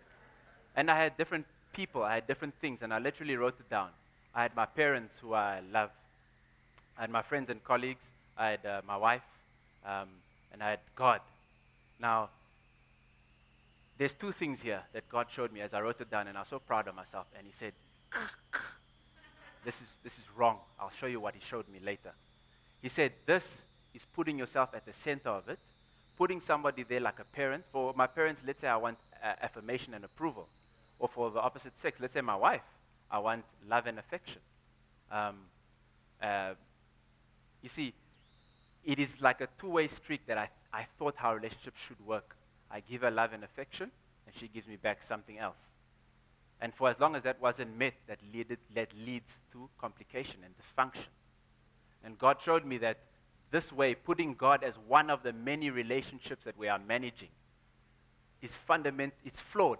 And 0.76 0.90
I 0.90 0.96
had 0.96 1.16
different 1.16 1.46
people, 1.72 2.02
I 2.02 2.14
had 2.14 2.26
different 2.26 2.54
things, 2.60 2.82
and 2.82 2.92
I 2.92 2.98
literally 2.98 3.36
wrote 3.36 3.58
it 3.58 3.68
down. 3.68 3.90
I 4.34 4.42
had 4.42 4.54
my 4.54 4.66
parents 4.66 5.18
who 5.18 5.34
I 5.34 5.60
love. 5.72 5.90
I 6.96 7.02
had 7.02 7.10
my 7.10 7.22
friends 7.22 7.50
and 7.50 7.62
colleagues. 7.64 8.12
I 8.36 8.50
had 8.50 8.66
uh, 8.66 8.80
my 8.86 8.96
wife. 8.96 9.22
Um, 9.84 10.08
and 10.52 10.62
I 10.62 10.70
had 10.70 10.80
God. 10.94 11.20
Now, 12.00 12.30
there's 13.98 14.14
two 14.14 14.30
things 14.30 14.62
here 14.62 14.82
that 14.92 15.08
God 15.08 15.26
showed 15.28 15.52
me 15.52 15.60
as 15.60 15.74
I 15.74 15.80
wrote 15.80 16.00
it 16.00 16.10
down, 16.10 16.28
and 16.28 16.38
I 16.38 16.40
was 16.42 16.48
so 16.48 16.60
proud 16.60 16.86
of 16.86 16.94
myself. 16.94 17.26
And 17.36 17.44
He 17.46 17.52
said, 17.52 17.72
this 19.64 19.82
is, 19.82 19.98
this 20.04 20.18
is 20.18 20.26
wrong. 20.36 20.58
I'll 20.80 20.90
show 20.90 21.06
you 21.06 21.20
what 21.20 21.34
He 21.34 21.40
showed 21.40 21.68
me 21.68 21.80
later. 21.84 22.12
He 22.80 22.88
said, 22.88 23.12
This 23.26 23.64
is 23.92 24.04
putting 24.04 24.38
yourself 24.38 24.70
at 24.72 24.86
the 24.86 24.92
center 24.92 25.30
of 25.30 25.48
it, 25.48 25.58
putting 26.16 26.40
somebody 26.40 26.84
there 26.84 27.00
like 27.00 27.18
a 27.18 27.24
parent. 27.24 27.66
For 27.66 27.92
my 27.96 28.06
parents, 28.06 28.42
let's 28.46 28.60
say 28.60 28.68
I 28.68 28.76
want 28.76 28.98
uh, 29.22 29.32
affirmation 29.42 29.94
and 29.94 30.04
approval. 30.04 30.46
Or 31.00 31.08
for 31.08 31.30
the 31.30 31.40
opposite 31.40 31.76
sex, 31.76 32.00
let's 32.00 32.12
say 32.12 32.20
my 32.20 32.36
wife, 32.36 32.62
I 33.10 33.18
want 33.18 33.44
love 33.68 33.86
and 33.86 33.98
affection. 33.98 34.40
Um, 35.10 35.36
uh, 36.22 36.54
you 37.62 37.68
see, 37.68 37.94
it 38.84 38.98
is 38.98 39.20
like 39.20 39.40
a 39.40 39.48
two 39.60 39.70
way 39.70 39.88
street 39.88 40.22
that 40.26 40.38
I, 40.38 40.50
I 40.72 40.84
thought 40.98 41.14
how 41.16 41.34
relationships 41.34 41.80
should 41.80 42.04
work. 42.06 42.36
I 42.70 42.80
give 42.80 43.02
her 43.02 43.10
love 43.10 43.32
and 43.32 43.44
affection, 43.44 43.90
and 44.26 44.34
she 44.34 44.48
gives 44.48 44.66
me 44.66 44.76
back 44.76 45.02
something 45.02 45.38
else. 45.38 45.72
And 46.60 46.74
for 46.74 46.88
as 46.88 46.98
long 46.98 47.14
as 47.14 47.22
that 47.22 47.40
wasn't 47.40 47.76
met, 47.76 47.94
that, 48.06 48.18
leaded, 48.32 48.58
that 48.74 48.92
leads 48.96 49.42
to 49.52 49.70
complication 49.78 50.40
and 50.44 50.54
dysfunction. 50.58 51.08
And 52.04 52.18
God 52.18 52.40
showed 52.40 52.64
me 52.64 52.78
that 52.78 52.98
this 53.50 53.72
way, 53.72 53.94
putting 53.94 54.34
God 54.34 54.62
as 54.62 54.76
one 54.76 55.08
of 55.08 55.22
the 55.22 55.32
many 55.32 55.70
relationships 55.70 56.44
that 56.44 56.58
we 56.58 56.68
are 56.68 56.78
managing, 56.78 57.30
is 58.42 58.54
fundament, 58.54 59.14
it's 59.24 59.40
flawed. 59.40 59.78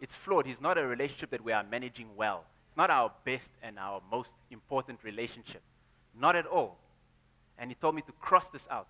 It's 0.00 0.14
flawed. 0.14 0.46
He's 0.46 0.60
not 0.60 0.78
a 0.78 0.86
relationship 0.86 1.30
that 1.30 1.42
we 1.42 1.52
are 1.52 1.64
managing 1.64 2.08
well. 2.16 2.44
It's 2.66 2.76
not 2.76 2.90
our 2.90 3.10
best 3.24 3.52
and 3.62 3.78
our 3.78 4.02
most 4.10 4.34
important 4.50 5.02
relationship. 5.02 5.62
Not 6.14 6.36
at 6.36 6.46
all. 6.46 6.78
And 7.58 7.70
he 7.70 7.74
told 7.74 7.94
me 7.94 8.02
to 8.02 8.12
cross 8.12 8.50
this 8.50 8.68
out. 8.70 8.88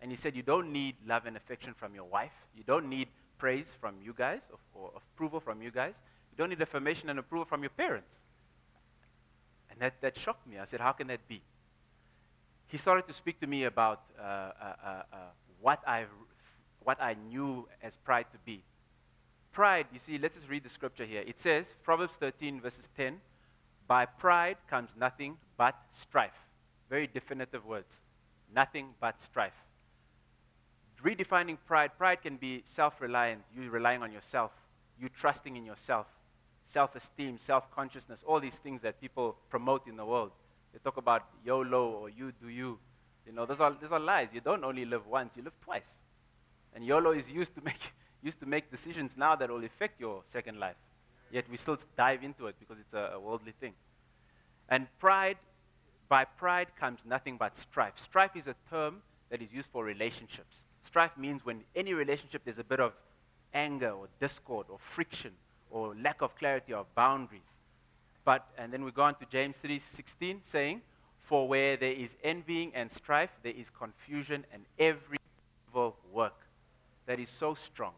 And 0.00 0.10
he 0.10 0.16
said, 0.16 0.36
You 0.36 0.42
don't 0.42 0.72
need 0.72 0.96
love 1.06 1.26
and 1.26 1.36
affection 1.36 1.74
from 1.74 1.94
your 1.94 2.04
wife. 2.04 2.46
You 2.56 2.64
don't 2.64 2.88
need 2.88 3.08
praise 3.38 3.76
from 3.80 3.94
you 4.02 4.12
guys 4.12 4.48
or, 4.50 4.58
or 4.74 4.92
approval 4.96 5.40
from 5.40 5.62
you 5.62 5.70
guys. 5.70 5.94
You 6.32 6.36
don't 6.36 6.50
need 6.50 6.60
affirmation 6.60 7.08
and 7.08 7.18
approval 7.18 7.44
from 7.44 7.62
your 7.62 7.70
parents. 7.70 8.24
And 9.70 9.80
that, 9.80 10.00
that 10.00 10.16
shocked 10.16 10.46
me. 10.46 10.58
I 10.58 10.64
said, 10.64 10.80
How 10.80 10.92
can 10.92 11.06
that 11.08 11.26
be? 11.28 11.42
He 12.66 12.76
started 12.76 13.06
to 13.06 13.12
speak 13.12 13.40
to 13.40 13.46
me 13.46 13.64
about 13.64 14.02
uh, 14.18 14.22
uh, 14.22 14.52
uh, 14.60 14.88
uh 14.88 15.16
what, 15.60 15.82
I, 15.86 16.04
what 16.80 17.02
I 17.02 17.14
knew 17.14 17.68
as 17.82 17.96
pride 17.96 18.26
to 18.32 18.38
be. 18.44 18.62
Pride, 19.50 19.86
you 19.92 19.98
see, 19.98 20.18
let's 20.18 20.36
just 20.36 20.48
read 20.48 20.62
the 20.62 20.68
scripture 20.68 21.04
here. 21.04 21.24
It 21.26 21.38
says, 21.38 21.74
Proverbs 21.82 22.14
13, 22.14 22.60
verses 22.60 22.88
10, 22.96 23.20
by 23.88 24.04
pride 24.04 24.58
comes 24.68 24.94
nothing 24.96 25.38
but 25.56 25.74
strife. 25.90 26.48
Very 26.88 27.06
definitive 27.06 27.66
words. 27.66 28.02
Nothing 28.54 28.90
but 29.00 29.20
strife. 29.20 29.64
Redefining 31.02 31.58
pride, 31.64 31.96
pride 31.96 32.22
can 32.22 32.36
be 32.36 32.62
self 32.64 33.00
reliant, 33.00 33.42
you 33.54 33.70
relying 33.70 34.02
on 34.02 34.12
yourself, 34.12 34.52
you 35.00 35.08
trusting 35.08 35.56
in 35.56 35.64
yourself, 35.64 36.06
self 36.64 36.96
esteem, 36.96 37.38
self 37.38 37.70
consciousness, 37.70 38.24
all 38.26 38.40
these 38.40 38.58
things 38.58 38.82
that 38.82 39.00
people 39.00 39.36
promote 39.48 39.86
in 39.86 39.96
the 39.96 40.04
world. 40.04 40.32
They 40.72 40.78
talk 40.80 40.96
about 40.96 41.26
YOLO 41.44 41.90
or 41.90 42.08
you 42.08 42.32
do 42.32 42.48
you. 42.48 42.78
You 43.26 43.32
know, 43.32 43.46
those 43.46 43.60
are, 43.60 43.76
those 43.80 43.92
are 43.92 44.00
lies. 44.00 44.32
You 44.32 44.40
don't 44.40 44.64
only 44.64 44.84
live 44.84 45.06
once, 45.06 45.36
you 45.36 45.42
live 45.42 45.58
twice. 45.60 45.98
And 46.74 46.84
YOLO 46.84 47.12
is 47.12 47.30
used 47.30 47.54
to 47.54 47.60
make, 47.62 47.92
used 48.22 48.40
to 48.40 48.46
make 48.46 48.70
decisions 48.70 49.16
now 49.16 49.36
that 49.36 49.50
will 49.50 49.64
affect 49.64 50.00
your 50.00 50.22
second 50.24 50.58
life. 50.58 50.76
Yet 51.30 51.44
we 51.50 51.56
still 51.58 51.76
dive 51.96 52.24
into 52.24 52.46
it 52.46 52.56
because 52.58 52.78
it's 52.80 52.94
a, 52.94 53.12
a 53.14 53.20
worldly 53.20 53.52
thing. 53.52 53.74
And 54.68 54.86
pride, 54.98 55.36
by 56.08 56.24
pride 56.24 56.68
comes 56.78 57.04
nothing 57.06 57.36
but 57.36 57.54
strife. 57.54 57.98
Strife 57.98 58.34
is 58.34 58.46
a 58.46 58.54
term 58.68 59.02
that 59.30 59.42
is 59.42 59.52
used 59.52 59.70
for 59.70 59.84
relationships. 59.84 60.64
Strife 60.88 61.18
means 61.18 61.44
when 61.44 61.64
any 61.76 61.92
relationship 61.92 62.44
there's 62.44 62.58
a 62.58 62.64
bit 62.64 62.80
of 62.80 62.94
anger 63.52 63.90
or 63.90 64.08
discord 64.20 64.68
or 64.70 64.78
friction 64.78 65.32
or 65.70 65.94
lack 65.94 66.22
of 66.22 66.34
clarity 66.34 66.72
of 66.72 66.86
boundaries. 66.94 67.56
But 68.24 68.48
and 68.56 68.72
then 68.72 68.82
we 68.82 68.90
go 68.90 69.02
on 69.02 69.14
to 69.16 69.26
James 69.26 69.58
3:16 69.58 70.40
saying, 70.40 70.80
"For 71.18 71.46
where 71.46 71.76
there 71.76 71.92
is 71.92 72.16
envying 72.24 72.74
and 72.74 72.90
strife, 72.90 73.38
there 73.42 73.52
is 73.52 73.68
confusion 73.68 74.46
and 74.50 74.64
every 74.78 75.18
evil 75.68 75.98
work." 76.10 76.46
That 77.04 77.20
is 77.20 77.28
so 77.28 77.52
strong. 77.52 77.92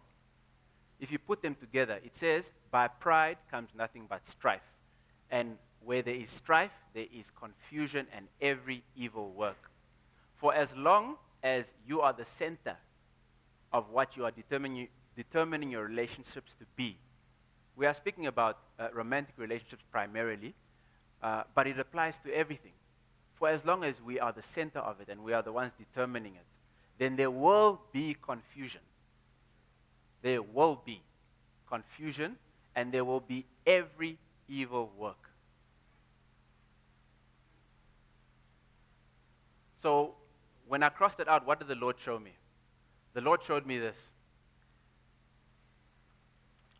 If 0.98 1.12
you 1.12 1.20
put 1.20 1.42
them 1.42 1.54
together, 1.54 2.00
it 2.02 2.16
says, 2.16 2.50
"By 2.72 2.88
pride 2.88 3.38
comes 3.52 3.72
nothing 3.72 4.08
but 4.08 4.26
strife." 4.26 4.68
And 5.30 5.60
where 5.78 6.02
there 6.02 6.16
is 6.16 6.30
strife, 6.30 6.74
there 6.92 7.06
is 7.12 7.30
confusion 7.30 8.08
and 8.10 8.26
every 8.40 8.82
evil 8.96 9.30
work. 9.30 9.70
For 10.34 10.52
as 10.52 10.74
long 10.74 11.18
as 11.42 11.74
you 11.86 12.00
are 12.00 12.12
the 12.12 12.24
center 12.24 12.76
of 13.72 13.90
what 13.90 14.16
you 14.16 14.24
are 14.24 14.30
determining, 14.30 14.88
determining 15.16 15.70
your 15.70 15.84
relationships 15.84 16.54
to 16.54 16.64
be, 16.76 16.96
we 17.76 17.86
are 17.86 17.94
speaking 17.94 18.26
about 18.26 18.58
uh, 18.78 18.88
romantic 18.92 19.34
relationships 19.38 19.82
primarily, 19.90 20.54
uh, 21.22 21.44
but 21.54 21.66
it 21.66 21.78
applies 21.78 22.18
to 22.18 22.34
everything. 22.34 22.72
For 23.34 23.48
as 23.48 23.64
long 23.64 23.84
as 23.84 24.02
we 24.02 24.20
are 24.20 24.32
the 24.32 24.42
center 24.42 24.80
of 24.80 25.00
it 25.00 25.08
and 25.08 25.24
we 25.24 25.32
are 25.32 25.42
the 25.42 25.52
ones 25.52 25.72
determining 25.78 26.34
it, 26.34 26.44
then 26.98 27.16
there 27.16 27.30
will 27.30 27.80
be 27.92 28.14
confusion. 28.20 28.82
There 30.20 30.42
will 30.42 30.82
be 30.84 31.00
confusion 31.66 32.36
and 32.76 32.92
there 32.92 33.04
will 33.04 33.20
be 33.20 33.46
every 33.66 34.18
evil 34.46 34.92
work. 34.98 35.30
So, 39.80 40.16
when 40.70 40.84
I 40.84 40.88
crossed 40.88 41.18
it 41.18 41.26
out, 41.26 41.44
what 41.44 41.58
did 41.58 41.66
the 41.66 41.74
Lord 41.74 41.98
show 41.98 42.16
me? 42.16 42.30
The 43.12 43.20
Lord 43.20 43.42
showed 43.42 43.66
me 43.66 43.80
this. 43.80 44.12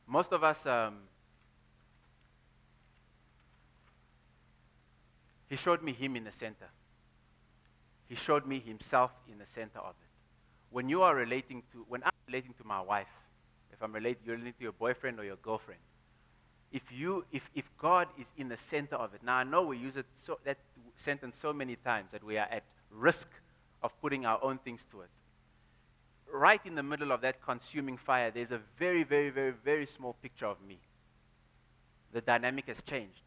Most 0.07 0.33
of 0.33 0.45
us, 0.45 0.65
um, 0.65 0.99
He 5.49 5.57
showed 5.57 5.83
me 5.83 5.93
Him 5.93 6.15
in 6.15 6.23
the 6.23 6.31
center. 6.31 6.69
he 8.07 8.15
showed 8.15 8.47
me 8.47 8.61
himself 8.61 9.11
in 9.29 9.39
the 9.39 9.47
center 9.47 9.81
of 9.81 9.95
it. 10.01 10.23
When 10.71 10.89
you 10.89 11.03
are 11.03 11.17
relating 11.17 11.65
to, 11.73 11.85
when 11.89 12.05
I'm 12.05 12.13
relating 12.29 12.55
to 12.59 12.65
my 12.65 12.81
wife, 12.81 13.13
if 13.73 13.83
I'm 13.83 13.93
relating, 13.93 14.23
you're 14.25 14.37
relating 14.37 14.59
to 14.59 14.63
your 14.63 14.73
boyfriend 14.73 15.19
or 15.19 15.25
your 15.25 15.41
girlfriend, 15.43 15.81
if 16.71 16.93
you, 16.93 17.25
if, 17.33 17.51
if 17.57 17.69
God 17.77 18.07
is 18.17 18.33
in 18.37 18.49
the 18.49 18.57
center 18.57 18.95
of 18.95 19.15
it, 19.15 19.23
now 19.25 19.35
I 19.35 19.45
know 19.45 19.63
we 19.63 19.79
use 19.79 19.97
it 19.97 20.07
so, 20.13 20.39
that 20.45 20.59
sentence 20.95 21.35
so 21.35 21.53
many 21.53 21.75
times 21.75 22.11
that 22.13 22.23
we 22.23 22.39
are 22.39 22.47
at 22.51 22.63
risk 22.91 23.29
of 23.83 23.99
putting 24.01 24.27
our 24.27 24.43
own 24.43 24.59
things 24.59 24.85
to 24.87 25.01
it. 25.01 25.11
Right 26.33 26.61
in 26.65 26.75
the 26.75 26.83
middle 26.83 27.13
of 27.13 27.21
that 27.23 27.43
consuming 27.43 27.97
fire, 27.97 28.31
there's 28.31 28.53
a 28.53 28.61
very, 28.79 29.03
very, 29.03 29.31
very, 29.31 29.53
very 29.53 29.87
small 29.87 30.15
picture 30.23 30.47
of 30.47 30.59
me. 30.67 30.79
The 32.13 32.21
dynamic 32.21 32.67
has 32.67 32.83
changed. 32.83 33.23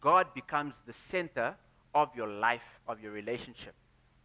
God 0.00 0.34
becomes 0.34 0.82
the 0.86 0.92
center 0.92 1.54
of 1.94 2.14
your 2.14 2.28
life, 2.28 2.80
of 2.86 3.00
your 3.00 3.12
relationship. 3.12 3.74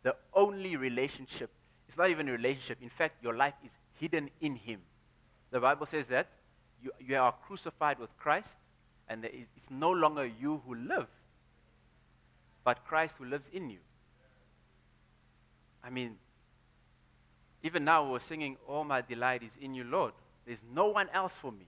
The 0.04 0.16
only 0.34 0.76
relationship, 0.76 1.50
it's 1.88 1.98
not 1.98 2.10
even 2.10 2.28
a 2.30 2.32
relationship. 2.32 2.78
In 2.82 2.90
fact, 2.90 3.24
your 3.24 3.36
life 3.36 3.54
is 3.64 3.78
hidden 4.00 4.30
in 4.42 4.56
Him. 4.56 4.82
The 5.52 5.60
Bible 5.60 5.86
says 5.86 6.08
that 6.08 6.28
you, 6.82 6.92
you 7.00 7.18
are 7.18 7.32
crucified 7.32 8.00
with 8.00 8.16
Christ, 8.18 8.60
and 9.08 9.26
it's 9.26 9.70
no 9.70 9.92
longer 9.92 10.26
you 10.26 10.62
who 10.66 10.76
live, 10.76 11.08
but 12.64 12.86
Christ 12.86 13.16
who 13.18 13.26
lives 13.26 13.50
in 13.50 13.70
you. 13.70 13.80
I 15.84 15.90
mean, 15.90 16.18
even 17.64 17.84
now 17.84 18.10
we're 18.12 18.20
singing, 18.20 18.58
All 18.68 18.84
my 18.84 19.02
delight 19.02 19.44
is 19.44 19.58
in 19.58 19.74
you, 19.74 19.84
Lord. 19.84 20.14
There's 20.46 20.64
no 20.74 20.88
one 20.88 21.10
else 21.14 21.38
for 21.38 21.52
me. 21.52 21.68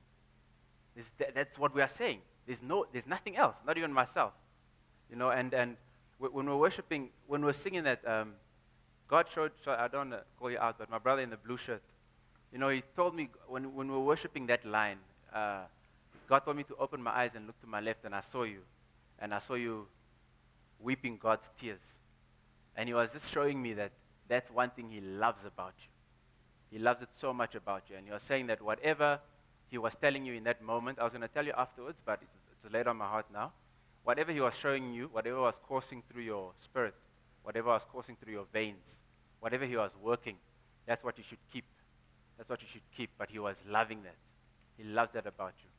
Th- 0.95 1.31
that's 1.33 1.57
what 1.57 1.73
we 1.73 1.81
are 1.81 1.87
saying. 1.87 2.19
There's, 2.45 2.63
no, 2.63 2.85
there's 2.91 3.07
nothing 3.07 3.37
else, 3.37 3.61
not 3.65 3.77
even 3.77 3.93
myself. 3.93 4.33
You 5.09 5.15
know, 5.15 5.29
and, 5.29 5.53
and 5.53 5.77
when 6.17 6.45
we're 6.45 6.57
worshiping, 6.57 7.09
when 7.27 7.43
we're 7.43 7.53
singing 7.53 7.83
that, 7.83 8.07
um, 8.07 8.33
God 9.07 9.27
showed, 9.29 9.51
so 9.61 9.73
I 9.73 9.87
don't 9.87 10.09
to 10.11 10.23
call 10.39 10.51
you 10.51 10.57
out, 10.57 10.77
but 10.79 10.89
my 10.89 10.97
brother 10.97 11.21
in 11.21 11.29
the 11.29 11.37
blue 11.37 11.57
shirt, 11.57 11.83
you 12.51 12.59
know, 12.59 12.69
he 12.69 12.83
told 12.95 13.15
me 13.15 13.29
when, 13.47 13.75
when 13.75 13.87
we 13.87 13.93
were 13.93 14.03
worshiping 14.03 14.47
that 14.47 14.65
line, 14.65 14.97
uh, 15.33 15.61
God 16.27 16.39
told 16.39 16.57
me 16.57 16.63
to 16.63 16.75
open 16.77 17.01
my 17.01 17.11
eyes 17.11 17.35
and 17.35 17.45
look 17.45 17.59
to 17.61 17.67
my 17.67 17.81
left, 17.81 18.05
and 18.05 18.15
I 18.15 18.21
saw 18.21 18.43
you. 18.43 18.61
And 19.19 19.33
I 19.33 19.39
saw 19.39 19.55
you 19.55 19.87
weeping 20.79 21.17
God's 21.17 21.51
tears. 21.59 21.99
And 22.75 22.87
he 22.87 22.93
was 22.95 23.13
just 23.13 23.31
showing 23.31 23.61
me 23.61 23.73
that 23.73 23.91
that's 24.31 24.49
one 24.49 24.69
thing 24.69 24.89
he 24.89 25.01
loves 25.01 25.45
about 25.45 25.73
you. 25.79 26.77
He 26.77 26.79
loves 26.81 27.01
it 27.01 27.09
so 27.11 27.33
much 27.33 27.53
about 27.55 27.89
you. 27.89 27.97
And 27.97 28.07
you're 28.07 28.19
saying 28.19 28.47
that 28.47 28.61
whatever 28.61 29.19
he 29.69 29.77
was 29.77 29.95
telling 29.95 30.25
you 30.25 30.33
in 30.33 30.43
that 30.43 30.63
moment, 30.63 30.99
I 30.99 31.03
was 31.03 31.11
going 31.11 31.21
to 31.21 31.27
tell 31.27 31.45
you 31.45 31.51
afterwards, 31.57 32.01
but 32.03 32.19
it's, 32.21 32.65
it's 32.65 32.73
laid 32.73 32.87
on 32.87 32.95
my 32.95 33.07
heart 33.07 33.25
now. 33.33 33.51
Whatever 34.03 34.31
he 34.31 34.39
was 34.39 34.57
showing 34.57 34.93
you, 34.93 35.09
whatever 35.11 35.41
was 35.41 35.59
coursing 35.67 36.01
through 36.01 36.23
your 36.23 36.53
spirit, 36.55 36.95
whatever 37.43 37.69
was 37.69 37.83
coursing 37.83 38.15
through 38.15 38.33
your 38.33 38.45
veins, 38.53 39.03
whatever 39.41 39.65
he 39.65 39.75
was 39.75 39.93
working, 40.01 40.37
that's 40.85 41.03
what 41.03 41.17
you 41.17 41.23
should 41.25 41.37
keep. 41.51 41.65
That's 42.37 42.49
what 42.49 42.61
you 42.61 42.67
should 42.69 42.89
keep. 42.95 43.09
But 43.17 43.29
he 43.29 43.39
was 43.39 43.63
loving 43.69 44.03
that. 44.03 44.15
He 44.77 44.85
loves 44.85 45.13
that 45.13 45.27
about 45.27 45.53
you. 45.59 45.69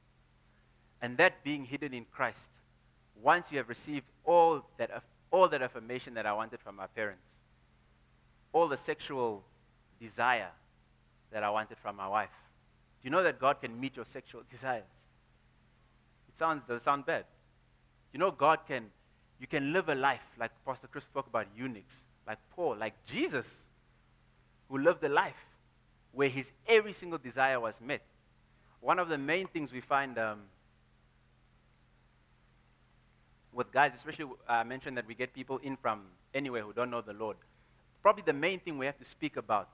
And 1.01 1.17
that 1.17 1.43
being 1.43 1.65
hidden 1.65 1.95
in 1.95 2.05
Christ, 2.05 2.53
once 3.21 3.51
you 3.51 3.59
have 3.59 3.69
received 3.69 4.11
all 4.25 4.63
that, 4.77 5.03
all 5.31 5.49
that 5.49 5.63
affirmation 5.63 6.15
that 6.15 6.27
I 6.27 6.33
wanted 6.35 6.61
from 6.61 6.77
my 6.77 6.87
parents, 6.87 7.39
all 8.53 8.69
the 8.69 8.77
sexual 8.77 9.43
desire 10.01 10.51
that 11.31 11.43
I 11.43 11.51
wanted 11.51 11.79
from 11.79 11.97
my 11.97 12.09
wife, 12.09 12.31
do 13.01 13.07
you 13.07 13.11
know 13.11 13.23
that 13.23 13.39
God 13.39 13.61
can 13.61 13.79
meet 13.81 13.97
your 13.97 14.05
sexual 14.05 14.43
desires? 14.49 15.09
It 16.29 16.37
sounds, 16.37 16.67
does 16.67 16.81
it 16.81 16.85
sound 16.85 17.07
bad? 17.07 17.25
You 18.13 18.19
know, 18.19 18.31
God 18.31 18.61
can, 18.67 18.87
you 19.41 19.47
can 19.47 19.73
live 19.73 19.89
a 19.89 19.95
life 19.95 20.25
like 20.39 20.51
Pastor 20.65 20.87
Chris 20.87 21.05
spoke 21.05 21.27
about 21.27 21.47
eunuchs, 21.57 22.05
like 22.27 22.39
Paul, 22.55 22.77
like 22.79 23.05
Jesus, 23.05 23.67
who 24.69 24.79
lived 24.79 25.03
a 25.05 25.09
life 25.09 25.47
where 26.13 26.29
his 26.29 26.53
every 26.67 26.93
single 26.93 27.19
desire 27.19 27.59
was 27.59 27.81
met. 27.81 28.03
One 28.81 28.99
of 28.99 29.09
the 29.09 29.19
main 29.19 29.47
things 29.47 29.73
we 29.73 29.81
find 29.81 30.19
um, 30.19 30.41
with 33.53 33.73
guys, 33.73 33.93
especially 33.95 34.27
I 34.49 34.61
uh, 34.61 34.65
mentioned 34.65 34.97
that 34.97 35.07
we 35.07 35.15
get 35.15 35.33
people 35.35 35.59
in 35.59 35.77
from 35.77 36.03
anywhere 36.35 36.63
who 36.63 36.73
don't 36.73 36.91
know 36.91 37.01
the 37.01 37.13
Lord. 37.13 37.37
Probably 38.03 38.25
the 38.27 38.33
main 38.33 38.59
thing 38.59 38.79
we 38.79 38.87
have 38.87 38.99
to 38.99 39.05
speak 39.05 39.37
about 39.37 39.69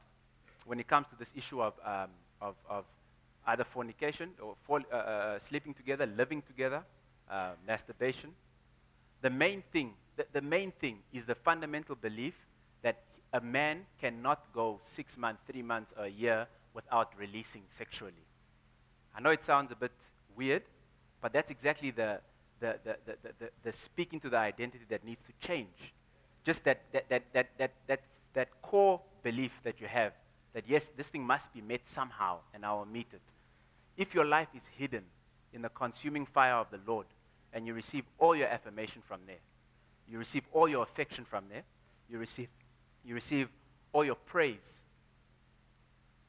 when 0.66 0.78
it 0.78 0.86
comes 0.86 1.06
to 1.08 1.16
this 1.16 1.32
issue 1.34 1.62
of, 1.62 1.72
um, 1.84 2.10
of, 2.40 2.54
of, 2.68 2.84
either 3.46 3.64
fornication 3.64 4.30
or 4.42 4.54
uh, 4.68 4.82
uh, 4.92 4.96
uh, 4.96 5.38
sleeping 5.38 5.72
together, 5.72 6.04
living 6.04 6.42
together, 6.42 6.82
uh, 7.30 7.52
masturbation. 7.66 8.30
The 9.22 9.30
main 9.30 9.62
thing, 9.72 9.94
the, 10.16 10.26
the 10.30 10.42
main 10.42 10.70
thing 10.70 10.98
is 11.14 11.24
the 11.24 11.34
fundamental 11.34 11.94
belief 11.94 12.34
that 12.82 12.98
a 13.32 13.40
man 13.40 13.86
cannot 13.98 14.52
go 14.52 14.78
six 14.82 15.16
months, 15.16 15.42
three 15.50 15.62
months, 15.62 15.94
or 15.98 16.04
a 16.04 16.08
year 16.08 16.46
without 16.74 17.12
releasing 17.18 17.62
sexually. 17.66 18.12
I 19.16 19.20
know 19.20 19.30
it 19.30 19.42
sounds 19.42 19.72
a 19.72 19.76
bit 19.76 19.92
weird, 20.36 20.62
but 21.22 21.32
that's 21.32 21.50
exactly 21.50 21.90
the, 21.90 22.20
the, 22.60 22.78
the, 22.84 22.96
the, 23.06 23.16
the, 23.38 23.50
the 23.62 23.72
speaking 23.72 24.20
to 24.20 24.28
the 24.28 24.36
identity 24.36 24.84
that 24.90 25.04
needs 25.04 25.22
to 25.22 25.32
change. 25.46 25.94
Just 26.44 26.64
that, 26.64 26.80
that, 26.92 27.08
that, 27.08 27.22
that, 27.32 27.48
that, 27.58 27.72
that, 27.86 28.00
that 28.38 28.62
core 28.62 29.00
belief 29.24 29.60
that 29.64 29.80
you 29.80 29.88
have 29.88 30.12
that 30.54 30.62
yes, 30.68 30.92
this 30.96 31.08
thing 31.08 31.26
must 31.26 31.52
be 31.52 31.60
met 31.60 31.84
somehow, 31.84 32.38
and 32.54 32.64
I 32.64 32.72
will 32.72 32.86
meet 32.86 33.12
it. 33.12 33.34
If 33.96 34.14
your 34.14 34.24
life 34.24 34.46
is 34.54 34.62
hidden 34.76 35.02
in 35.52 35.62
the 35.62 35.68
consuming 35.68 36.24
fire 36.24 36.54
of 36.54 36.70
the 36.70 36.78
Lord, 36.86 37.06
and 37.52 37.66
you 37.66 37.74
receive 37.74 38.04
all 38.16 38.36
your 38.36 38.46
affirmation 38.46 39.02
from 39.04 39.22
there, 39.26 39.42
you 40.08 40.18
receive 40.18 40.44
all 40.52 40.68
your 40.68 40.84
affection 40.84 41.24
from 41.24 41.46
there, 41.50 41.64
you 42.08 42.18
receive 42.18 42.48
you 43.04 43.14
receive 43.14 43.48
all 43.92 44.04
your 44.04 44.14
praise. 44.14 44.84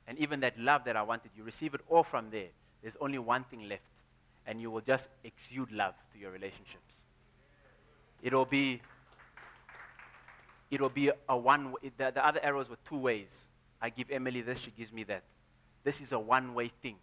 And 0.08 0.17
even 0.17 0.39
that 0.39 0.58
love 0.58 0.86
that 0.86 0.95
I 0.95 1.04
wanted, 1.04 1.30
you 1.38 1.43
receive 1.43 1.76
it 1.76 1.82
all 1.88 2.04
from 2.04 2.32
there. 2.32 2.48
There's 2.82 2.98
only 3.00 3.19
one 3.19 3.43
thing 3.43 3.69
left, 3.69 4.02
and 4.48 4.60
you 4.60 4.72
will 4.72 4.82
just 4.82 5.10
exude 5.24 5.72
love 5.72 5.93
to 6.13 6.19
your 6.19 6.32
relationships. 6.32 7.04
It'll 8.24 8.45
be, 8.45 8.82
it'll 10.71 10.89
be 10.89 11.12
a 11.27 11.38
one. 11.38 11.73
The, 11.97 12.12
the 12.12 12.25
other 12.25 12.39
arrows 12.43 12.69
were 12.69 12.77
two 12.88 12.97
ways. 12.97 13.47
I 13.82 13.89
give 13.89 14.12
Emily 14.12 14.41
this, 14.41 14.60
she 14.60 14.71
gives 14.71 14.91
me 14.91 15.03
that. 15.05 15.23
This 15.84 16.01
is 16.01 16.12
a 16.12 16.19
one-way 16.19 16.71
thing. 16.82 16.97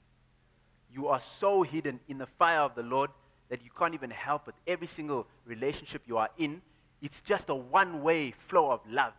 You 0.92 1.08
are 1.08 1.20
so 1.20 1.62
hidden 1.62 2.00
in 2.08 2.18
the 2.18 2.26
fire 2.26 2.60
of 2.60 2.74
the 2.74 2.82
Lord 2.82 3.10
that 3.48 3.64
you 3.64 3.70
can't 3.76 3.94
even 3.94 4.10
help 4.10 4.48
it. 4.48 4.54
Every 4.66 4.86
single 4.86 5.26
relationship 5.44 6.02
you 6.06 6.18
are 6.18 6.30
in, 6.36 6.60
it's 7.00 7.20
just 7.20 7.48
a 7.48 7.54
one-way 7.54 8.32
flow 8.32 8.70
of 8.70 8.80
love. 8.88 9.14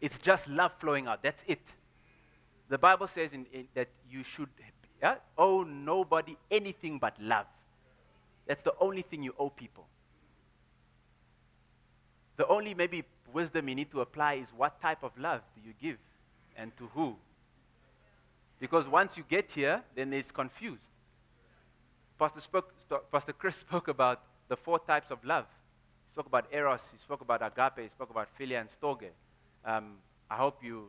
It's 0.00 0.18
just 0.18 0.48
love 0.48 0.72
flowing 0.72 1.06
out. 1.06 1.22
That's 1.22 1.44
it. 1.46 1.76
The 2.68 2.78
Bible 2.78 3.06
says 3.06 3.32
in, 3.32 3.46
in, 3.52 3.68
that 3.74 3.88
you 4.10 4.24
should 4.24 4.48
yeah, 5.00 5.16
owe 5.36 5.62
nobody 5.62 6.36
anything 6.50 6.98
but 6.98 7.14
love. 7.20 7.46
That's 8.46 8.62
the 8.62 8.74
only 8.80 9.02
thing 9.02 9.22
you 9.22 9.34
owe 9.38 9.50
people. 9.50 9.86
The 12.36 12.46
only 12.46 12.74
maybe 12.74 13.04
wisdom 13.32 13.68
you 13.68 13.74
need 13.74 13.90
to 13.90 14.00
apply 14.00 14.34
is 14.34 14.52
what 14.56 14.80
type 14.80 15.02
of 15.02 15.16
love 15.18 15.42
do 15.54 15.60
you 15.66 15.74
give 15.80 15.98
and 16.56 16.76
to 16.76 16.88
who? 16.94 17.16
Because 18.58 18.86
once 18.88 19.16
you 19.18 19.24
get 19.28 19.50
here, 19.50 19.82
then 19.94 20.12
it's 20.12 20.30
confused. 20.30 20.92
Pastor, 22.18 22.40
spoke, 22.40 22.72
Pastor 23.10 23.32
Chris 23.32 23.56
spoke 23.66 23.88
about 23.88 24.22
the 24.48 24.56
four 24.56 24.78
types 24.78 25.10
of 25.10 25.24
love. 25.24 25.46
He 26.06 26.10
spoke 26.10 26.26
about 26.26 26.46
eros, 26.52 26.90
he 26.92 26.98
spoke 26.98 27.20
about 27.20 27.42
agape, 27.42 27.82
he 27.82 27.88
spoke 27.88 28.10
about 28.10 28.28
philia 28.38 28.60
and 28.60 28.68
storge. 28.68 29.08
Um, 29.64 29.96
I 30.30 30.36
hope 30.36 30.62
you, 30.62 30.88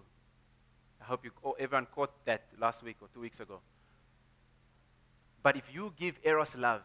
I 1.01 1.05
hope 1.05 1.25
you, 1.25 1.31
oh, 1.43 1.55
everyone 1.59 1.87
caught 1.87 2.11
that 2.25 2.43
last 2.59 2.83
week 2.83 2.97
or 3.01 3.07
two 3.13 3.21
weeks 3.21 3.39
ago. 3.39 3.59
But 5.41 5.57
if 5.57 5.73
you 5.73 5.93
give 5.97 6.19
eros 6.23 6.55
love, 6.55 6.81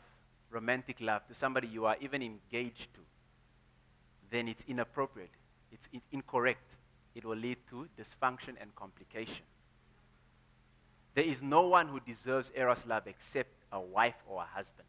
romantic 0.51 1.01
love, 1.01 1.27
to 1.29 1.35
somebody 1.35 1.68
you 1.68 1.85
are 1.85 1.97
even 2.01 2.23
engaged 2.23 2.94
to, 2.94 3.01
then 4.31 4.49
it's 4.49 4.64
inappropriate. 4.69 5.31
It's, 5.73 5.88
incorrect. 6.12 6.77
It 7.14 7.25
will 7.25 7.37
lead 7.37 7.59
to 7.71 7.88
dysfunction 7.99 8.55
and 8.61 8.75
complication. 8.75 9.45
There 11.14 11.25
is 11.25 11.43
no 11.43 11.69
one 11.69 11.88
who 11.88 12.01
deserves 12.01 12.53
eros 12.55 12.87
love 12.87 13.07
except 13.07 13.51
a 13.73 13.81
wife 13.81 14.23
or 14.29 14.43
a 14.43 14.47
husband. 14.47 14.88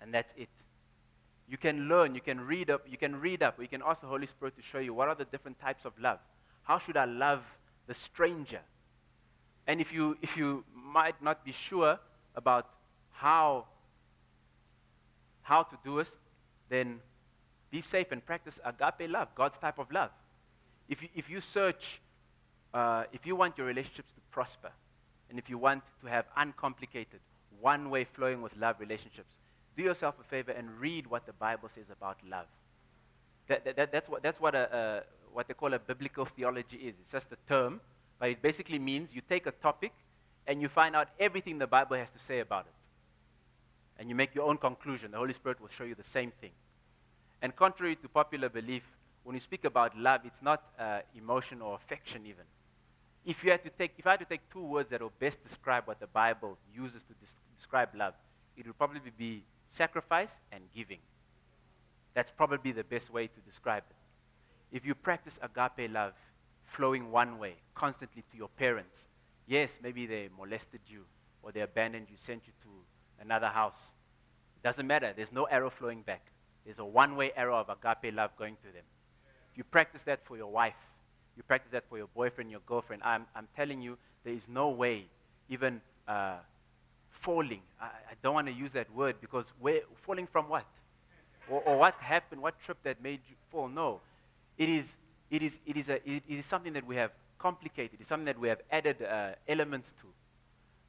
And 0.00 0.12
that's 0.12 0.34
it. 0.36 0.48
You 1.48 1.56
can 1.56 1.88
learn, 1.88 2.14
you 2.14 2.20
can 2.20 2.40
read 2.40 2.70
up, 2.70 2.82
you 2.88 2.96
can 2.96 3.20
read 3.20 3.42
up, 3.42 3.60
you 3.60 3.68
can 3.68 3.82
ask 3.86 4.00
the 4.00 4.06
Holy 4.06 4.26
Spirit 4.26 4.56
to 4.56 4.62
show 4.62 4.78
you 4.78 4.94
what 4.94 5.08
are 5.08 5.14
the 5.14 5.24
different 5.24 5.60
types 5.60 5.84
of 5.84 5.92
love. 5.98 6.18
How 6.62 6.78
should 6.78 6.96
I 6.96 7.04
love 7.04 7.44
the 7.86 7.94
stranger? 7.94 8.60
And 9.66 9.80
if 9.80 9.92
you, 9.92 10.16
if 10.22 10.36
you 10.36 10.64
might 10.74 11.22
not 11.22 11.44
be 11.44 11.52
sure 11.52 11.98
about 12.34 12.68
how, 13.10 13.66
how 15.42 15.62
to 15.62 15.78
do 15.84 15.98
it, 16.00 16.18
then 16.68 17.00
be 17.76 17.82
safe 17.82 18.10
and 18.10 18.24
practice 18.24 18.58
agape 18.64 19.06
love, 19.10 19.28
God's 19.34 19.58
type 19.58 19.78
of 19.78 19.88
love. 19.92 20.10
If 20.88 21.02
you, 21.02 21.08
if 21.14 21.28
you 21.28 21.40
search, 21.42 22.00
uh, 22.72 23.04
if 23.12 23.26
you 23.26 23.34
want 23.36 23.58
your 23.58 23.66
relationships 23.66 24.12
to 24.14 24.20
prosper, 24.30 24.72
and 25.28 25.38
if 25.38 25.50
you 25.50 25.58
want 25.58 25.82
to 26.02 26.06
have 26.16 26.24
uncomplicated, 26.36 27.20
one 27.60 27.90
way 27.90 28.04
flowing 28.04 28.40
with 28.40 28.56
love 28.56 28.76
relationships, 28.80 29.32
do 29.76 29.82
yourself 29.82 30.14
a 30.18 30.24
favor 30.24 30.52
and 30.52 30.66
read 30.80 31.06
what 31.06 31.26
the 31.26 31.34
Bible 31.34 31.68
says 31.68 31.90
about 31.90 32.16
love. 32.36 32.46
That, 33.48 33.64
that, 33.66 33.76
that- 33.76 33.92
that's 33.92 34.08
what, 34.08 34.22
that's 34.22 34.40
what, 34.40 34.54
a, 34.54 34.64
a, 34.80 34.82
what 35.34 35.46
they 35.48 35.54
call 35.54 35.74
a 35.74 35.78
biblical 35.78 36.24
theology 36.24 36.78
is. 36.78 36.94
It's 36.98 37.10
just 37.10 37.30
a 37.32 37.38
term, 37.46 37.80
but 38.18 38.30
it 38.30 38.40
basically 38.40 38.78
means 38.78 39.14
you 39.14 39.20
take 39.28 39.46
a 39.46 39.52
topic 39.68 39.92
and 40.46 40.62
you 40.62 40.68
find 40.68 40.96
out 40.96 41.08
everything 41.20 41.58
the 41.58 41.66
Bible 41.66 41.96
has 41.96 42.10
to 42.10 42.18
say 42.18 42.38
about 42.40 42.64
it. 42.72 42.88
And 43.98 44.08
you 44.08 44.14
make 44.14 44.34
your 44.34 44.46
own 44.48 44.56
conclusion. 44.56 45.10
The 45.10 45.18
Holy 45.18 45.34
Spirit 45.34 45.60
will 45.60 45.68
show 45.68 45.84
you 45.84 45.94
the 45.94 46.10
same 46.18 46.30
thing. 46.30 46.52
And 47.42 47.54
contrary 47.54 47.96
to 47.96 48.08
popular 48.08 48.48
belief, 48.48 48.84
when 49.24 49.34
you 49.34 49.40
speak 49.40 49.64
about 49.64 49.96
love, 49.98 50.20
it's 50.24 50.42
not 50.42 50.62
uh, 50.78 51.00
emotion 51.16 51.60
or 51.60 51.74
affection 51.74 52.22
even. 52.26 52.44
If 53.24 53.42
you 53.42 53.50
had 53.50 53.64
to 53.64 53.70
take, 53.70 53.92
if 53.98 54.06
I 54.06 54.12
had 54.12 54.20
to 54.20 54.24
take 54.24 54.48
two 54.50 54.62
words 54.62 54.90
that 54.90 55.02
will 55.02 55.12
best 55.18 55.42
describe 55.42 55.86
what 55.86 55.98
the 55.98 56.06
Bible 56.06 56.56
uses 56.72 57.02
to 57.02 57.12
des- 57.14 57.40
describe 57.56 57.88
love, 57.94 58.14
it 58.56 58.66
would 58.66 58.78
probably 58.78 59.00
be 59.18 59.42
sacrifice 59.66 60.40
and 60.52 60.62
giving. 60.74 61.00
That's 62.14 62.30
probably 62.30 62.72
the 62.72 62.84
best 62.84 63.12
way 63.12 63.26
to 63.26 63.40
describe 63.40 63.82
it. 63.90 64.76
If 64.76 64.86
you 64.86 64.94
practice 64.94 65.38
agape 65.42 65.90
love, 65.92 66.14
flowing 66.64 67.10
one 67.10 67.38
way, 67.38 67.54
constantly 67.74 68.22
to 68.30 68.36
your 68.36 68.48
parents, 68.48 69.08
yes, 69.46 69.80
maybe 69.82 70.06
they 70.06 70.28
molested 70.38 70.80
you 70.86 71.04
or 71.42 71.52
they 71.52 71.60
abandoned 71.60 72.06
you, 72.10 72.16
sent 72.16 72.46
you 72.46 72.52
to 72.62 72.68
another 73.20 73.48
house. 73.48 73.92
It 74.56 74.62
doesn't 74.62 74.86
matter. 74.86 75.12
There's 75.14 75.32
no 75.32 75.44
arrow 75.44 75.70
flowing 75.70 76.02
back. 76.02 76.30
There's 76.66 76.80
a 76.80 76.84
one 76.84 77.14
way 77.14 77.32
arrow 77.36 77.56
of 77.56 77.68
agape 77.70 78.12
love 78.12 78.32
going 78.36 78.56
to 78.56 78.72
them. 78.72 78.82
You 79.54 79.62
practice 79.64 80.02
that 80.02 80.26
for 80.26 80.36
your 80.36 80.48
wife, 80.48 80.90
you 81.36 81.44
practice 81.44 81.70
that 81.70 81.88
for 81.88 81.96
your 81.96 82.08
boyfriend, 82.08 82.50
your 82.50 82.60
girlfriend, 82.66 83.02
I'm, 83.04 83.24
I'm 83.36 83.46
telling 83.54 83.80
you, 83.80 83.96
there 84.24 84.34
is 84.34 84.48
no 84.48 84.70
way, 84.70 85.06
even 85.48 85.80
uh, 86.08 86.38
falling. 87.08 87.62
I, 87.80 87.86
I 87.86 88.14
don't 88.20 88.34
want 88.34 88.48
to 88.48 88.52
use 88.52 88.72
that 88.72 88.92
word 88.92 89.16
because 89.20 89.52
we're 89.60 89.82
falling 89.94 90.26
from 90.26 90.48
what? 90.48 90.66
Or, 91.48 91.60
or 91.62 91.78
what 91.78 91.94
happened? 92.00 92.42
What 92.42 92.60
trip 92.60 92.78
that 92.82 93.00
made 93.00 93.20
you 93.28 93.36
fall? 93.50 93.68
No. 93.68 94.00
It 94.58 94.68
is, 94.68 94.96
it 95.30 95.42
is, 95.42 95.60
it 95.64 95.76
is, 95.76 95.88
a, 95.88 95.96
it 96.10 96.24
is 96.28 96.44
something 96.44 96.72
that 96.72 96.84
we 96.84 96.96
have 96.96 97.12
complicated. 97.38 98.00
It's 98.00 98.08
something 98.08 98.26
that 98.26 98.40
we 98.40 98.48
have 98.48 98.60
added 98.72 99.02
uh, 99.02 99.30
elements 99.46 99.92
to. 100.00 100.06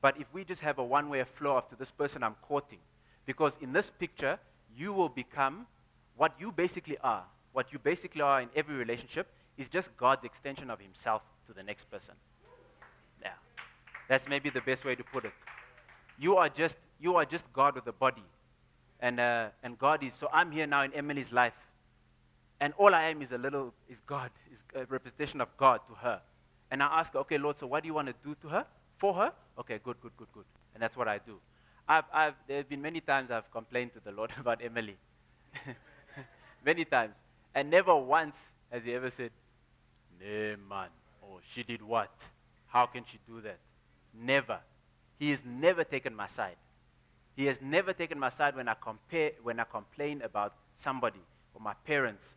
But 0.01 0.19
if 0.19 0.25
we 0.33 0.43
just 0.43 0.61
have 0.61 0.79
a 0.79 0.83
one 0.83 1.09
way 1.09 1.23
flow 1.23 1.61
to 1.69 1.75
this 1.75 1.91
person 1.91 2.23
I'm 2.23 2.35
courting, 2.41 2.79
because 3.25 3.57
in 3.61 3.73
this 3.73 3.89
picture, 3.89 4.39
you 4.77 4.93
will 4.93 5.09
become 5.09 5.65
what 6.15 6.33
you 6.39 6.51
basically 6.51 6.97
are. 6.99 7.23
What 7.51 7.73
you 7.73 7.79
basically 7.79 8.21
are 8.21 8.41
in 8.41 8.49
every 8.55 8.75
relationship 8.75 9.27
is 9.57 9.67
just 9.67 9.97
God's 9.97 10.23
extension 10.23 10.69
of 10.69 10.79
Himself 10.79 11.23
to 11.47 11.53
the 11.53 11.63
next 11.63 11.89
person. 11.89 12.13
Yeah. 13.21 13.31
That's 14.07 14.29
maybe 14.29 14.49
the 14.51 14.61
best 14.61 14.85
way 14.85 14.95
to 14.95 15.03
put 15.03 15.25
it. 15.25 15.33
You 16.19 16.37
are 16.37 16.49
just, 16.49 16.77
you 16.99 17.15
are 17.15 17.25
just 17.25 17.51
God 17.51 17.75
with 17.75 17.87
a 17.87 17.91
body. 17.91 18.23
And, 18.99 19.19
uh, 19.19 19.49
and 19.63 19.77
God 19.77 20.03
is, 20.03 20.13
so 20.13 20.29
I'm 20.31 20.51
here 20.51 20.67
now 20.67 20.83
in 20.83 20.93
Emily's 20.93 21.31
life. 21.31 21.57
And 22.59 22.73
all 22.77 22.93
I 22.93 23.03
am 23.03 23.21
is 23.21 23.31
a 23.31 23.37
little, 23.37 23.73
is 23.87 24.01
God, 24.01 24.31
is 24.51 24.63
a 24.75 24.85
representation 24.85 25.41
of 25.41 25.55
God 25.57 25.81
to 25.87 25.93
her. 25.95 26.21
And 26.69 26.83
I 26.83 26.87
ask 26.99 27.13
her, 27.13 27.19
okay, 27.19 27.37
Lord, 27.37 27.57
so 27.57 27.67
what 27.67 27.83
do 27.83 27.87
you 27.87 27.93
want 27.93 28.07
to 28.07 28.15
do 28.23 28.35
to 28.41 28.49
her? 28.49 28.65
For 28.97 29.13
her? 29.13 29.33
Okay, 29.59 29.79
good, 29.83 29.99
good, 30.01 30.11
good, 30.17 30.27
good. 30.33 30.45
And 30.73 30.81
that's 30.81 30.97
what 30.97 31.07
I 31.07 31.19
do. 31.19 31.39
I've, 31.87 32.03
I've, 32.13 32.33
there 32.47 32.57
have 32.57 32.69
been 32.69 32.81
many 32.81 32.99
times 32.99 33.31
I've 33.31 33.49
complained 33.51 33.93
to 33.93 33.99
the 33.99 34.11
Lord 34.11 34.31
about 34.39 34.61
Emily. 34.63 34.97
many 36.65 36.85
times. 36.85 37.15
And 37.55 37.69
never 37.69 37.95
once 37.95 38.49
has 38.71 38.83
he 38.83 38.93
ever 38.93 39.09
said, 39.09 39.31
Nay, 40.19 40.55
man. 40.69 40.89
Or 41.21 41.39
she 41.45 41.63
did 41.63 41.81
what? 41.81 42.11
How 42.67 42.85
can 42.85 43.03
she 43.05 43.19
do 43.27 43.41
that? 43.41 43.59
Never. 44.13 44.59
He 45.19 45.29
has 45.31 45.43
never 45.45 45.83
taken 45.83 46.15
my 46.15 46.27
side. 46.27 46.57
He 47.35 47.45
has 47.45 47.61
never 47.61 47.93
taken 47.93 48.19
my 48.19 48.29
side 48.29 48.55
when 48.55 48.67
I 48.67 48.75
compare, 48.79 49.31
when 49.43 49.59
I 49.59 49.63
complain 49.63 50.21
about 50.23 50.53
somebody 50.73 51.21
or 51.53 51.61
my 51.61 51.73
parents. 51.85 52.35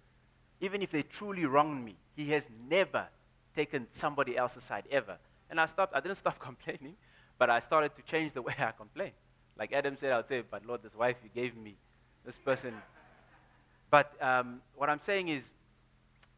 Even 0.60 0.82
if 0.82 0.90
they 0.90 1.02
truly 1.02 1.46
wronged 1.46 1.84
me, 1.84 1.96
he 2.14 2.30
has 2.30 2.48
never 2.68 3.08
taken 3.56 3.86
somebody 3.90 4.36
else's 4.36 4.62
side 4.62 4.84
ever. 4.90 5.16
And 5.48 5.58
I 5.60 5.66
stopped, 5.66 5.94
I 5.94 6.00
didn't 6.00 6.18
stop 6.18 6.38
complaining, 6.50 6.96
but 7.38 7.50
I 7.50 7.58
started 7.58 7.96
to 7.96 8.02
change 8.02 8.32
the 8.32 8.42
way 8.42 8.54
I 8.58 8.72
complain. 8.72 9.12
Like 9.58 9.72
Adam 9.72 9.96
said, 9.96 10.12
I'll 10.12 10.24
say, 10.24 10.42
but 10.48 10.64
Lord, 10.66 10.82
this 10.82 10.94
wife 10.94 11.16
you 11.22 11.30
gave 11.34 11.56
me, 11.56 11.76
this 12.24 12.38
person. 12.38 12.74
But 13.90 14.14
um, 14.22 14.60
what 14.74 14.88
I'm 14.88 14.98
saying 14.98 15.28
is, 15.28 15.52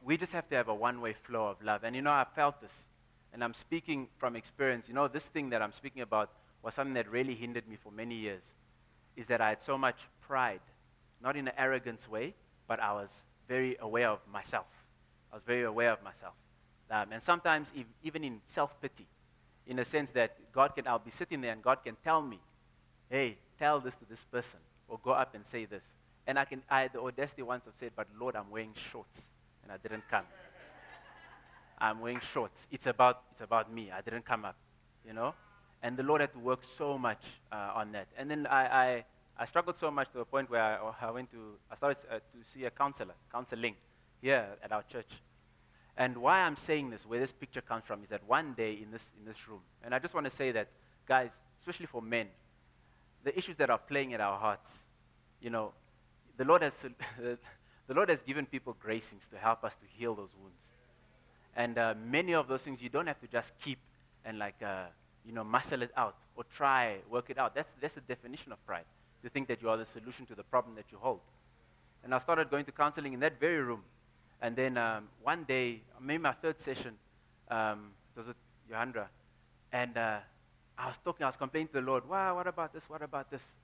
we 0.05 0.17
just 0.17 0.33
have 0.33 0.49
to 0.49 0.57
have 0.57 0.69
a 0.69 0.75
one 0.75 1.01
way 1.01 1.13
flow 1.13 1.47
of 1.47 1.63
love. 1.63 1.85
And 1.85 1.95
you 1.95 2.03
know, 2.03 2.11
I 2.11 2.25
felt 2.25 2.61
this. 2.61 2.89
And 3.33 3.43
I'm 3.43 3.55
speaking 3.55 4.09
from 4.19 4.37
experience. 4.37 4.89
You 4.89 4.95
know, 4.95 5.09
this 5.09 5.27
thing 5.27 5.51
that 5.51 5.63
I'm 5.63 5.73
speaking 5.73 6.03
about 6.03 6.31
was 6.63 6.75
something 6.75 6.95
that 6.95 7.11
really 7.11 7.35
hindered 7.35 7.69
me 7.69 7.77
for 7.77 7.91
many 7.91 8.17
years. 8.17 8.55
Is 9.17 9.27
that 9.29 9.41
I 9.41 9.51
had 9.51 9.61
so 9.61 9.77
much 9.79 10.09
pride, 10.21 10.61
not 11.23 11.37
in 11.37 11.47
an 11.47 11.55
arrogance 11.57 12.09
way, 12.09 12.35
but 12.67 12.81
I 12.81 12.93
was 12.93 13.25
very 13.47 13.77
aware 13.81 14.09
of 14.09 14.21
myself. 14.31 14.87
I 15.31 15.37
was 15.37 15.45
very 15.45 15.63
aware 15.63 15.93
of 15.93 16.03
myself. 16.03 16.35
Um, 16.91 17.13
and 17.13 17.23
sometimes, 17.23 17.73
even 18.03 18.25
in 18.25 18.41
self 18.45 18.81
pity, 18.81 19.07
in 19.67 19.79
a 19.79 19.85
sense 19.85 20.11
that 20.13 20.53
God 20.53 20.75
can, 20.75 20.87
I'll 20.87 20.99
be 20.99 21.11
sitting 21.11 21.41
there 21.41 21.53
and 21.53 21.63
God 21.63 21.79
can 21.85 21.97
tell 22.05 22.21
me, 22.21 22.41
hey, 23.13 23.37
tell 23.59 23.79
this 23.79 23.95
to 23.97 24.07
this 24.07 24.25
person, 24.25 24.59
or 24.89 24.99
go 25.03 25.11
up 25.11 25.35
and 25.35 25.45
say 25.45 25.67
this. 25.67 25.97
And 26.27 26.39
I 26.39 26.47
can, 26.47 26.63
I 26.71 26.81
had 26.81 26.95
the 26.95 27.01
audacity 27.01 27.43
once 27.43 27.67
of 27.67 27.75
said, 27.77 27.93
but 27.95 28.07
Lord, 28.19 28.35
I'm 28.35 28.51
wearing 28.51 28.73
shorts, 28.75 29.33
and 29.63 29.71
I 29.71 29.77
didn't 29.77 30.05
come. 30.11 30.25
I'm 31.79 32.01
wearing 32.01 32.21
shorts. 32.21 32.69
It's 32.73 32.87
about, 32.87 33.25
it's 33.31 33.43
about 33.43 33.71
me. 33.71 33.91
I 33.91 34.01
didn't 34.01 34.25
come 34.25 34.47
up, 34.47 34.57
you 35.07 35.13
know? 35.13 35.35
And 35.83 35.95
the 35.95 36.03
Lord 36.03 36.23
had 36.23 36.33
to 36.33 36.39
work 36.39 36.65
so 36.65 36.97
much 36.97 37.27
uh, 37.53 37.73
on 37.75 37.93
that. 37.93 38.09
And 38.17 38.31
then 38.31 38.47
I, 38.47 38.65
I, 38.65 39.05
I 39.39 39.45
struggled 39.45 39.77
so 39.77 39.91
much 39.91 40.11
to 40.13 40.21
a 40.21 40.25
point 40.25 40.49
where 40.49 40.63
I, 40.63 41.07
I 41.07 41.11
went 41.11 41.31
to, 41.33 41.59
I 41.71 41.75
started 41.75 41.99
uh, 42.11 42.15
to 42.15 42.45
see 42.49 42.65
a 42.65 42.71
counselor, 42.71 43.15
counseling 43.31 43.75
here 44.23 44.47
at 44.63 44.73
our 44.73 44.85
church. 44.85 45.21
And 45.99 46.17
why 46.17 46.41
I'm 46.41 46.57
saying 46.57 46.89
this, 46.89 47.05
where 47.05 47.21
this 47.21 47.33
picture 47.33 47.61
comes 47.61 47.85
from, 47.85 48.03
is 48.05 48.09
that 48.09 48.27
one 48.27 48.55
day 48.55 48.73
in 48.83 48.91
this, 48.91 49.13
in 49.19 49.27
this 49.27 49.47
room, 49.47 49.61
and 49.85 49.95
I 49.95 49.99
just 49.99 50.15
want 50.15 50.25
to 50.25 50.31
say 50.31 50.51
that, 50.53 50.69
guys, 51.07 51.39
especially 51.59 51.85
for 51.85 52.01
men, 52.01 52.29
the 53.25 53.37
issues 53.37 53.57
that 53.57 53.71
are 53.71 53.79
playing 53.79 54.15
at 54.15 54.21
our 54.21 54.39
hearts, 54.39 54.85
you 55.41 55.51
know, 55.51 55.73
the 56.37 56.45
Lord 56.45 56.63
has, 56.63 56.87
the 57.19 57.95
Lord 57.95 58.09
has 58.09 58.23
given 58.23 58.47
people 58.47 58.77
gracings 58.85 59.29
to 59.31 59.37
help 59.37 59.65
us 59.65 59.77
to 59.77 59.87
heal 59.87 60.15
those 60.15 60.35
wounds. 60.41 60.73
And 61.55 61.79
uh, 61.79 61.95
many 62.05 62.35
of 62.35 62.49
those 62.49 62.63
things 62.63 62.83
you 62.83 62.89
don't 62.89 63.07
have 63.07 63.21
to 63.21 63.27
just 63.27 63.59
keep 63.59 63.79
and 64.25 64.39
like, 64.39 64.63
uh, 64.63 64.85
you 65.25 65.33
know, 65.33 65.45
muscle 65.45 65.83
it 65.83 65.91
out 65.97 66.17
or 66.37 66.45
try, 66.45 66.97
work 67.11 67.31
it 67.31 67.39
out. 67.39 67.55
That's, 67.55 67.75
that's 67.81 67.95
the 67.95 68.01
definition 68.01 68.53
of 68.53 68.65
pride, 68.67 68.85
to 69.23 69.29
think 69.29 69.49
that 69.49 69.61
you 69.61 69.69
are 69.69 69.77
the 69.77 69.87
solution 69.87 70.27
to 70.27 70.35
the 70.35 70.43
problem 70.43 70.75
that 70.77 70.87
you 70.91 70.99
hold. 70.99 71.21
And 72.05 72.15
I 72.15 72.19
started 72.19 72.51
going 72.51 72.65
to 72.65 72.73
counseling 72.73 73.13
in 73.13 73.21
that 73.21 73.39
very 73.39 73.63
room. 73.63 73.83
And 74.41 74.57
then 74.57 74.77
um, 74.77 75.09
one 75.23 75.45
day, 75.45 75.83
maybe 76.01 76.23
my 76.23 76.33
third 76.33 76.59
session, 76.59 76.95
um, 77.49 77.91
was 78.17 78.27
with 78.27 78.37
Johandra, 78.71 79.07
and 79.73 79.97
uh, 79.97 80.19
I 80.83 80.89
was 80.89 80.99
talking, 80.99 81.23
I 81.23 81.29
was 81.29 81.37
complaining 81.37 81.69
to 81.69 81.75
the 81.75 81.81
Lord, 81.81 82.09
wow, 82.09 82.35
what 82.35 82.49
about 82.49 82.73
this, 82.73 82.91
what 82.91 83.03
about 83.03 83.31
this? 83.31 83.55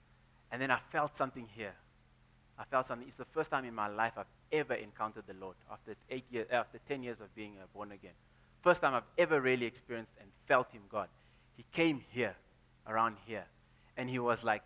And 0.52 0.62
then 0.62 0.70
I 0.70 0.78
felt 0.78 1.16
something 1.16 1.48
here. 1.52 1.74
I 2.57 2.64
felt 2.64 2.87
something. 2.87 3.09
It's 3.09 3.16
the 3.16 3.24
first 3.24 3.50
time 3.50 3.64
in 3.64 3.74
my 3.74 3.88
life 3.88 4.12
I've 4.16 4.26
ever 4.52 4.74
encountered 4.74 5.24
the 5.26 5.35
Lord 5.35 5.57
after 5.70 5.96
eight 6.11 6.26
years, 6.31 6.46
after 6.52 6.78
10 6.87 7.02
years 7.02 7.20
of 7.20 7.35
being 7.35 7.54
uh, 7.61 7.66
born 7.74 7.90
again. 7.90 8.12
First 8.61 8.83
time 8.83 8.94
I've 8.94 9.11
ever 9.16 9.40
really 9.40 9.66
experienced 9.66 10.14
and 10.20 10.28
felt 10.46 10.70
Him, 10.70 10.83
God. 10.88 11.09
He 11.57 11.64
came 11.72 12.04
here, 12.11 12.37
around 12.87 13.16
here, 13.26 13.46
and 13.96 14.09
He 14.09 14.20
was 14.20 14.44
like, 14.44 14.62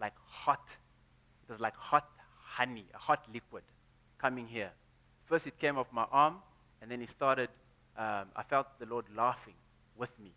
like 0.00 0.14
hot. 0.26 0.76
It 1.48 1.52
was 1.52 1.60
like 1.60 1.76
hot 1.76 2.08
honey, 2.36 2.86
a 2.94 2.98
hot 2.98 3.26
liquid 3.32 3.62
coming 4.18 4.48
here. 4.48 4.72
First 5.24 5.46
it 5.46 5.56
came 5.56 5.78
off 5.78 5.86
my 5.92 6.06
arm, 6.10 6.38
and 6.80 6.90
then 6.90 7.00
He 7.00 7.06
started, 7.06 7.48
um, 7.96 8.26
I 8.34 8.42
felt 8.42 8.66
the 8.80 8.86
Lord 8.86 9.04
laughing 9.14 9.54
with 9.96 10.18
me 10.18 10.32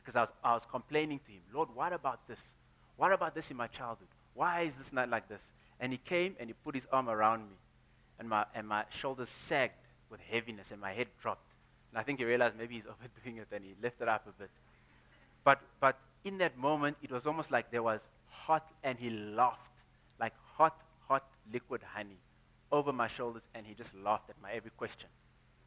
because 0.00 0.16
I 0.16 0.20
was, 0.20 0.32
I 0.42 0.54
was 0.54 0.66
complaining 0.66 1.20
to 1.26 1.32
Him, 1.32 1.42
Lord, 1.52 1.68
what 1.74 1.92
about 1.92 2.26
this? 2.26 2.54
What 2.96 3.12
about 3.12 3.34
this 3.34 3.50
in 3.50 3.56
my 3.56 3.66
childhood? 3.66 4.08
Why 4.34 4.62
is 4.62 4.74
this 4.74 4.92
not 4.92 5.08
like 5.08 5.28
this? 5.28 5.52
And 5.78 5.92
he 5.92 5.98
came 5.98 6.36
and 6.38 6.48
he 6.48 6.54
put 6.54 6.74
his 6.74 6.86
arm 6.92 7.08
around 7.08 7.48
me. 7.48 7.56
And 8.18 8.28
my, 8.28 8.44
and 8.54 8.68
my 8.68 8.84
shoulders 8.90 9.30
sagged 9.30 9.72
with 10.10 10.20
heaviness 10.20 10.70
and 10.70 10.80
my 10.80 10.92
head 10.92 11.06
dropped. 11.20 11.54
And 11.90 11.98
I 11.98 12.02
think 12.02 12.18
he 12.18 12.24
realized 12.26 12.56
maybe 12.58 12.74
he's 12.74 12.86
overdoing 13.24 13.38
it 13.38 13.48
and 13.52 13.64
he 13.64 13.74
lifted 13.82 14.08
up 14.08 14.26
a 14.28 14.32
bit. 14.32 14.50
But, 15.44 15.60
but 15.80 15.98
in 16.24 16.38
that 16.38 16.58
moment, 16.58 16.98
it 17.02 17.10
was 17.10 17.26
almost 17.26 17.50
like 17.50 17.70
there 17.70 17.82
was 17.82 18.08
hot, 18.30 18.68
and 18.84 18.98
he 18.98 19.10
laughed, 19.10 19.72
like 20.18 20.34
hot, 20.54 20.78
hot 21.08 21.24
liquid 21.52 21.82
honey 21.94 22.18
over 22.70 22.92
my 22.92 23.06
shoulders, 23.06 23.48
and 23.54 23.66
he 23.66 23.74
just 23.74 23.94
laughed 23.94 24.28
at 24.28 24.36
my 24.42 24.52
every 24.52 24.70
question, 24.76 25.08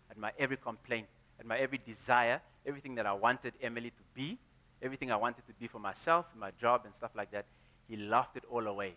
at 0.10 0.18
my 0.18 0.32
every 0.38 0.58
complaint, 0.58 1.08
at 1.44 1.48
my 1.48 1.58
every 1.58 1.78
desire, 1.78 2.42
everything 2.66 2.96
that 2.96 3.06
I 3.06 3.14
wanted 3.14 3.54
Emily 3.62 3.90
to 3.90 4.04
be, 4.14 4.38
everything 4.82 5.12
I 5.12 5.16
wanted 5.18 5.46
to 5.48 5.54
be 5.54 5.68
for 5.68 5.80
myself, 5.80 6.26
my 6.36 6.52
job, 6.60 6.82
and 6.86 6.94
stuff 6.94 7.12
like 7.16 7.32
that. 7.32 7.46
He 7.88 7.98
laughed 7.98 8.38
it 8.38 8.44
all 8.50 8.66
away 8.66 8.96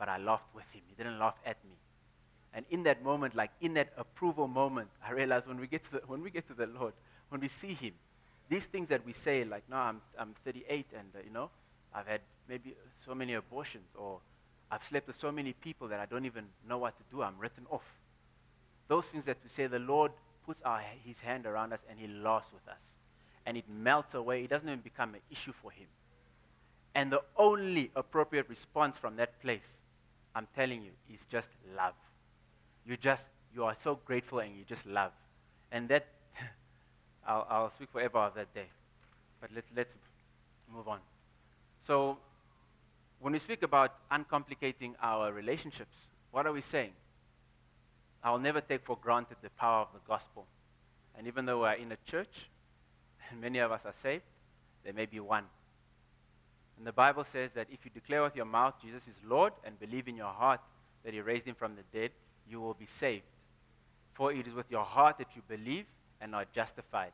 but 0.00 0.08
I 0.08 0.16
laughed 0.16 0.52
with 0.54 0.68
him. 0.72 0.80
He 0.88 0.94
didn't 0.94 1.18
laugh 1.18 1.38
at 1.44 1.62
me. 1.62 1.76
And 2.54 2.64
in 2.70 2.82
that 2.84 3.04
moment, 3.04 3.36
like 3.36 3.50
in 3.60 3.74
that 3.74 3.92
approval 3.98 4.48
moment, 4.48 4.88
I 5.06 5.12
realized 5.12 5.46
when 5.46 5.60
we 5.60 5.66
get 5.66 5.84
to 5.84 5.92
the, 5.92 5.98
when 6.06 6.22
we 6.22 6.30
get 6.30 6.48
to 6.48 6.54
the 6.54 6.66
Lord, 6.66 6.94
when 7.28 7.40
we 7.40 7.48
see 7.48 7.74
Him, 7.74 7.92
these 8.48 8.66
things 8.66 8.88
that 8.88 9.04
we 9.06 9.12
say, 9.12 9.44
like, 9.44 9.62
no, 9.70 9.76
I'm, 9.76 10.00
I'm 10.18 10.32
38 10.42 10.86
and, 10.98 11.08
uh, 11.14 11.18
you 11.24 11.30
know, 11.30 11.50
I've 11.94 12.06
had 12.06 12.22
maybe 12.48 12.74
so 13.04 13.14
many 13.14 13.34
abortions 13.34 13.84
or 13.94 14.18
I've 14.70 14.82
slept 14.82 15.06
with 15.06 15.16
so 15.16 15.30
many 15.30 15.52
people 15.52 15.86
that 15.88 16.00
I 16.00 16.06
don't 16.06 16.24
even 16.24 16.46
know 16.66 16.78
what 16.78 16.96
to 16.96 17.04
do. 17.14 17.22
I'm 17.22 17.38
written 17.38 17.66
off. 17.70 17.94
those 18.88 19.06
things 19.06 19.26
that 19.26 19.36
we 19.44 19.50
say, 19.50 19.66
the 19.66 19.78
Lord 19.78 20.12
puts 20.50 20.62
our, 20.62 20.82
his 21.06 21.20
hand 21.20 21.46
around 21.46 21.72
us 21.72 21.84
and 21.88 21.96
he 22.00 22.08
laughs 22.08 22.52
with 22.52 22.66
us. 22.66 22.96
And 23.46 23.56
it 23.56 23.66
melts 23.68 24.14
away. 24.14 24.40
It 24.40 24.50
doesn't 24.50 24.68
even 24.68 24.80
become 24.80 25.14
an 25.14 25.20
issue 25.30 25.52
for 25.52 25.70
him. 25.70 25.86
And 26.92 27.12
the 27.12 27.22
only 27.36 27.92
appropriate 27.94 28.48
response 28.48 28.98
from 28.98 29.14
that 29.14 29.40
place, 29.40 29.80
I'm 30.34 30.48
telling 30.56 30.82
you, 30.82 30.90
is 31.08 31.24
just 31.26 31.50
love. 31.76 31.94
You 32.84 32.96
just, 32.96 33.28
you 33.54 33.62
are 33.62 33.76
so 33.76 34.00
grateful 34.04 34.40
and 34.40 34.50
you 34.56 34.64
just 34.66 34.86
love. 34.86 35.12
And 35.70 35.88
that, 35.88 36.08
I'll, 37.28 37.46
I'll 37.48 37.70
speak 37.70 37.92
forever 37.92 38.18
of 38.18 38.34
that 38.34 38.52
day. 38.52 38.66
But 39.40 39.50
let's, 39.54 39.70
let's 39.76 39.94
move 40.74 40.88
on. 40.88 40.98
So, 41.80 42.18
when 43.20 43.34
we 43.34 43.38
speak 43.38 43.62
about 43.62 43.94
uncomplicating 44.10 44.94
our 45.00 45.32
relationships, 45.32 46.08
what 46.32 46.44
are 46.44 46.52
we 46.52 46.60
saying? 46.60 46.90
I 48.22 48.30
will 48.30 48.38
never 48.38 48.60
take 48.60 48.84
for 48.84 48.96
granted 48.96 49.38
the 49.42 49.50
power 49.50 49.82
of 49.82 49.88
the 49.92 50.00
gospel. 50.06 50.46
And 51.16 51.26
even 51.26 51.46
though 51.46 51.60
we're 51.60 51.72
in 51.72 51.92
a 51.92 51.96
church, 52.04 52.50
and 53.30 53.40
many 53.40 53.58
of 53.58 53.72
us 53.72 53.86
are 53.86 53.92
saved, 53.92 54.24
there 54.84 54.92
may 54.92 55.06
be 55.06 55.20
one. 55.20 55.44
And 56.76 56.86
the 56.86 56.92
Bible 56.92 57.24
says 57.24 57.52
that 57.54 57.68
if 57.70 57.84
you 57.84 57.90
declare 57.92 58.22
with 58.22 58.34
your 58.34 58.46
mouth 58.46 58.74
Jesus 58.80 59.06
is 59.06 59.14
Lord 59.26 59.52
and 59.64 59.78
believe 59.78 60.08
in 60.08 60.16
your 60.16 60.32
heart 60.32 60.60
that 61.04 61.12
He 61.12 61.20
raised 61.20 61.46
Him 61.46 61.54
from 61.54 61.76
the 61.76 61.82
dead, 61.92 62.10
you 62.48 62.60
will 62.60 62.74
be 62.74 62.86
saved. 62.86 63.24
For 64.12 64.32
it 64.32 64.46
is 64.46 64.54
with 64.54 64.70
your 64.70 64.84
heart 64.84 65.18
that 65.18 65.36
you 65.36 65.42
believe 65.46 65.86
and 66.20 66.34
are 66.34 66.46
justified, 66.52 67.12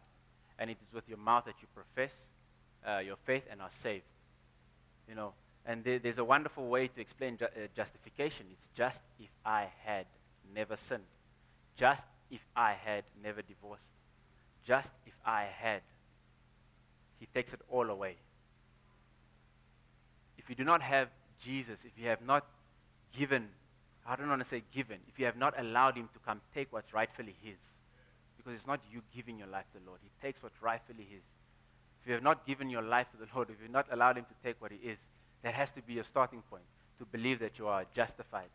and 0.59 0.71
it 0.71 0.79
is 0.87 0.92
with 0.92 1.09
your 1.09 1.19
mouth 1.19 1.45
that 1.45 1.55
you 1.61 1.69
profess 1.75 2.27
uh, 2.87 2.99
your 2.99 3.16
faith 3.16 3.47
and 3.51 3.61
are 3.61 3.71
saved. 3.71 4.05
You 5.09 5.14
know, 5.14 5.33
and 5.64 5.85
there, 5.85 5.99
there's 5.99 6.19
a 6.19 6.25
wonderful 6.25 6.66
way 6.69 6.88
to 6.88 7.01
explain 7.01 7.37
ju- 7.37 7.47
uh, 7.47 7.66
justification. 7.75 8.47
It's 8.53 8.69
just 8.75 9.03
if 9.19 9.31
I 9.45 9.66
had 9.85 10.07
never 10.54 10.76
sinned, 10.76 11.04
just 11.76 12.06
if 12.30 12.44
I 12.54 12.72
had 12.72 13.04
never 13.22 13.42
divorced, 13.42 13.94
just 14.64 14.92
if 15.06 15.14
I 15.24 15.44
had. 15.44 15.82
He 17.18 17.26
takes 17.26 17.52
it 17.52 17.61
all 17.70 17.88
away. 17.88 18.16
If 20.37 20.48
you 20.50 20.54
do 20.54 20.64
not 20.64 20.82
have 20.82 21.09
Jesus, 21.42 21.85
if 21.85 21.92
you 21.96 22.09
have 22.09 22.22
not 22.22 22.44
given, 23.16 23.48
I 24.06 24.16
don't 24.16 24.28
want 24.28 24.42
to 24.42 24.48
say 24.48 24.62
given, 24.72 24.98
if 25.09 25.18
you 25.18 25.24
have 25.24 25.37
not 25.37 25.59
allowed 25.59 25.96
Him 25.96 26.09
to 26.12 26.18
come 26.20 26.40
take 26.54 26.72
what's 26.72 26.92
rightfully 26.92 27.35
His, 27.42 27.80
because 28.37 28.54
it's 28.54 28.66
not 28.66 28.80
you 28.92 29.02
giving 29.14 29.38
your 29.38 29.48
life 29.48 29.64
to 29.72 29.78
the 29.78 29.87
Lord, 29.87 30.00
He 30.02 30.11
takes 30.24 30.42
what's 30.42 30.62
rightfully 30.62 31.06
His. 31.11 31.22
If 32.00 32.09
you 32.09 32.14
have 32.14 32.22
not 32.22 32.46
given 32.46 32.70
your 32.70 32.82
life 32.82 33.11
to 33.11 33.16
the 33.16 33.26
Lord, 33.35 33.50
if 33.50 33.56
you've 33.61 33.70
not 33.70 33.87
allowed 33.90 34.18
Him 34.18 34.24
to 34.24 34.35
take 34.44 34.61
what 34.61 34.72
He 34.72 34.88
is, 34.88 34.98
that 35.42 35.54
has 35.54 35.70
to 35.72 35.82
be 35.82 35.94
your 35.94 36.04
starting 36.04 36.42
point 36.42 36.64
to 36.98 37.04
believe 37.04 37.40
that 37.40 37.59
you 37.59 37.66
are 37.66 37.85
justified. 37.94 38.48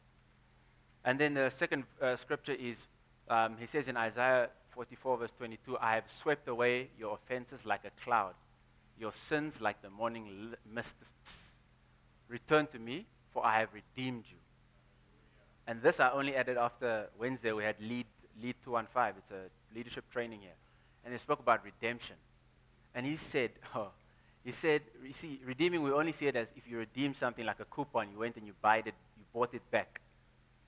And 1.03 1.19
then 1.19 1.33
the 1.33 1.49
second 1.49 1.83
uh, 2.01 2.15
scripture 2.15 2.53
is 2.53 2.87
um, 3.27 3.55
He 3.59 3.65
says 3.65 3.87
in 3.87 3.97
Isaiah 3.97 4.49
44, 4.69 5.17
verse 5.17 5.31
22, 5.37 5.77
I 5.79 5.95
have 5.95 6.09
swept 6.09 6.47
away 6.47 6.89
your 6.97 7.13
offenses 7.13 7.65
like 7.65 7.85
a 7.85 7.91
cloud, 8.01 8.33
your 8.99 9.11
sins 9.11 9.61
like 9.61 9.81
the 9.81 9.89
morning 9.89 10.53
mist. 10.71 10.95
Return 12.27 12.67
to 12.67 12.79
me, 12.79 13.05
for 13.31 13.45
I 13.45 13.59
have 13.59 13.69
redeemed 13.73 14.25
you. 14.29 14.37
And 15.67 15.81
this 15.81 15.99
I 15.99 16.09
only 16.11 16.35
added 16.35 16.57
after 16.57 17.07
Wednesday. 17.19 17.51
We 17.51 17.63
had 17.63 17.75
Lead, 17.81 18.05
Lead 18.41 18.55
215. 18.63 19.13
It's 19.17 19.31
a 19.31 19.75
leadership 19.75 20.05
training 20.09 20.39
here. 20.41 20.55
And 21.03 21.13
they 21.13 21.17
spoke 21.17 21.39
about 21.39 21.63
redemption. 21.63 22.15
And 22.93 23.05
he 23.05 23.15
said, 23.15 23.51
oh, 23.75 23.89
he 24.43 24.51
said, 24.51 24.81
you 25.05 25.13
see, 25.13 25.39
redeeming, 25.45 25.83
we 25.83 25.91
only 25.91 26.11
see 26.11 26.27
it 26.27 26.35
as 26.35 26.51
if 26.55 26.67
you 26.67 26.77
redeem 26.77 27.13
something 27.13 27.45
like 27.45 27.59
a 27.59 27.65
coupon, 27.65 28.09
you 28.11 28.19
went 28.19 28.37
and 28.37 28.45
you 28.45 28.53
it, 28.63 28.85
you 28.85 29.23
bought 29.33 29.53
it 29.53 29.61
back. 29.69 30.01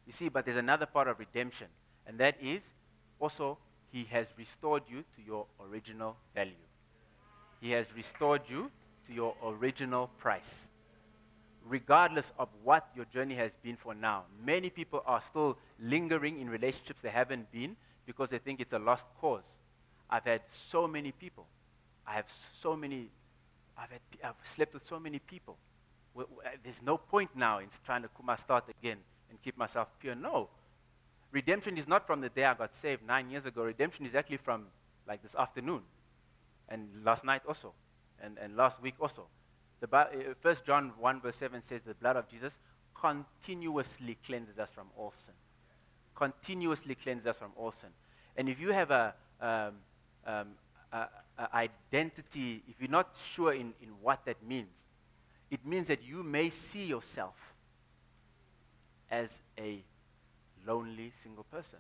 You 0.06 0.14
see, 0.14 0.30
but 0.30 0.46
there's 0.46 0.58
another 0.58 0.86
part 0.86 1.08
of 1.08 1.20
redemption, 1.20 1.68
and 2.06 2.18
that 2.20 2.36
is 2.42 2.74
also 3.20 3.58
he 3.92 4.04
has 4.06 4.34
restored 4.38 4.84
you 4.90 5.04
to 5.16 5.22
your 5.26 5.46
original 5.62 6.18
value. 6.36 6.52
He 7.62 7.72
has 7.72 7.94
restored 7.96 8.42
you 8.50 8.72
to 9.08 9.14
your 9.14 9.36
original 9.44 10.08
price 10.18 10.70
regardless 11.66 12.32
of 12.38 12.50
what 12.64 12.90
your 12.96 13.06
journey 13.06 13.36
has 13.36 13.56
been 13.58 13.76
for 13.76 13.94
now. 13.94 14.24
Many 14.46 14.70
people 14.70 15.02
are 15.06 15.22
still 15.22 15.58
lingering 15.80 16.40
in 16.40 16.50
relationships 16.50 17.02
they 17.02 17.10
haven't 17.10 17.52
been 17.52 17.76
because 18.06 18.30
they 18.30 18.38
think 18.38 18.60
it's 18.60 18.74
a 18.74 18.80
lost 18.80 19.08
cause. 19.20 19.60
I've 20.10 20.26
had 20.26 20.42
so 20.48 20.88
many 20.88 21.12
people. 21.12 21.46
I 22.06 22.14
have 22.14 22.30
so 22.30 22.76
many, 22.76 23.10
I've, 23.78 23.92
had, 23.92 24.02
I've 24.24 24.36
slept 24.44 24.74
with 24.74 24.86
so 24.86 25.00
many 25.00 25.20
people. 25.20 25.58
There's 26.64 26.84
no 26.84 26.98
point 26.98 27.32
now 27.36 27.60
in 27.60 27.68
trying 27.86 28.04
to 28.04 28.10
start 28.38 28.66
again 28.70 28.98
and 29.34 29.42
keep 29.42 29.58
myself 29.58 29.90
pure. 30.00 30.14
No. 30.14 30.50
Redemption 31.32 31.76
is 31.78 31.88
not 31.88 32.06
from 32.06 32.22
the 32.22 32.30
day 32.30 32.46
I 32.46 32.54
got 32.54 32.74
saved 32.74 33.02
nine 33.06 33.32
years 33.32 33.48
ago. 33.48 33.64
Redemption 33.64 34.06
is 34.06 34.14
actually 34.14 34.38
from 34.38 34.68
like 35.08 35.24
this 35.24 35.36
afternoon 35.36 35.82
and 36.70 36.88
last 37.04 37.26
night 37.26 37.42
also 37.48 37.74
and, 38.22 38.38
and 38.38 38.56
last 38.56 38.82
week 38.82 38.94
also. 39.02 39.26
The, 39.80 39.98
uh, 39.98 40.06
First 40.40 40.66
John 40.66 40.94
1 41.00 41.22
verse 41.22 41.36
7 41.38 41.62
says 41.62 41.84
the 41.84 41.96
blood 41.96 42.16
of 42.16 42.30
Jesus 42.30 42.60
continuously 42.94 44.18
cleanses 44.24 44.60
us 44.60 44.70
from 44.70 44.88
all 44.96 45.12
sin. 45.12 45.34
Continuously 46.14 46.94
cleanses 46.94 47.26
us 47.26 47.40
from 47.40 47.52
all 47.56 47.72
sin. 47.72 47.90
And 48.38 48.48
if 48.48 48.62
you 48.62 48.72
have 48.72 48.92
a, 48.92 49.16
um, 49.42 49.74
um, 50.28 50.48
a, 50.92 51.08
a 51.40 51.56
identity, 51.56 52.62
if 52.68 52.76
you're 52.80 52.92
not 52.92 53.16
sure 53.34 53.54
in, 53.54 53.74
in 53.82 53.90
what 54.00 54.24
that 54.26 54.46
means, 54.46 54.86
it 55.50 55.66
means 55.66 55.88
that 55.88 56.04
you 56.04 56.22
may 56.22 56.52
see 56.52 56.86
yourself 56.86 57.53
as 59.14 59.42
a 59.60 59.84
lonely 60.66 61.12
single 61.12 61.44
person. 61.44 61.78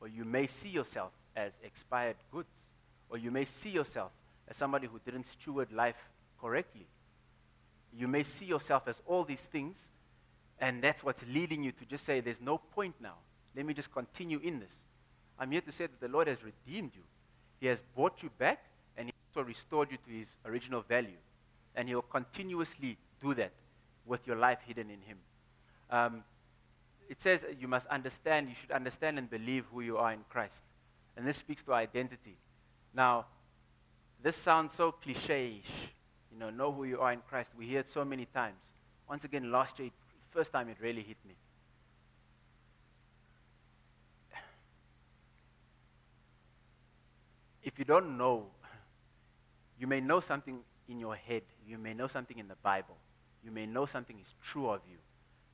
Or 0.00 0.08
you 0.08 0.24
may 0.24 0.46
see 0.46 0.70
yourself 0.70 1.12
as 1.36 1.60
expired 1.62 2.16
goods. 2.32 2.72
Or 3.10 3.18
you 3.18 3.30
may 3.30 3.44
see 3.44 3.70
yourself 3.70 4.12
as 4.48 4.56
somebody 4.56 4.86
who 4.86 4.98
didn't 5.04 5.26
steward 5.26 5.70
life 5.72 6.08
correctly. 6.40 6.86
You 7.92 8.08
may 8.08 8.22
see 8.22 8.46
yourself 8.46 8.88
as 8.88 9.02
all 9.06 9.24
these 9.24 9.46
things, 9.46 9.90
and 10.58 10.82
that's 10.82 11.04
what's 11.04 11.24
leading 11.26 11.62
you 11.62 11.72
to 11.72 11.84
just 11.84 12.04
say, 12.04 12.20
There's 12.20 12.40
no 12.40 12.58
point 12.58 12.94
now. 13.00 13.16
Let 13.54 13.66
me 13.66 13.74
just 13.74 13.92
continue 13.92 14.40
in 14.42 14.58
this. 14.58 14.74
I'm 15.38 15.50
here 15.50 15.60
to 15.60 15.70
say 15.70 15.86
that 15.86 16.00
the 16.00 16.08
Lord 16.08 16.28
has 16.28 16.42
redeemed 16.42 16.92
you. 16.94 17.02
He 17.60 17.66
has 17.66 17.82
brought 17.94 18.22
you 18.22 18.30
back, 18.38 18.64
and 18.96 19.08
He 19.08 19.12
also 19.28 19.46
restored 19.46 19.92
you 19.92 19.98
to 19.98 20.10
His 20.10 20.36
original 20.44 20.80
value. 20.80 21.20
And 21.76 21.88
He'll 21.88 22.02
continuously 22.02 22.96
do 23.22 23.34
that 23.34 23.52
with 24.06 24.26
your 24.26 24.36
life 24.36 24.58
hidden 24.66 24.90
in 24.90 25.02
Him. 25.02 25.18
Um, 25.90 26.24
it 27.08 27.20
says 27.20 27.44
you 27.58 27.68
must 27.68 27.86
understand, 27.88 28.48
you 28.48 28.54
should 28.54 28.70
understand 28.70 29.18
and 29.18 29.28
believe 29.28 29.66
who 29.72 29.80
you 29.80 29.98
are 29.98 30.12
in 30.12 30.20
Christ. 30.28 30.62
And 31.16 31.26
this 31.26 31.36
speaks 31.36 31.62
to 31.64 31.74
identity. 31.74 32.36
Now, 32.92 33.26
this 34.22 34.36
sounds 34.36 34.72
so 34.72 34.92
cliche 34.92 35.60
ish, 35.62 35.88
you 36.32 36.38
know, 36.38 36.50
know 36.50 36.72
who 36.72 36.84
you 36.84 37.00
are 37.00 37.12
in 37.12 37.20
Christ. 37.28 37.52
We 37.56 37.66
hear 37.66 37.80
it 37.80 37.88
so 37.88 38.04
many 38.04 38.26
times. 38.26 38.72
Once 39.08 39.24
again, 39.24 39.50
last 39.50 39.78
year, 39.78 39.90
first 40.30 40.52
time 40.52 40.68
it 40.68 40.78
really 40.80 41.02
hit 41.02 41.18
me. 41.26 41.34
If 47.62 47.78
you 47.78 47.84
don't 47.84 48.16
know, 48.16 48.46
you 49.78 49.86
may 49.86 50.00
know 50.00 50.20
something 50.20 50.60
in 50.88 50.98
your 50.98 51.16
head, 51.16 51.42
you 51.66 51.78
may 51.78 51.94
know 51.94 52.06
something 52.06 52.38
in 52.38 52.48
the 52.48 52.56
Bible, 52.56 52.96
you 53.42 53.50
may 53.50 53.66
know 53.66 53.86
something 53.86 54.18
is 54.18 54.34
true 54.42 54.70
of 54.70 54.80
you, 54.90 54.96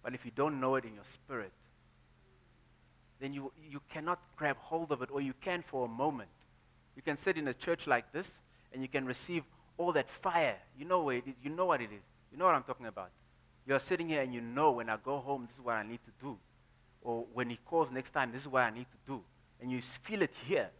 but 0.02 0.14
if 0.14 0.24
you 0.24 0.30
don't 0.34 0.60
know 0.60 0.76
it 0.76 0.84
in 0.84 0.94
your 0.94 1.04
spirit, 1.04 1.52
then 3.20 3.34
you, 3.34 3.52
you 3.70 3.80
cannot 3.90 4.18
grab 4.36 4.56
hold 4.58 4.92
of 4.92 5.02
it, 5.02 5.10
or 5.12 5.20
you 5.20 5.34
can 5.40 5.62
for 5.62 5.84
a 5.84 5.88
moment. 5.88 6.30
You 6.96 7.02
can 7.02 7.16
sit 7.16 7.36
in 7.36 7.46
a 7.48 7.54
church 7.54 7.86
like 7.86 8.12
this 8.12 8.42
and 8.72 8.82
you 8.82 8.88
can 8.88 9.04
receive 9.04 9.44
all 9.76 9.92
that 9.92 10.08
fire. 10.08 10.56
You 10.78 10.84
know 10.84 11.02
where 11.02 11.16
it 11.16 11.26
is. 11.26 11.34
You 11.42 11.50
know 11.50 11.66
what 11.66 11.80
it 11.80 11.90
is. 11.92 12.02
You 12.32 12.38
know 12.38 12.46
what 12.46 12.54
I'm 12.54 12.62
talking 12.62 12.86
about. 12.86 13.10
You're 13.66 13.78
sitting 13.78 14.08
here 14.08 14.22
and 14.22 14.32
you 14.32 14.40
know 14.40 14.72
when 14.72 14.88
I 14.88 14.96
go 15.02 15.18
home, 15.18 15.46
this 15.46 15.56
is 15.56 15.60
what 15.60 15.76
I 15.76 15.82
need 15.82 16.00
to 16.04 16.10
do. 16.20 16.38
Or 17.02 17.26
when 17.32 17.50
he 17.50 17.58
calls 17.64 17.90
next 17.90 18.10
time, 18.10 18.32
this 18.32 18.42
is 18.42 18.48
what 18.48 18.62
I 18.62 18.70
need 18.70 18.86
to 18.90 19.12
do. 19.12 19.22
And 19.60 19.70
you 19.70 19.80
feel 19.80 20.22
it 20.22 20.34
here. 20.46 20.70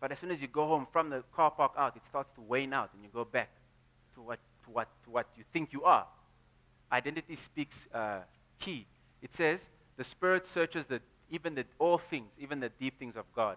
But 0.00 0.12
as 0.12 0.18
soon 0.18 0.30
as 0.30 0.42
you 0.42 0.48
go 0.48 0.66
home 0.66 0.86
from 0.90 1.10
the 1.10 1.22
car 1.34 1.50
park 1.50 1.72
out, 1.76 1.96
it 1.96 2.04
starts 2.04 2.30
to 2.32 2.40
wane 2.40 2.72
out 2.72 2.90
and 2.94 3.02
you 3.02 3.08
go 3.12 3.24
back 3.24 3.50
to 4.14 4.20
what, 4.20 4.38
to 4.64 4.70
what, 4.70 4.88
to 5.04 5.10
what 5.10 5.26
you 5.36 5.44
think 5.50 5.72
you 5.72 5.84
are. 5.84 6.06
Identity 6.92 7.34
speaks 7.34 7.88
uh, 7.92 8.20
key. 8.58 8.86
It 9.22 9.32
says, 9.32 9.68
the 9.96 10.04
Spirit 10.04 10.44
searches 10.46 10.86
the, 10.86 11.00
even 11.30 11.54
the, 11.54 11.64
all 11.78 11.98
things, 11.98 12.36
even 12.40 12.60
the 12.60 12.68
deep 12.68 12.98
things 12.98 13.16
of 13.16 13.24
God. 13.34 13.56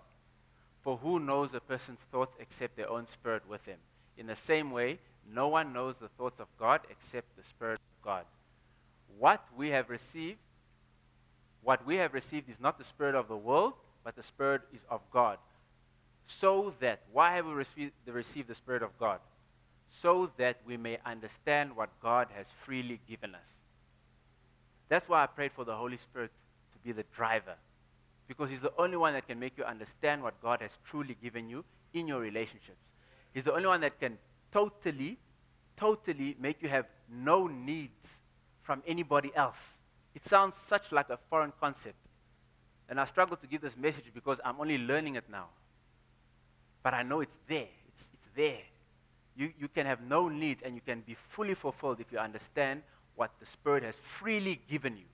For 0.82 0.98
who 0.98 1.20
knows 1.20 1.54
a 1.54 1.60
person's 1.60 2.04
thoughts 2.04 2.38
except 2.40 2.78
their 2.78 2.90
own 2.90 3.06
spirit 3.06 3.44
with 3.50 3.66
him? 3.66 3.80
In 4.18 4.28
the 4.28 4.36
same 4.36 4.72
way, 4.72 5.00
no 5.30 5.48
one 5.48 5.74
knows 5.74 5.98
the 5.98 6.08
thoughts 6.08 6.40
of 6.40 6.48
God 6.58 6.82
except 6.90 7.36
the 7.36 7.44
Spirit 7.44 7.80
of 7.80 8.04
God. 8.04 8.26
What 9.20 9.46
we 9.56 9.70
have 9.70 9.90
received, 9.90 10.40
what 11.62 11.86
we 11.86 11.98
have 11.98 12.14
received 12.14 12.50
is 12.50 12.62
not 12.62 12.78
the 12.78 12.84
Spirit 12.84 13.16
of 13.16 13.28
the 13.28 13.36
world, 13.36 13.74
but 14.04 14.16
the 14.16 14.24
Spirit 14.24 14.62
is 14.74 14.86
of 14.90 15.02
God. 15.12 15.38
So 16.26 16.74
that, 16.80 17.02
why 17.12 17.36
have 17.36 17.46
we 17.46 17.54
received, 17.54 17.92
received 18.06 18.48
the 18.48 18.56
Spirit 18.56 18.84
of 18.84 18.98
God? 18.98 19.20
So 19.88 20.32
that 20.38 20.58
we 20.66 20.78
may 20.78 21.00
understand 21.06 21.76
what 21.76 21.90
God 22.02 22.28
has 22.36 22.52
freely 22.52 23.00
given 23.08 23.36
us. 23.36 23.58
That's 24.90 25.10
why 25.10 25.24
I 25.24 25.28
prayed 25.28 25.52
for 25.52 25.66
the 25.66 25.76
Holy 25.76 25.98
Spirit 25.98 26.32
to 26.74 26.80
be 26.80 26.92
the 26.92 27.04
driver. 27.16 27.56
because 28.28 28.50
He's 28.50 28.62
the 28.62 28.74
only 28.78 28.98
one 28.98 29.14
that 29.14 29.28
can 29.28 29.40
make 29.40 29.58
you 29.58 29.64
understand 29.64 30.22
what 30.22 30.42
God 30.42 30.62
has 30.62 30.78
truly 30.86 31.16
given 31.22 31.50
you 31.50 31.64
in 31.94 32.08
your 32.08 32.20
relationships. 32.20 32.92
He's 33.34 33.46
the 33.46 33.54
only 33.54 33.68
one 33.68 33.82
that 33.82 34.00
can 34.00 34.18
totally, 34.52 35.18
totally 35.76 36.36
make 36.40 36.62
you 36.62 36.70
have 36.70 36.86
no 37.10 37.48
needs 37.48 38.22
from 38.62 38.84
anybody 38.86 39.32
else. 39.36 39.80
It 40.14 40.26
sounds 40.26 40.56
such 40.56 40.92
like 40.92 41.10
a 41.10 41.18
foreign 41.18 41.54
concept. 41.60 41.96
And 42.90 43.00
I 43.00 43.06
struggle 43.06 43.38
to 43.38 43.48
give 43.48 43.62
this 43.62 43.78
message 43.78 44.12
because 44.14 44.42
I'm 44.44 44.60
only 44.60 44.78
learning 44.78 45.16
it 45.16 45.26
now. 45.30 45.48
But 46.84 46.94
I 46.94 47.04
know 47.04 47.22
it's 47.22 47.38
there. 47.48 47.68
It's, 47.90 48.10
it's 48.14 48.28
there. 48.36 48.62
You, 49.36 49.54
you 49.60 49.68
can 49.68 49.86
have 49.86 50.02
no 50.02 50.30
needs 50.30 50.64
and 50.64 50.74
you 50.76 50.82
can 50.82 51.02
be 51.02 51.14
fully 51.14 51.54
fulfilled 51.54 52.00
if 52.00 52.12
you 52.12 52.18
understand 52.18 52.82
what 53.18 53.32
the 53.40 53.46
Spirit 53.46 53.84
has 53.84 53.96
freely 53.96 54.62
given 54.70 54.96
you. 54.96 55.10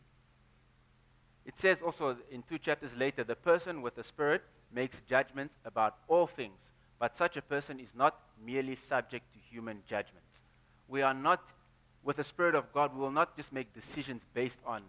It 1.46 1.58
says 1.58 1.82
also 1.82 2.18
in 2.30 2.44
two 2.44 2.58
chapters 2.58 2.96
later 2.96 3.24
the 3.24 3.36
person 3.36 3.82
with 3.82 3.96
the 3.96 4.04
Spirit 4.04 4.44
makes 4.72 5.02
judgments 5.02 5.58
about 5.66 5.96
all 6.08 6.28
things, 6.28 6.72
but 7.00 7.16
such 7.16 7.38
a 7.38 7.42
person 7.42 7.80
is 7.80 7.96
not 7.96 8.20
merely 8.46 8.76
subject 8.76 9.32
to 9.34 9.40
human 9.40 9.80
judgments. 9.88 10.44
We 10.88 11.02
are 11.02 11.14
not, 11.14 11.54
with 12.04 12.18
the 12.18 12.24
Spirit 12.24 12.56
of 12.56 12.72
God, 12.74 12.94
we 12.94 13.02
will 13.02 13.12
not 13.12 13.36
just 13.36 13.52
make 13.52 13.74
decisions 13.74 14.26
based 14.34 14.60
on 14.66 14.84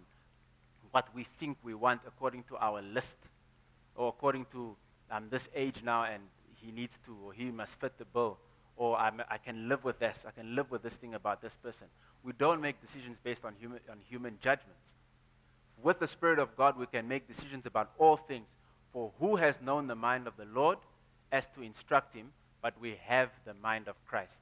what 0.91 1.07
we 1.15 1.23
think 1.23 1.57
we 1.63 1.73
want 1.73 2.01
according 2.05 2.43
to 2.43 2.57
our 2.57 2.81
list 2.81 3.17
or 3.95 4.09
according 4.09 4.45
to 4.51 4.75
um, 5.09 5.27
this 5.29 5.49
age 5.55 5.83
now 5.83 6.03
and 6.03 6.23
he 6.53 6.71
needs 6.71 6.99
to 7.05 7.15
or 7.23 7.33
he 7.33 7.51
must 7.51 7.79
fit 7.79 7.97
the 7.97 8.05
bill 8.05 8.37
or 8.77 8.97
I'm, 8.97 9.21
i 9.29 9.37
can 9.37 9.69
live 9.69 9.83
with 9.83 9.99
this, 9.99 10.25
I 10.27 10.31
can 10.31 10.55
live 10.55 10.69
with 10.69 10.83
this 10.83 10.95
thing 10.95 11.13
about 11.13 11.41
this 11.41 11.55
person. 11.55 11.87
We 12.23 12.33
don't 12.33 12.61
make 12.61 12.81
decisions 12.81 13.19
based 13.19 13.45
on 13.45 13.53
human, 13.59 13.79
on 13.89 13.99
human 14.09 14.37
judgments. 14.41 14.95
With 15.81 15.99
the 15.99 16.07
Spirit 16.07 16.39
of 16.39 16.55
God, 16.55 16.77
we 16.77 16.85
can 16.85 17.07
make 17.07 17.27
decisions 17.27 17.65
about 17.65 17.91
all 17.97 18.17
things. 18.17 18.47
For 18.91 19.11
who 19.19 19.35
has 19.35 19.61
known 19.61 19.87
the 19.87 19.95
mind 19.95 20.25
of 20.27 20.37
the 20.37 20.45
Lord 20.45 20.77
as 21.31 21.47
to 21.47 21.61
instruct 21.61 22.13
him, 22.13 22.31
but 22.61 22.73
we 22.79 22.97
have 23.05 23.29
the 23.45 23.53
mind 23.53 23.87
of 23.87 23.95
Christ. 24.05 24.41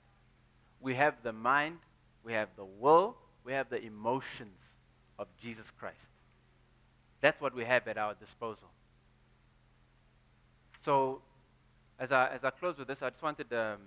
We 0.79 0.95
have 0.95 1.15
the 1.23 1.33
mind, 1.33 1.79
we 2.23 2.33
have 2.33 2.49
the 2.55 2.65
will, 2.65 3.17
we 3.43 3.53
have 3.53 3.69
the 3.69 3.83
emotions 3.83 4.77
of 5.17 5.27
Jesus 5.41 5.71
Christ. 5.71 6.11
That's 7.19 7.41
what 7.41 7.55
we 7.55 7.65
have 7.65 7.87
at 7.87 7.97
our 7.97 8.13
disposal. 8.13 8.69
So, 10.81 11.21
as 11.97 12.11
I, 12.11 12.27
as 12.27 12.43
I 12.43 12.49
close 12.49 12.77
with 12.77 12.87
this, 12.87 13.01
I 13.01 13.09
just 13.09 13.23
wanted 13.23 13.51
um, 13.53 13.77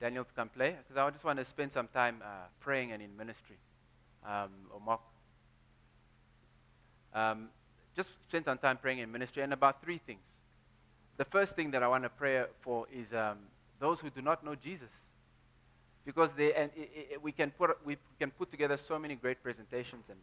Daniel 0.00 0.24
to 0.24 0.32
come 0.32 0.48
play 0.48 0.76
because 0.78 0.96
I 0.96 1.10
just 1.10 1.24
want 1.24 1.38
to 1.38 1.44
spend 1.44 1.72
some 1.72 1.88
time 1.88 2.22
uh, 2.22 2.46
praying 2.60 2.92
and 2.92 3.02
in 3.02 3.16
ministry. 3.16 3.56
Um, 4.26 4.50
or 4.70 4.80
Mark. 4.80 5.00
Um, 7.14 7.48
just 7.96 8.10
spend 8.28 8.44
some 8.44 8.58
time 8.58 8.76
praying 8.76 8.98
in 8.98 9.10
ministry 9.10 9.42
and 9.42 9.52
about 9.52 9.82
three 9.82 9.98
things. 9.98 10.26
The 11.16 11.24
first 11.24 11.56
thing 11.56 11.72
that 11.72 11.82
I 11.82 11.88
want 11.88 12.04
to 12.04 12.10
pray 12.10 12.44
for 12.60 12.86
is 12.92 13.12
um, 13.12 13.38
those 13.80 14.00
who 14.00 14.10
do 14.10 14.22
not 14.22 14.44
know 14.44 14.54
Jesus. 14.54 14.94
Because 16.04 16.32
they, 16.32 16.54
and 16.54 16.70
it, 16.76 17.08
it, 17.12 17.22
we, 17.22 17.32
can 17.32 17.50
put, 17.50 17.76
we 17.84 17.96
can 18.18 18.30
put 18.30 18.50
together 18.50 18.76
so 18.76 18.98
many 18.98 19.14
great 19.16 19.42
presentations 19.42 20.08
and, 20.08 20.18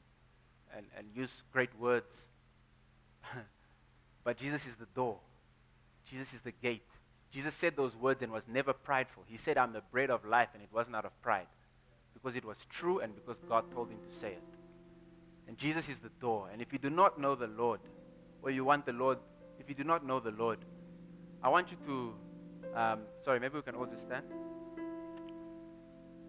and, 0.75 0.85
and 0.97 1.07
use 1.13 1.43
great 1.51 1.77
words. 1.77 2.29
but 4.23 4.37
Jesus 4.37 4.65
is 4.67 4.77
the 4.77 4.87
door, 4.95 5.17
Jesus 6.09 6.33
is 6.33 6.41
the 6.41 6.53
gate. 6.53 6.89
Jesus 7.35 7.53
said 7.53 7.75
those 7.75 7.97
words 7.97 8.21
and 8.21 8.31
was 8.31 8.47
never 8.47 8.71
prideful. 8.71 9.23
He 9.27 9.35
said, 9.35 9.57
I'm 9.57 9.73
the 9.73 9.81
bread 9.91 10.09
of 10.09 10.23
life, 10.23 10.47
and 10.53 10.63
it 10.63 10.69
wasn't 10.71 10.95
out 10.95 11.03
of 11.03 11.21
pride 11.21 11.47
because 12.13 12.37
it 12.37 12.45
was 12.45 12.65
true 12.69 12.99
and 12.99 13.13
because 13.13 13.41
God 13.49 13.69
told 13.73 13.89
him 13.89 13.97
to 14.07 14.09
say 14.09 14.29
it. 14.29 14.57
And 15.45 15.57
Jesus 15.57 15.89
is 15.89 15.99
the 15.99 16.11
door. 16.21 16.47
And 16.53 16.61
if 16.61 16.71
you 16.71 16.79
do 16.79 16.89
not 16.89 17.19
know 17.19 17.35
the 17.35 17.47
Lord, 17.47 17.81
or 18.41 18.51
you 18.51 18.63
want 18.63 18.85
the 18.85 18.93
Lord, 18.93 19.17
if 19.59 19.67
you 19.67 19.75
do 19.75 19.83
not 19.83 20.05
know 20.05 20.21
the 20.21 20.31
Lord, 20.31 20.59
I 21.43 21.49
want 21.49 21.71
you 21.71 21.77
to, 21.85 22.13
um, 22.73 22.99
sorry, 23.19 23.41
maybe 23.41 23.55
we 23.55 23.63
can 23.63 23.75
all 23.75 23.85
just 23.85 24.03
stand. 24.03 24.23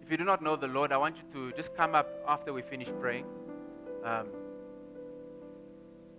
If 0.01 0.11
you 0.11 0.17
do 0.17 0.25
not 0.25 0.41
know 0.41 0.57
the 0.57 0.67
Lord, 0.67 0.91
I 0.91 0.97
want 0.97 1.19
you 1.19 1.23
to 1.31 1.55
just 1.55 1.73
come 1.73 1.95
up 1.95 2.09
after 2.27 2.51
we 2.51 2.63
finish 2.63 2.91
praying. 2.99 3.27
Um, 4.03 4.27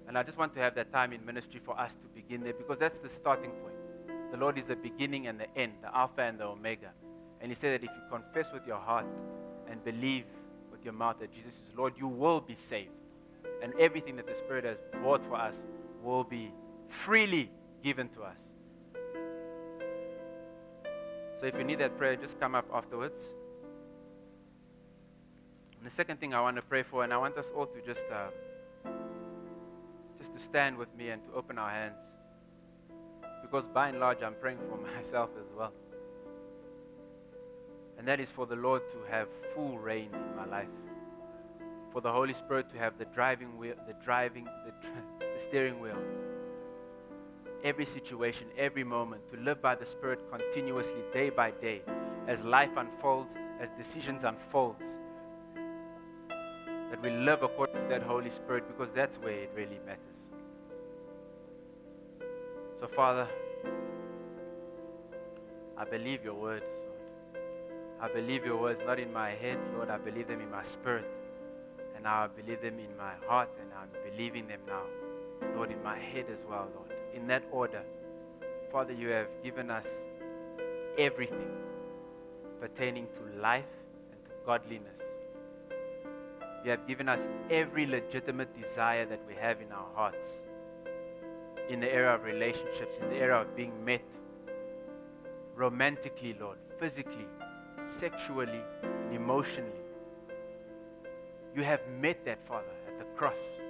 and 0.07 0.16
I 0.16 0.22
just 0.22 0.39
want 0.39 0.55
to 0.55 0.61
have 0.61 0.74
that 0.76 0.91
time 0.95 1.12
in 1.12 1.26
ministry 1.26 1.61
for 1.61 1.78
us 1.78 1.93
to 1.97 2.07
begin 2.14 2.43
there 2.43 2.55
because 2.55 2.78
that's 2.78 2.99
the 2.99 3.11
starting 3.11 3.51
point. 3.51 3.78
The 4.31 4.37
Lord 4.37 4.59
is 4.59 4.64
the 4.64 4.76
beginning 4.76 5.26
and 5.26 5.41
the 5.41 5.47
end, 5.57 5.72
the 5.81 5.95
Alpha 5.97 6.22
and 6.22 6.39
the 6.39 6.45
Omega. 6.45 6.93
And 7.41 7.51
He 7.51 7.55
said 7.55 7.81
that 7.81 7.85
if 7.87 7.91
you 7.95 8.03
confess 8.11 8.53
with 8.53 8.66
your 8.66 8.79
heart 8.79 9.07
and 9.68 9.83
believe 9.85 10.24
with 10.70 10.85
your 10.85 10.93
mouth 10.93 11.18
that 11.20 11.33
Jesus 11.33 11.61
is 11.61 11.70
Lord, 11.76 11.95
you 11.97 12.09
will 12.09 12.41
be 12.41 12.55
saved. 12.55 12.91
And 13.62 13.72
everything 13.79 14.16
that 14.16 14.26
the 14.26 14.35
Spirit 14.35 14.64
has 14.64 14.79
bought 15.03 15.24
for 15.24 15.37
us 15.37 15.66
will 16.03 16.24
be 16.24 16.53
freely 16.89 17.51
given 17.83 18.09
to 18.11 18.22
us. 18.22 18.39
So 21.41 21.47
if 21.47 21.57
you 21.57 21.64
need 21.64 21.79
that 21.79 21.97
prayer, 21.97 22.16
just 22.16 22.39
come 22.39 22.55
up 22.55 22.66
afterwards. 22.72 23.33
And 25.76 25.87
the 25.87 25.91
second 25.91 26.18
thing 26.18 26.35
I 26.35 26.41
want 26.41 26.57
to 26.57 26.62
pray 26.62 26.83
for, 26.83 27.05
and 27.05 27.12
I 27.12 27.16
want 27.16 27.39
us 27.39 27.53
all 27.57 27.66
to 27.66 27.81
just, 27.81 28.05
uh, 28.12 28.29
just 30.18 30.35
to 30.35 30.41
stand 30.41 30.76
with 30.76 30.95
me 30.97 31.11
and 31.11 31.22
to 31.24 31.33
open 31.35 31.57
our 31.59 31.70
hands 31.70 32.01
because 33.51 33.66
by 33.66 33.88
and 33.88 33.99
large 33.99 34.22
I'm 34.22 34.34
praying 34.34 34.59
for 34.68 34.76
myself 34.96 35.30
as 35.38 35.46
well. 35.57 35.72
And 37.96 38.07
that 38.07 38.20
is 38.20 38.30
for 38.30 38.46
the 38.46 38.57
Lord 38.57 38.88
to 38.90 38.96
have 39.11 39.28
full 39.55 39.78
reign 39.78 40.11
in 40.12 40.36
my 40.36 40.44
life. 40.44 40.68
For 41.90 42.01
the 42.01 42.12
Holy 42.12 42.34
Spirit 42.34 42.68
to 42.70 42.78
have 42.78 42.99
the 42.99 43.07
driving 43.07 43.59
wheel, 43.59 43.74
the 43.86 43.94
driving, 44.05 44.44
the, 44.44 44.72
the 45.34 45.38
steering 45.38 45.80
wheel. 45.80 45.99
Every 47.64 47.86
situation, 47.86 48.46
every 48.57 48.84
moment, 48.84 49.28
to 49.30 49.36
live 49.38 49.61
by 49.61 49.74
the 49.74 49.86
Spirit 49.86 50.20
continuously, 50.30 51.01
day 51.12 51.30
by 51.30 51.51
day, 51.51 51.82
as 52.28 52.44
life 52.44 52.76
unfolds, 52.76 53.36
as 53.59 53.70
decisions 53.70 54.22
unfolds. 54.22 54.99
That 56.36 57.03
we 57.03 57.11
live 57.11 57.42
according 57.42 57.82
to 57.82 57.88
that 57.88 58.03
Holy 58.03 58.30
Spirit 58.30 58.68
because 58.68 58.92
that's 58.92 59.16
where 59.16 59.32
it 59.32 59.51
really 59.57 59.80
matters. 59.84 60.28
So, 62.81 62.87
Father, 62.87 63.26
I 65.76 65.85
believe 65.85 66.24
your 66.24 66.35
words. 66.35 66.70
I 68.01 68.07
believe 68.07 68.47
your 68.47 68.57
words 68.57 68.79
not 68.87 69.01
in 69.01 69.12
my 69.12 69.31
head, 69.31 69.59
Lord. 69.74 69.91
I 69.91 69.99
believe 69.99 70.29
them 70.29 70.41
in 70.41 70.49
my 70.49 70.62
spirit. 70.62 71.05
And 71.97 72.05
now 72.05 72.22
I 72.22 72.29
believe 72.29 72.62
them 72.62 72.79
in 72.79 72.97
my 72.97 73.14
heart, 73.26 73.49
and 73.61 73.68
I'm 73.74 73.89
believing 74.09 74.47
them 74.47 74.61
now, 74.68 74.83
Lord, 75.57 75.72
in 75.72 75.83
my 75.83 75.99
head 75.99 76.26
as 76.31 76.45
well, 76.49 76.68
Lord. 76.72 76.93
In 77.14 77.26
that 77.26 77.43
order, 77.51 77.83
Father, 78.70 78.93
you 78.93 79.09
have 79.09 79.26
given 79.43 79.72
us 79.72 79.89
everything 80.97 81.51
pertaining 82.61 83.09
to 83.09 83.41
life 83.41 83.66
and 84.12 84.24
to 84.24 84.31
godliness. 84.47 85.01
You 86.64 86.70
have 86.70 86.87
given 86.87 87.09
us 87.09 87.26
every 87.51 87.87
legitimate 87.87 88.57
desire 88.57 89.05
that 89.07 89.20
we 89.26 89.35
have 89.35 89.61
in 89.61 89.72
our 89.72 89.89
hearts 89.97 90.45
in 91.68 91.80
the 91.80 91.92
area 91.92 92.14
of 92.14 92.24
relationships, 92.24 92.98
in 92.98 93.10
the 93.10 93.16
area 93.16 93.36
of 93.36 93.54
being 93.54 93.84
met 93.84 94.04
romantically, 95.54 96.34
Lord, 96.40 96.58
physically, 96.78 97.26
sexually, 97.84 98.62
and 98.82 99.12
emotionally. 99.12 99.70
You 101.54 101.62
have 101.62 101.80
met 102.00 102.24
that, 102.24 102.46
Father, 102.46 102.72
at 102.86 102.98
the 102.98 103.04
cross. 103.16 103.60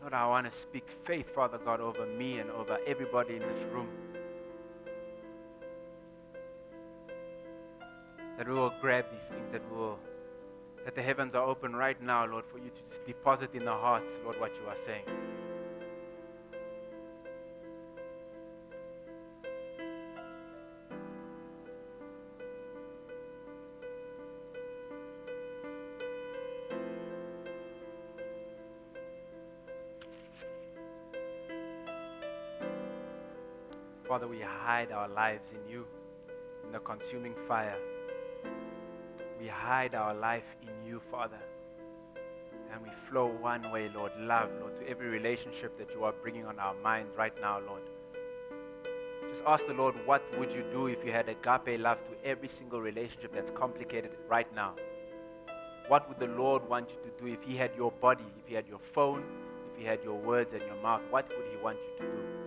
Lord, 0.00 0.14
I 0.14 0.26
want 0.26 0.46
to 0.46 0.52
speak 0.52 0.88
faith, 0.88 1.34
Father 1.34 1.58
God, 1.58 1.80
over 1.80 2.06
me 2.06 2.38
and 2.38 2.50
over 2.50 2.78
everybody 2.86 3.36
in 3.36 3.40
this 3.40 3.62
room. 3.72 3.88
That 8.38 8.48
we 8.48 8.54
will 8.54 8.72
grab 8.80 9.06
these 9.12 9.24
things, 9.24 9.52
that 9.52 9.62
we 9.70 9.76
will 9.76 9.98
that 10.88 10.94
the 10.94 11.02
heavens 11.02 11.34
are 11.34 11.44
open 11.44 11.76
right 11.76 12.00
now, 12.00 12.24
Lord, 12.24 12.46
for 12.46 12.56
you 12.56 12.70
to 12.70 13.00
deposit 13.04 13.54
in 13.54 13.62
the 13.66 13.70
hearts, 13.70 14.18
Lord, 14.24 14.40
what 14.40 14.52
you 14.56 14.66
are 14.70 14.74
saying. 14.74 15.04
Father, 34.08 34.26
we 34.26 34.40
hide 34.40 34.90
our 34.90 35.06
lives 35.06 35.52
in 35.52 35.70
you, 35.70 35.84
in 36.64 36.72
the 36.72 36.78
consuming 36.78 37.34
fire 37.46 37.76
we 39.48 39.52
hide 39.52 39.94
our 39.94 40.14
life 40.14 40.56
in 40.60 40.86
you, 40.86 41.00
Father. 41.00 41.40
And 42.70 42.82
we 42.82 42.90
flow 42.90 43.28
one 43.40 43.62
way, 43.72 43.90
Lord, 43.94 44.12
love, 44.18 44.50
Lord, 44.60 44.76
to 44.76 44.86
every 44.86 45.08
relationship 45.08 45.78
that 45.78 45.94
you 45.94 46.04
are 46.04 46.12
bringing 46.12 46.44
on 46.44 46.58
our 46.58 46.74
mind 46.84 47.08
right 47.16 47.32
now, 47.40 47.58
Lord. 47.66 47.80
Just 49.30 49.42
ask 49.46 49.66
the 49.66 49.72
Lord, 49.72 49.94
what 50.04 50.22
would 50.38 50.52
you 50.52 50.64
do 50.70 50.88
if 50.88 51.02
you 51.02 51.12
had 51.12 51.30
agape 51.30 51.80
love 51.80 52.04
to 52.08 52.28
every 52.28 52.48
single 52.48 52.82
relationship 52.82 53.32
that's 53.32 53.50
complicated 53.50 54.10
right 54.28 54.54
now? 54.54 54.74
what 55.88 56.06
would 56.06 56.18
the 56.18 56.34
Lord 56.36 56.68
want 56.68 56.90
you 56.90 56.98
to 57.10 57.10
do 57.18 57.32
if 57.32 57.42
He 57.42 57.56
had 57.56 57.70
your 57.74 57.90
body, 57.90 58.26
if 58.38 58.46
He 58.46 58.54
had 58.54 58.68
your 58.68 58.78
phone, 58.78 59.24
if 59.72 59.80
He 59.80 59.86
had 59.86 60.04
your 60.04 60.18
words 60.18 60.52
and 60.52 60.60
your 60.60 60.76
mouth? 60.82 61.00
What 61.08 61.26
would 61.30 61.46
He 61.50 61.56
want 61.64 61.78
you 61.78 62.04
to 62.04 62.12
do? 62.12 62.37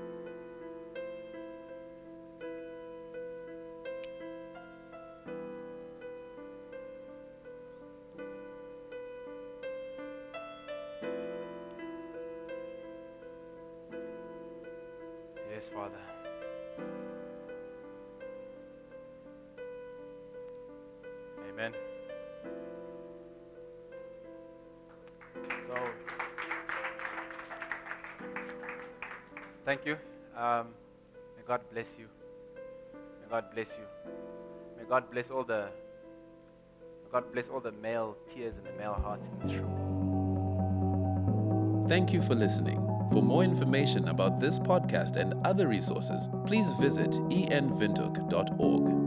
Bless 33.61 33.77
you. 33.77 33.85
May 34.75 34.83
God 34.89 35.11
bless 35.11 35.29
all 35.29 35.43
the. 35.43 35.69
God 37.11 37.31
bless 37.31 37.47
all 37.49 37.59
the 37.59 37.73
male 37.73 38.17
tears 38.27 38.57
and 38.57 38.65
the 38.65 38.71
male 38.71 38.93
hearts 38.93 39.27
in 39.27 39.37
this 39.39 39.53
room. 39.55 39.75
Thank 41.87 42.11
you 42.11 42.21
for 42.23 42.33
listening. 42.33 42.77
For 43.11 43.21
more 43.21 43.43
information 43.43 44.07
about 44.07 44.39
this 44.39 44.57
podcast 44.57 45.17
and 45.17 45.35
other 45.45 45.67
resources, 45.67 46.27
please 46.45 46.71
visit 46.79 47.11
envintook.org. 47.11 49.00